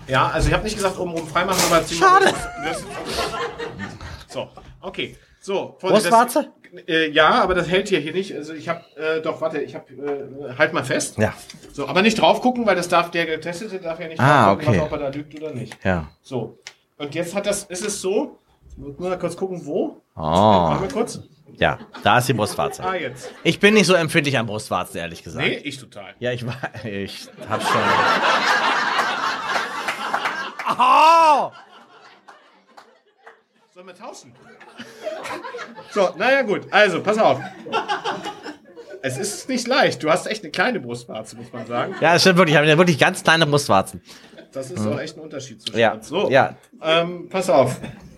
[0.07, 2.07] Ja, also ich habe nicht gesagt oben rum freimachen, aber ziemlich.
[2.07, 2.25] Schade.
[2.63, 2.83] Das,
[4.27, 4.47] so,
[4.79, 5.15] okay.
[5.39, 6.51] So, Brustwarze?
[6.87, 8.35] Äh, ja, aber das hält hier hier nicht.
[8.35, 11.17] Also ich habe, äh, doch, warte, ich habe, äh, halt mal fest.
[11.17, 11.33] Ja.
[11.73, 14.59] So, aber nicht drauf gucken, weil das darf der Getestete darf ja nicht Ah, drauf
[14.59, 14.85] gucken, okay.
[14.85, 15.83] ob er da lügt oder nicht.
[15.83, 16.09] Ja.
[16.21, 16.59] So.
[16.99, 18.37] Und jetzt hat das, ist es so,
[18.77, 19.99] muss mal kurz gucken, wo.
[20.15, 20.21] Oh.
[20.21, 21.19] Machen wir kurz.
[21.57, 22.83] Ja, da ist die Brustwarze.
[22.83, 23.31] Ah, jetzt.
[23.43, 25.45] Ich bin nicht so empfindlich an Brustwarzen, ehrlich gesagt.
[25.45, 26.13] Nee, ich total.
[26.19, 27.81] Ja, ich war, ich hab schon.
[33.73, 34.33] Sollen wir tauschen?
[35.91, 36.67] So, naja, gut.
[36.71, 37.39] Also, pass auf.
[39.01, 40.03] Es ist nicht leicht.
[40.03, 41.95] Du hast echt eine kleine Brustwarze, muss man sagen.
[42.01, 42.53] Ja, das stimmt wirklich.
[42.53, 44.01] Ich habe ja wirklich ganz kleine Brustwarzen.
[44.51, 45.93] Das ist auch echt ein Unterschied zwischen Ja.
[45.93, 46.07] uns.
[46.07, 46.55] So, Ja.
[46.81, 47.77] ähm, pass auf.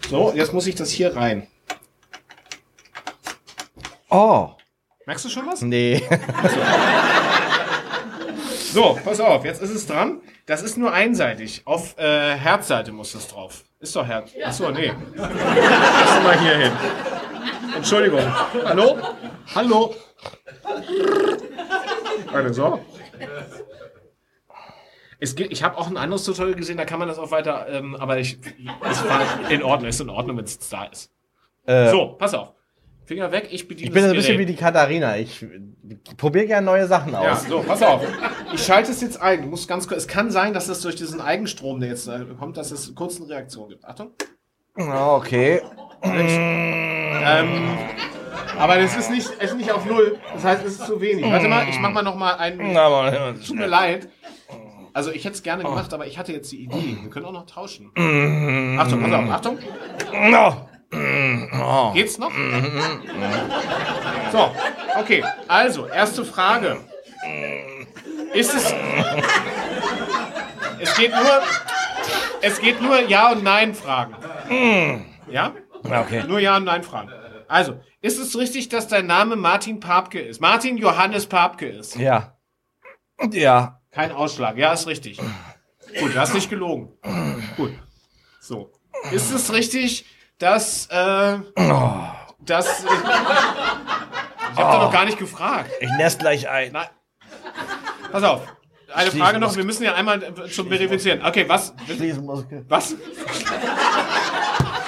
[0.10, 1.48] So, jetzt muss ich das hier rein.
[4.10, 4.50] Oh.
[5.06, 5.62] Merkst du schon was?
[5.62, 6.02] Nee.
[8.74, 10.22] So, pass auf, jetzt ist es dran.
[10.46, 11.62] Das ist nur einseitig.
[11.66, 13.64] Auf äh, Herzseite muss das drauf.
[13.80, 14.32] Ist doch Herz.
[14.44, 14.92] Achso, nee.
[15.16, 16.72] Lass mal hier hin.
[17.76, 18.22] Entschuldigung.
[18.66, 18.98] Hallo?
[19.56, 19.96] Hallo?
[22.32, 22.80] Warte, so.
[25.20, 27.68] Es geht, ich habe auch ein anderes Tutorial gesehen, da kann man das auch weiter,
[27.70, 28.40] ähm, aber ich,
[28.90, 31.12] es war in Ordnung, ist in Ordnung, wenn es da ist.
[31.66, 32.54] so, pass auf.
[33.06, 33.88] Finger weg, ich bediene.
[33.88, 34.58] Ich bin das ein bisschen wie Gerät.
[34.60, 35.18] die Katharina.
[35.18, 35.46] Ich
[36.18, 37.46] probiere gerne neue Sachen Ja, aus.
[37.48, 38.02] so, pass auf.
[38.54, 39.42] Ich schalte es jetzt ein.
[39.42, 40.04] Du musst ganz kurz.
[40.04, 43.18] Es kann sein, dass es durch diesen Eigenstrom, der jetzt äh, kommt, dass es kurz
[43.20, 43.84] eine Reaktion gibt.
[43.86, 44.12] Achtung.
[44.78, 45.62] Ah, Okay.
[46.02, 47.78] Ähm,
[48.58, 50.18] aber das ist nicht, es ist nicht auf Null.
[50.34, 51.26] Das heißt, es ist zu wenig.
[51.26, 52.74] Warte mal, ich mach mal noch mal einen.
[53.46, 54.08] Tut mir leid.
[54.94, 56.98] Also ich hätte es gerne gemacht, aber ich hatte jetzt die Idee.
[57.02, 57.88] Wir können auch noch tauschen.
[58.80, 59.58] Achtung, pass auf, Achtung.
[61.94, 62.32] Geht's noch?
[64.32, 64.56] So,
[65.00, 65.24] okay.
[65.48, 66.78] Also, erste Frage.
[68.34, 68.74] Ist es.
[70.80, 71.42] Es geht nur.
[72.42, 74.16] Es geht nur Ja und Nein Fragen.
[75.30, 75.54] Ja?
[75.84, 76.24] Okay.
[76.28, 77.10] Nur Ja und Nein Fragen.
[77.48, 80.42] Also, ist es richtig, dass dein Name Martin Papke ist?
[80.42, 81.96] Martin Johannes Papke ist.
[81.96, 82.38] Ja.
[83.32, 83.80] Ja.
[83.92, 84.58] Kein Ausschlag.
[84.58, 85.20] Ja, ist richtig.
[86.00, 86.90] Gut, du hast nicht gelogen.
[87.56, 87.74] Gut.
[88.40, 88.72] So.
[89.12, 90.06] Ist es richtig,
[90.44, 91.38] dass, äh,
[92.40, 92.88] dass, äh,
[94.52, 95.72] Ich hab doch noch gar nicht gefragt.
[95.80, 96.74] Ich nest gleich ein.
[96.74, 96.88] Nein.
[98.12, 98.42] Pass auf.
[98.94, 101.26] Eine Frage noch, wir müssen ja einmal äh, schon verifizieren.
[101.26, 101.74] Okay, was?
[102.68, 102.96] Was?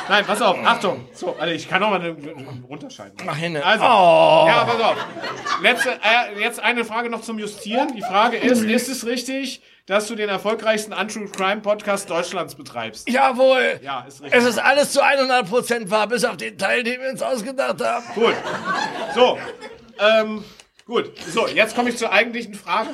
[0.07, 1.07] Nein, pass auf, Achtung.
[1.13, 2.15] So, also ich kann noch mal eine-
[2.69, 3.25] runterschalten.
[3.25, 3.57] Mach hin.
[3.57, 4.97] Also, ja, pass auf.
[5.63, 7.95] Letzte, äh, jetzt eine Frage noch zum Justieren.
[7.95, 13.07] Die Frage ist, ist es richtig, dass du den erfolgreichsten Untrue Crime Podcast Deutschlands betreibst?
[13.09, 13.79] Jawohl.
[13.83, 14.39] Ja, ist richtig.
[14.39, 18.05] Es ist alles zu 100% wahr, bis auf den Teil, den wir uns ausgedacht haben.
[18.15, 18.35] Gut.
[19.13, 19.37] So,
[19.99, 20.43] ähm,
[20.85, 21.11] gut.
[21.31, 22.89] So, jetzt komme ich zur eigentlichen Frage.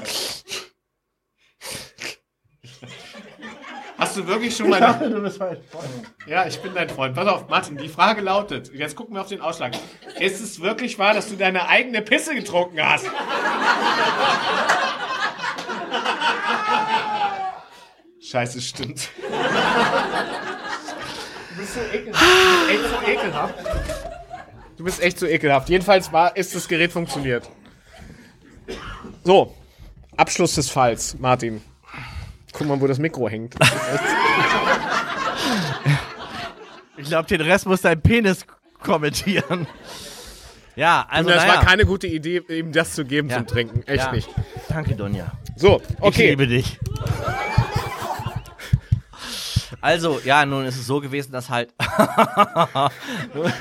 [3.97, 4.79] Hast du wirklich schon mal...
[4.99, 5.59] Du bist falsch.
[6.25, 7.15] Ja, ich bin dein Freund.
[7.15, 9.73] Pass auf, Martin, die Frage lautet, jetzt gucken wir auf den Ausschlag.
[10.19, 13.05] Ist es wirklich wahr, dass du deine eigene Pisse getrunken hast?
[18.21, 19.09] Scheiße, stimmt.
[21.49, 22.13] Du bist so ekelhaft.
[22.37, 23.55] Du bist echt so ekelhaft.
[24.77, 25.69] Du bist echt so ekelhaft.
[25.69, 27.49] Jedenfalls war, ist das Gerät funktioniert.
[29.23, 29.55] So,
[30.17, 31.61] Abschluss des Falls, Martin.
[32.53, 33.55] Guck mal, wo das Mikro hängt.
[36.97, 38.45] Ich glaube, den Rest muss dein Penis
[38.81, 39.67] kommentieren.
[40.75, 41.55] Ja, also das naja.
[41.57, 43.37] war keine gute Idee, ihm das zu geben Ja.
[43.37, 43.83] zum Trinken.
[43.87, 44.11] Echt ja.
[44.11, 44.29] nicht.
[44.69, 45.31] Danke, Donja.
[45.57, 46.29] So, Ich okay.
[46.29, 46.79] liebe dich.
[49.81, 51.73] Also, ja, nun ist es so gewesen, dass halt.
[53.33, 53.51] nun,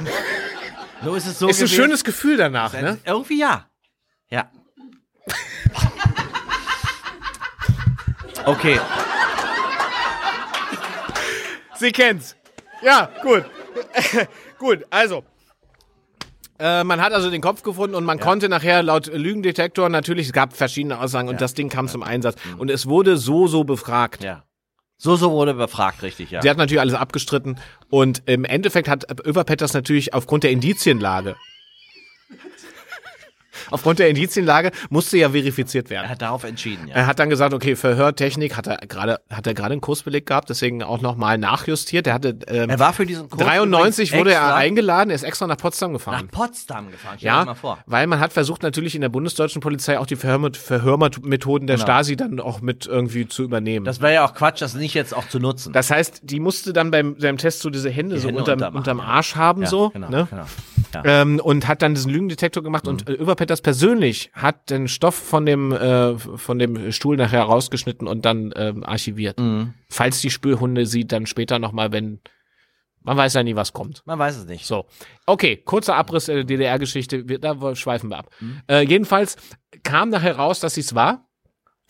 [1.03, 1.69] nun ist es so Ist ein gewesen.
[1.77, 2.99] schönes Gefühl danach, ne?
[3.05, 3.67] Irgendwie ja.
[4.29, 4.51] Ja.
[8.47, 8.81] Okay.
[11.79, 12.35] Sie kennt's.
[12.83, 13.45] Ja, gut.
[14.59, 15.25] gut, also.
[16.61, 20.33] Äh, man hat also den Kopf gefunden und man konnte nachher laut Lügendetektor natürlich, es
[20.33, 22.37] gab verschiedene Aussagen und das Ding kam zum Einsatz.
[22.59, 24.23] Und es wurde so, so befragt.
[24.23, 24.45] Ja.
[24.99, 26.43] So, so wurde befragt, richtig, ja.
[26.43, 27.59] Sie hat natürlich alles abgestritten
[27.89, 31.37] und im Endeffekt hat Överpet das natürlich aufgrund der Indizienlage.
[33.71, 36.05] Aufgrund der Indizienlage musste ja verifiziert werden.
[36.05, 36.95] Er hat darauf entschieden, ja.
[36.95, 40.51] Er hat dann gesagt, okay, Verhörtechnik hat er gerade hat er gerade einen Kursbeleg gehabt,
[40.51, 42.07] deswegen auch nochmal nachjustiert.
[42.07, 45.23] Er hatte ähm, Er war für diesen Kurs 93 übrigens wurde er eingeladen, er ist
[45.23, 46.29] extra nach Potsdam nach gefahren.
[46.29, 47.17] Potsdam gefahren.
[47.19, 47.79] Stell dir Ja, mal vor.
[47.87, 51.87] weil man hat versucht natürlich in der bundesdeutschen Polizei auch die Verhör Verhörmethoden der Genau.
[51.87, 53.85] Stasi dann auch mit irgendwie zu übernehmen.
[53.85, 55.73] Das, Das wäre ja auch Quatsch, das nicht jetzt auch zu nutzen.
[55.91, 59.05] heißt, die musste dann beim, beim Test so diese Hände so Hände unterm, unterm ja.
[59.05, 60.27] Arsch haben ja, so, genau, ne?
[60.31, 60.45] genau.
[60.95, 61.03] Ja.
[61.05, 63.15] Ähm, und hat dann diesen Lügendetektor gemacht und Mhm.
[63.15, 68.25] äh, Överpetters persönlich hat den Stoff von dem äh, von dem Stuhl nachher rausgeschnitten und
[68.25, 69.39] dann ähm, archiviert.
[69.39, 69.75] Mhm.
[69.89, 72.21] Falls die Spürhunde sie dann später nochmal, wenn
[73.03, 74.03] man weiß ja nie, was kommt.
[74.05, 74.67] Man weiß es nicht.
[74.67, 74.85] So,
[75.25, 78.29] okay, kurzer Abriss der DDR-Geschichte, da schweifen wir ab.
[78.41, 78.61] Mhm.
[78.69, 79.37] Äh, jedenfalls
[79.83, 81.27] kam nachher raus, dass sie es war.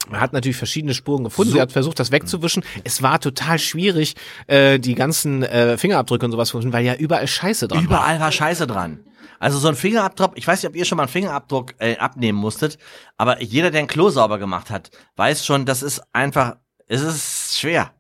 [0.09, 1.51] Man hat natürlich verschiedene Spuren gefunden.
[1.51, 1.57] So.
[1.57, 2.65] Sie hat versucht, das wegzuwischen.
[2.85, 4.15] Es war total schwierig,
[4.47, 7.85] äh, die ganzen äh, Fingerabdrücke und sowas zu finden, weil ja überall Scheiße dran war.
[7.85, 9.01] Überall war Scheiße dran.
[9.39, 12.39] Also so ein Fingerabdruck, ich weiß nicht, ob ihr schon mal einen Fingerabdruck äh, abnehmen
[12.39, 12.77] musstet,
[13.17, 17.59] aber jeder, der ein Klo sauber gemacht hat, weiß schon, das ist einfach, es ist
[17.59, 17.93] schwer.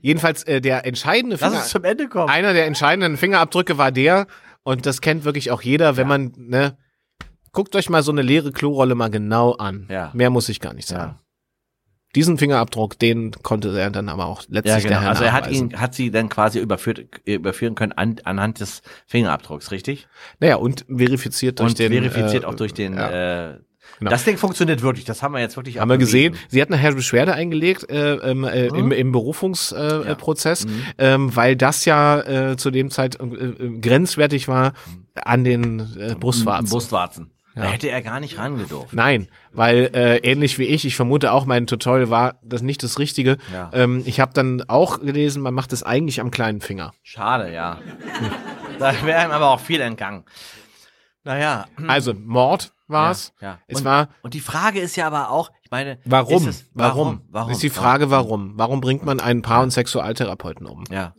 [0.00, 2.30] Jedenfalls äh, der entscheidende Lass Finger, uns zum Ende kommen.
[2.30, 4.26] einer der entscheidenden Fingerabdrücke war der,
[4.62, 6.78] und das kennt wirklich auch jeder, wenn man, ne,
[7.54, 9.86] guckt euch mal so eine leere Klorolle mal genau an.
[9.90, 10.10] Ja.
[10.12, 11.18] Mehr muss ich gar nicht sagen.
[12.14, 14.88] Diesen Fingerabdruck, den konnte er dann aber auch Ja, letztlich genau.
[14.88, 18.60] der Herr Also er hat ihn, hat sie dann quasi überführt, überführen können an, anhand
[18.60, 20.06] des Fingerabdrucks, richtig?
[20.38, 21.90] Naja, und verifiziert durch Und den.
[21.90, 22.94] verifiziert äh, auch durch den.
[22.94, 23.52] ja.
[23.54, 23.58] Äh,
[23.98, 24.10] Genau.
[24.10, 25.04] Das Ding funktioniert wirklich.
[25.04, 25.78] Das haben wir jetzt wirklich.
[25.78, 26.34] Haben wir gesehen.
[26.48, 30.74] Sie hat nachher Beschwerde eingelegt äh, ähm, äh, im, im Berufungsprozess, äh, Ja.
[30.74, 30.82] Mhm.
[31.26, 32.20] ähm, weil das ja
[32.52, 34.72] äh, zu dem Zeit äh, äh, grenzwertig war
[35.14, 37.30] an den äh, Brustwarzen.
[37.54, 37.62] Brustwarzen.
[37.62, 37.70] Da Ja.
[37.70, 38.92] hätte er gar nicht rangedurft.
[38.92, 42.98] Nein, weil äh, ähnlich wie ich, ich vermute auch, mein Tutorial war das nicht das
[42.98, 43.38] Richtige.
[43.52, 43.70] Ja.
[43.72, 46.92] Ähm, ich habe dann auch gelesen, man macht es eigentlich am kleinen Finger.
[47.02, 47.78] Schade, ja.
[48.78, 50.24] da wäre ihm aber auch viel entgangen.
[51.22, 51.66] Naja.
[51.86, 53.32] Also Mord war's.
[53.40, 53.58] Ja, ja.
[53.66, 56.46] Es und, war und die Frage ist ja aber auch, ich meine, warum?
[56.48, 57.22] Es, warum?
[57.30, 57.50] Warum?
[57.52, 58.52] Ist die Frage, warum?
[58.56, 60.84] Warum bringt man einen Paar- und Sexualtherapeuten um?
[60.90, 61.14] Ja,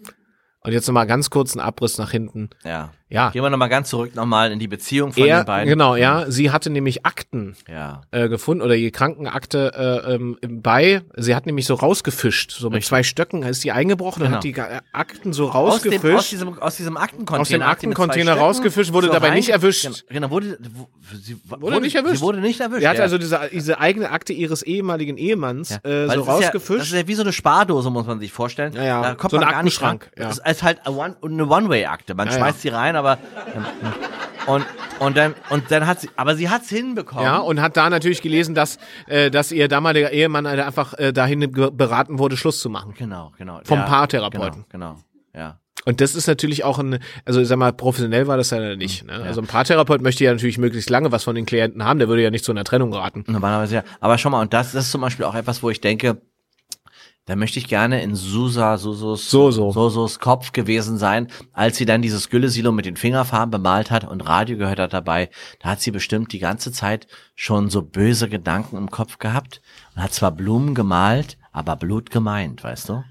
[0.65, 2.49] Und jetzt nochmal ganz kurz einen Abriss nach hinten.
[2.63, 2.91] ja.
[3.07, 3.29] Ja.
[3.29, 5.69] Gehen wir nochmal ganz zurück nochmal in die Beziehung von Er, den beiden.
[5.69, 6.25] genau, ja.
[6.27, 8.01] Sie hatte nämlich Akten Ja.
[8.09, 11.03] äh, gefunden oder die Krankenakte äh, ähm, bei.
[11.15, 12.51] Sie hat nämlich so rausgefischt.
[12.51, 14.37] So mit zwei Stöcken ist die eingebrochen und Genau.
[14.37, 16.17] hat die Ga- Akten so Aus, dem, rausgefischt.
[16.17, 17.41] aus, diesem, aus diesem Aktencontainer.
[17.41, 19.83] Aus dem sie Aktencontainer rausgefischt, wurde so dabei rein- nicht erwischt.
[19.83, 20.87] Genau, Genau, wurde, wo,
[21.21, 22.15] sie, Wurde nicht erwischt.
[22.15, 22.81] Sie wurde nicht erwischt.
[22.83, 23.03] Er hat ja.
[23.03, 26.27] also diese, diese eigene Akte ihres ehemaligen Ehemanns Ja, äh, so das ist Ja, das
[26.27, 26.91] rausgefischt.
[26.91, 28.73] ist ja wie so eine Spardose, muss man sich vorstellen.
[28.73, 29.01] Ja, ja.
[29.03, 29.97] Da kommt So man ein gar nicht ran.
[29.97, 30.43] Aktenschrank, ja.
[30.57, 32.15] Ist halt eine One- eine One-Way-Akte.
[32.15, 32.39] Man Ja, ja.
[32.39, 33.17] schmeißt sie rein, aber
[34.47, 34.65] und,
[34.99, 37.23] und dann und dann hat sie, aber sie hat's hinbekommen.
[37.23, 38.77] ja, und hat da natürlich gelesen, dass,
[39.07, 42.93] äh, dass ihr damaliger Ehemann halt einfach äh, dahin beraten wurde, Schluss zu machen.
[42.97, 43.59] genau, genau.
[43.63, 44.65] Vom ja, Paartherapeuten.
[44.69, 44.99] Genau, genau,
[45.35, 45.59] ja.
[45.87, 49.05] Und das ist natürlich auch ein, also ich sag mal, professionell war das ja nicht.
[49.05, 49.13] Ne?
[49.13, 52.23] Also ein Paartherapeut möchte ja natürlich möglichst lange was von den Klienten haben, der würde
[52.23, 53.23] ja nicht zu einer Trennung raten.
[53.27, 53.83] Normalerweise ja.
[53.99, 56.19] Aber schau mal, und das, das ist zum Beispiel auch etwas, wo ich denke,
[57.25, 59.71] da möchte ich gerne in Susa Susus, So, so.
[59.71, 64.21] Sosos Kopf gewesen sein, als sie dann dieses Güllesilo mit den Fingerfarben bemalt hat und
[64.21, 65.29] Radio gehört hat dabei.
[65.59, 69.61] Da hat sie bestimmt die ganze Zeit schon so böse Gedanken im Kopf gehabt
[69.95, 73.03] und hat zwar Blumen gemalt, aber Blut gemeint, weißt du?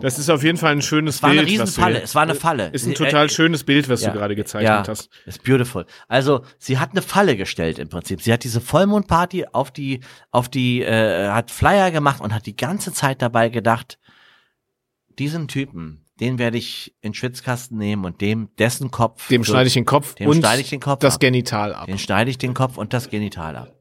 [0.00, 1.40] Das ist auf jeden Fall ein schönes Es war Bild.
[1.40, 2.68] eine du Riesenfalle, es war eine Falle.
[2.68, 4.10] Ist ein Sie- total äh, schönes Bild, was ja.
[4.10, 5.10] du gerade gezeichnet ja, hast.
[5.26, 5.84] ist beautiful.
[6.08, 8.22] Also sie hat eine Falle gestellt im Prinzip.
[8.22, 10.00] Sie hat diese Vollmondparty auf die,
[10.30, 13.98] auf die, äh, hat Flyer gemacht und hat die ganze Zeit dabei gedacht,
[15.18, 19.74] diesen Typen, den werde ich in Schwitzkasten nehmen und dem, dessen Kopf, Dem schneide ich
[19.74, 21.20] den Kopf dem und schneide ich den Kopf das ab.
[21.20, 21.86] Genital ab.
[21.86, 23.72] den schneide ich den Kopf und das Genital ab.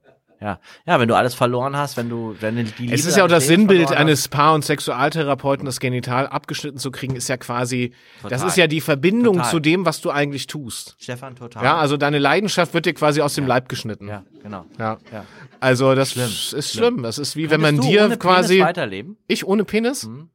[0.42, 3.18] Ja, ja, wenn du alles verloren hast, wenn du, wenn du die Liebe Es ist
[3.18, 7.36] ja auch das Sinnbild eines Paar- und Sexualtherapeuten, das Genital abgeschnitten zu kriegen, ist ja
[7.36, 7.92] quasi,
[8.24, 8.48] das Total.
[8.48, 9.52] ist ja die Verbindung Total.
[9.52, 10.96] zu dem, was du eigentlich tust.
[10.98, 11.64] Stefan, total.
[11.64, 14.08] Ja, also deine Leidenschaft wird dir quasi aus dem Leib geschnitten.
[14.08, 14.66] ja, genau.
[14.80, 14.98] Ja.
[15.12, 15.26] Ja.
[15.60, 16.30] Also das Schlimm.
[16.58, 17.04] ist schlimm.
[17.04, 19.18] Das ist wie wenn man Könntest du dir ohne Penis quasi weiterleben.
[19.28, 20.06] ich ohne Penis.
[20.08, 20.30] Mhm.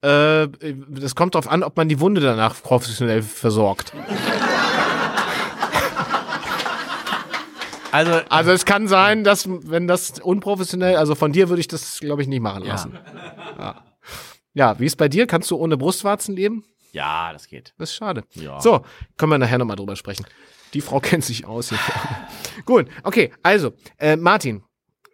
[0.00, 0.48] Äh,
[0.88, 3.92] das kommt darauf an, ob man die Wunde danach professionell versorgt.
[7.94, 12.00] Also, Also es kann sein, dass wenn das unprofessionell, also von dir würde ich das,
[12.00, 12.98] glaube ich, nicht machen lassen.
[13.56, 13.84] Ja.
[14.52, 15.28] ja, wie ist bei dir?
[15.28, 16.64] Kannst du ohne Brustwarzen leben?
[16.92, 17.72] ja, das geht.
[17.78, 18.24] Das ist schade.
[18.34, 18.60] Ja.
[18.60, 18.84] So,
[19.16, 20.26] können wir nachher nochmal drüber sprechen.
[20.74, 21.78] Die Frau kennt sich aus hier.
[22.64, 24.64] Gut, okay, also, äh, Martin,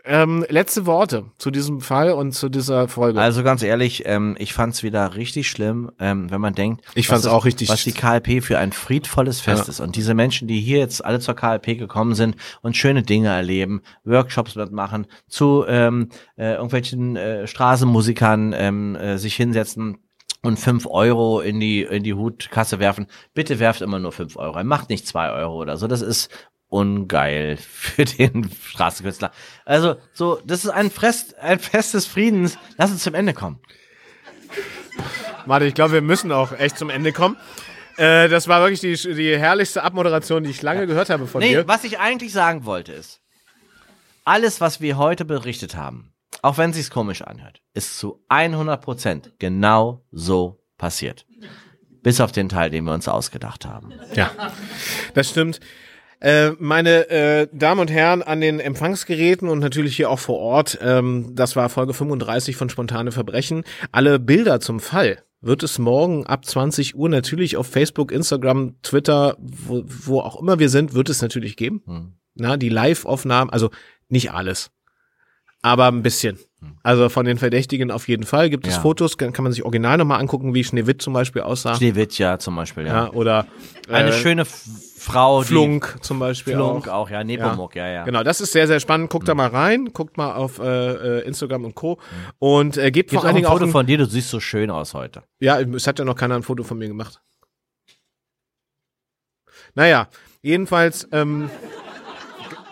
[0.04, 3.20] ähm, letzte Worte zu diesem Fall und zu dieser Folge.
[3.20, 7.14] Also ganz ehrlich, ähm, ich fand's wieder richtig schlimm, ähm, wenn man denkt, Ich was
[7.14, 9.70] fand's ist- auch richtig was die KLP für ein friedvolles Fest Ja.
[9.70, 9.80] ist.
[9.80, 13.82] Und diese Menschen, die hier jetzt alle zur KLP gekommen sind und schöne Dinge erleben,
[14.04, 19.98] Workshops mitmachen, zu ähm, äh, irgendwelchen äh, Straßenmusikern ähm, äh, sich hinsetzen
[20.42, 23.06] und fünf Euro in die in die Hutkasse werfen.
[23.34, 24.62] Bitte werft immer nur fünf Euro.
[24.64, 25.86] Macht nicht zwei Euro oder so.
[25.86, 26.30] Das ist
[26.70, 29.30] ungeil für den Straßenkünstler.
[29.66, 32.56] Also so, das ist ein Fest, ein Fest des Friedens.
[32.78, 33.60] Lass uns zum Ende kommen.
[35.46, 37.36] Warte, ich glaube, wir müssen auch echt zum Ende kommen.
[37.96, 41.50] Äh, das war wirklich die, die herrlichste Abmoderation, die ich lange gehört habe von Nee,
[41.50, 41.68] dir.
[41.68, 43.20] was ich eigentlich sagen wollte ist,
[44.24, 49.32] alles, was wir heute berichtet haben, auch wenn sich's komisch anhört, ist zu 100 Prozent
[49.38, 51.26] genau so passiert.
[52.02, 53.92] Bis auf den Teil, den wir uns ausgedacht haben.
[54.14, 54.30] Ja,
[55.14, 55.60] das stimmt.
[56.20, 60.78] Äh, meine äh, Damen und Herren an den Empfangsgeräten und natürlich hier auch vor Ort,
[60.82, 63.64] ähm, das war Folge 35 von Spontane Verbrechen.
[63.90, 69.36] Alle Bilder zum Fall wird es morgen ab 20 Uhr natürlich auf Facebook, Instagram, Twitter,
[69.38, 71.82] wo, wo auch immer wir sind, wird es natürlich geben.
[71.86, 72.12] Hm.
[72.34, 73.70] Na, die Live-Aufnahmen, also
[74.08, 74.70] nicht alles,
[75.62, 76.38] aber ein bisschen.
[76.82, 78.80] Also von den Verdächtigen auf jeden Fall gibt es Ja.
[78.80, 81.74] Fotos, kann, kann man sich original nochmal angucken, wie Schneewitt zum Beispiel aussah.
[81.74, 83.04] Schneewittja zum Beispiel, ja.
[83.04, 83.46] ja, oder
[83.88, 84.64] Eine äh, schöne F
[84.98, 87.06] Frau, Flunk zum Beispiel Flunk auch.
[87.06, 88.04] auch, ja, Nepomuk, ja, ja.
[88.04, 89.08] Genau, das ist sehr, sehr spannend.
[89.08, 91.98] Guckt da mal rein, guckt mal auf äh, äh, Instagram und Co.
[92.38, 94.04] Und äh, gebt Gibt vor auch allen ein Dingen auch Foto ein, von dir, du
[94.04, 95.22] siehst so schön aus heute.
[95.38, 97.22] Ja, es hat ja noch keiner ein Foto von mir gemacht.
[99.74, 100.08] Naja,
[100.42, 101.48] jedenfalls, ähm,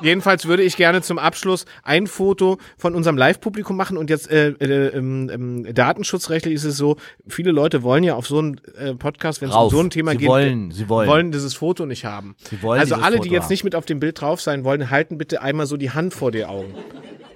[0.01, 4.49] jedenfalls würde ich gerne zum Abschluss ein Foto von unserem Live-Publikum machen und jetzt äh,
[4.51, 6.97] äh, ähm, ähm, datenschutzrechtlich ist es so,
[7.29, 10.13] viele Leute wollen ja auf so einen äh, Podcast, wenn es um so ein Thema
[10.13, 11.09] Sie geht, wollen, sie wollen.
[11.09, 12.37] wollen dieses Foto nicht haben.
[12.51, 13.53] Sie wollen also alle, Foto die jetzt haben.
[13.53, 16.31] nicht mit auf dem Bild drauf sein wollen, halten bitte einmal so die Hand vor
[16.31, 16.75] die Augen.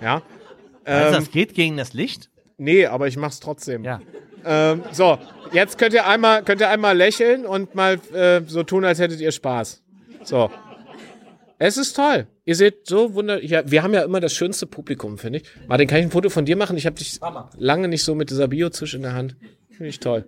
[0.00, 0.22] Ja?
[0.84, 2.28] Also Ähm, das geht gegen das Licht?
[2.58, 3.84] nee, aber ich mach's trotzdem.
[3.84, 4.00] Ja.
[4.44, 5.18] Ähm, so,
[5.52, 9.20] jetzt könnt ihr einmal, könnt ihr einmal lächeln und mal äh, so tun, als hättet
[9.20, 9.82] ihr Spaß.
[10.24, 10.50] So.
[11.64, 12.26] Es ist toll.
[12.44, 13.40] Ihr seht so wunder.
[13.40, 15.44] Ja, wir haben ja immer das schönste Publikum, finde ich.
[15.68, 16.76] Martin, kann ich ein Foto von dir machen?
[16.76, 17.20] Ich habe dich
[17.56, 19.36] lange nicht so mit dieser Biozisch in der Hand.
[19.70, 20.24] Finde ich toll.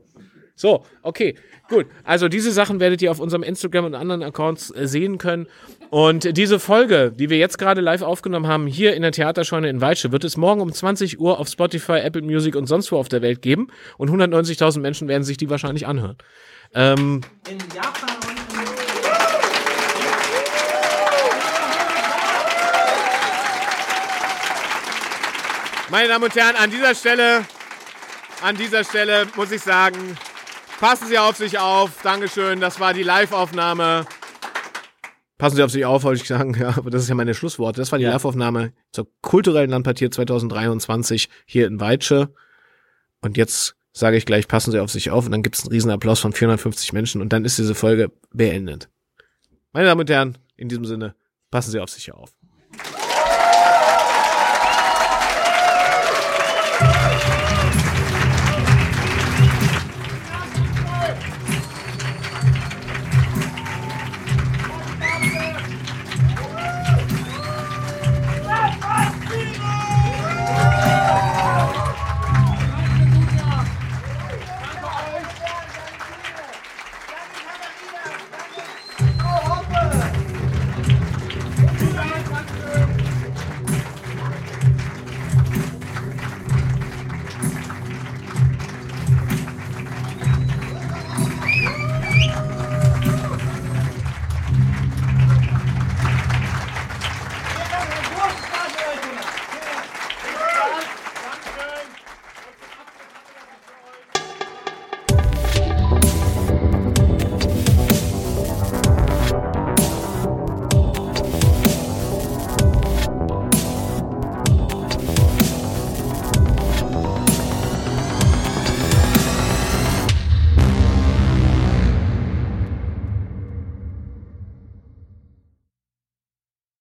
[0.55, 1.35] So, okay,
[1.69, 1.86] gut.
[2.05, 5.48] Also diese Sachen werdet ihr auf unserem Instagram und anderen Accounts äh, sehen können.
[5.90, 9.81] Und diese Folge, die wir jetzt gerade live aufgenommen haben, hier in der Theaterscheune in
[9.81, 13.09] Weitsche, wird es morgen um 20 Uhr auf Spotify, Apple Music und sonst wo auf
[13.09, 13.73] der Welt geben.
[13.98, 16.16] Und 190.000 Menschen werden sich die wahrscheinlich anhören.
[16.74, 18.44] Ähm, In Japan
[25.95, 27.45] Meine Damen und Herren, an dieser Stelle,
[28.43, 30.16] an dieser Stelle muss ich sagen,
[30.81, 32.03] passen Sie auf sich auf.
[32.03, 32.59] Dankeschön.
[32.59, 34.05] Das war die Live-Aufnahme.
[35.39, 36.53] Passen Sie auf sich auf, wollte ich sagen.
[36.59, 37.81] Ja, aber das ist ja meine Schlussworte.
[37.81, 38.11] Das war die Ja.
[38.11, 42.35] Live-Aufnahme zur kulturellen Landpartie 2023 hier in Weitsche.
[43.21, 45.27] Und jetzt sage ich gleich, passen Sie auf sich auf.
[45.27, 47.21] Und dann gibt es einen riesen Applaus von 450 Menschen.
[47.21, 48.89] Und dann ist diese Folge beendet.
[49.73, 51.15] Meine Damen und Herren, in diesem Sinne,
[51.53, 52.33] passen Sie auf sich auf.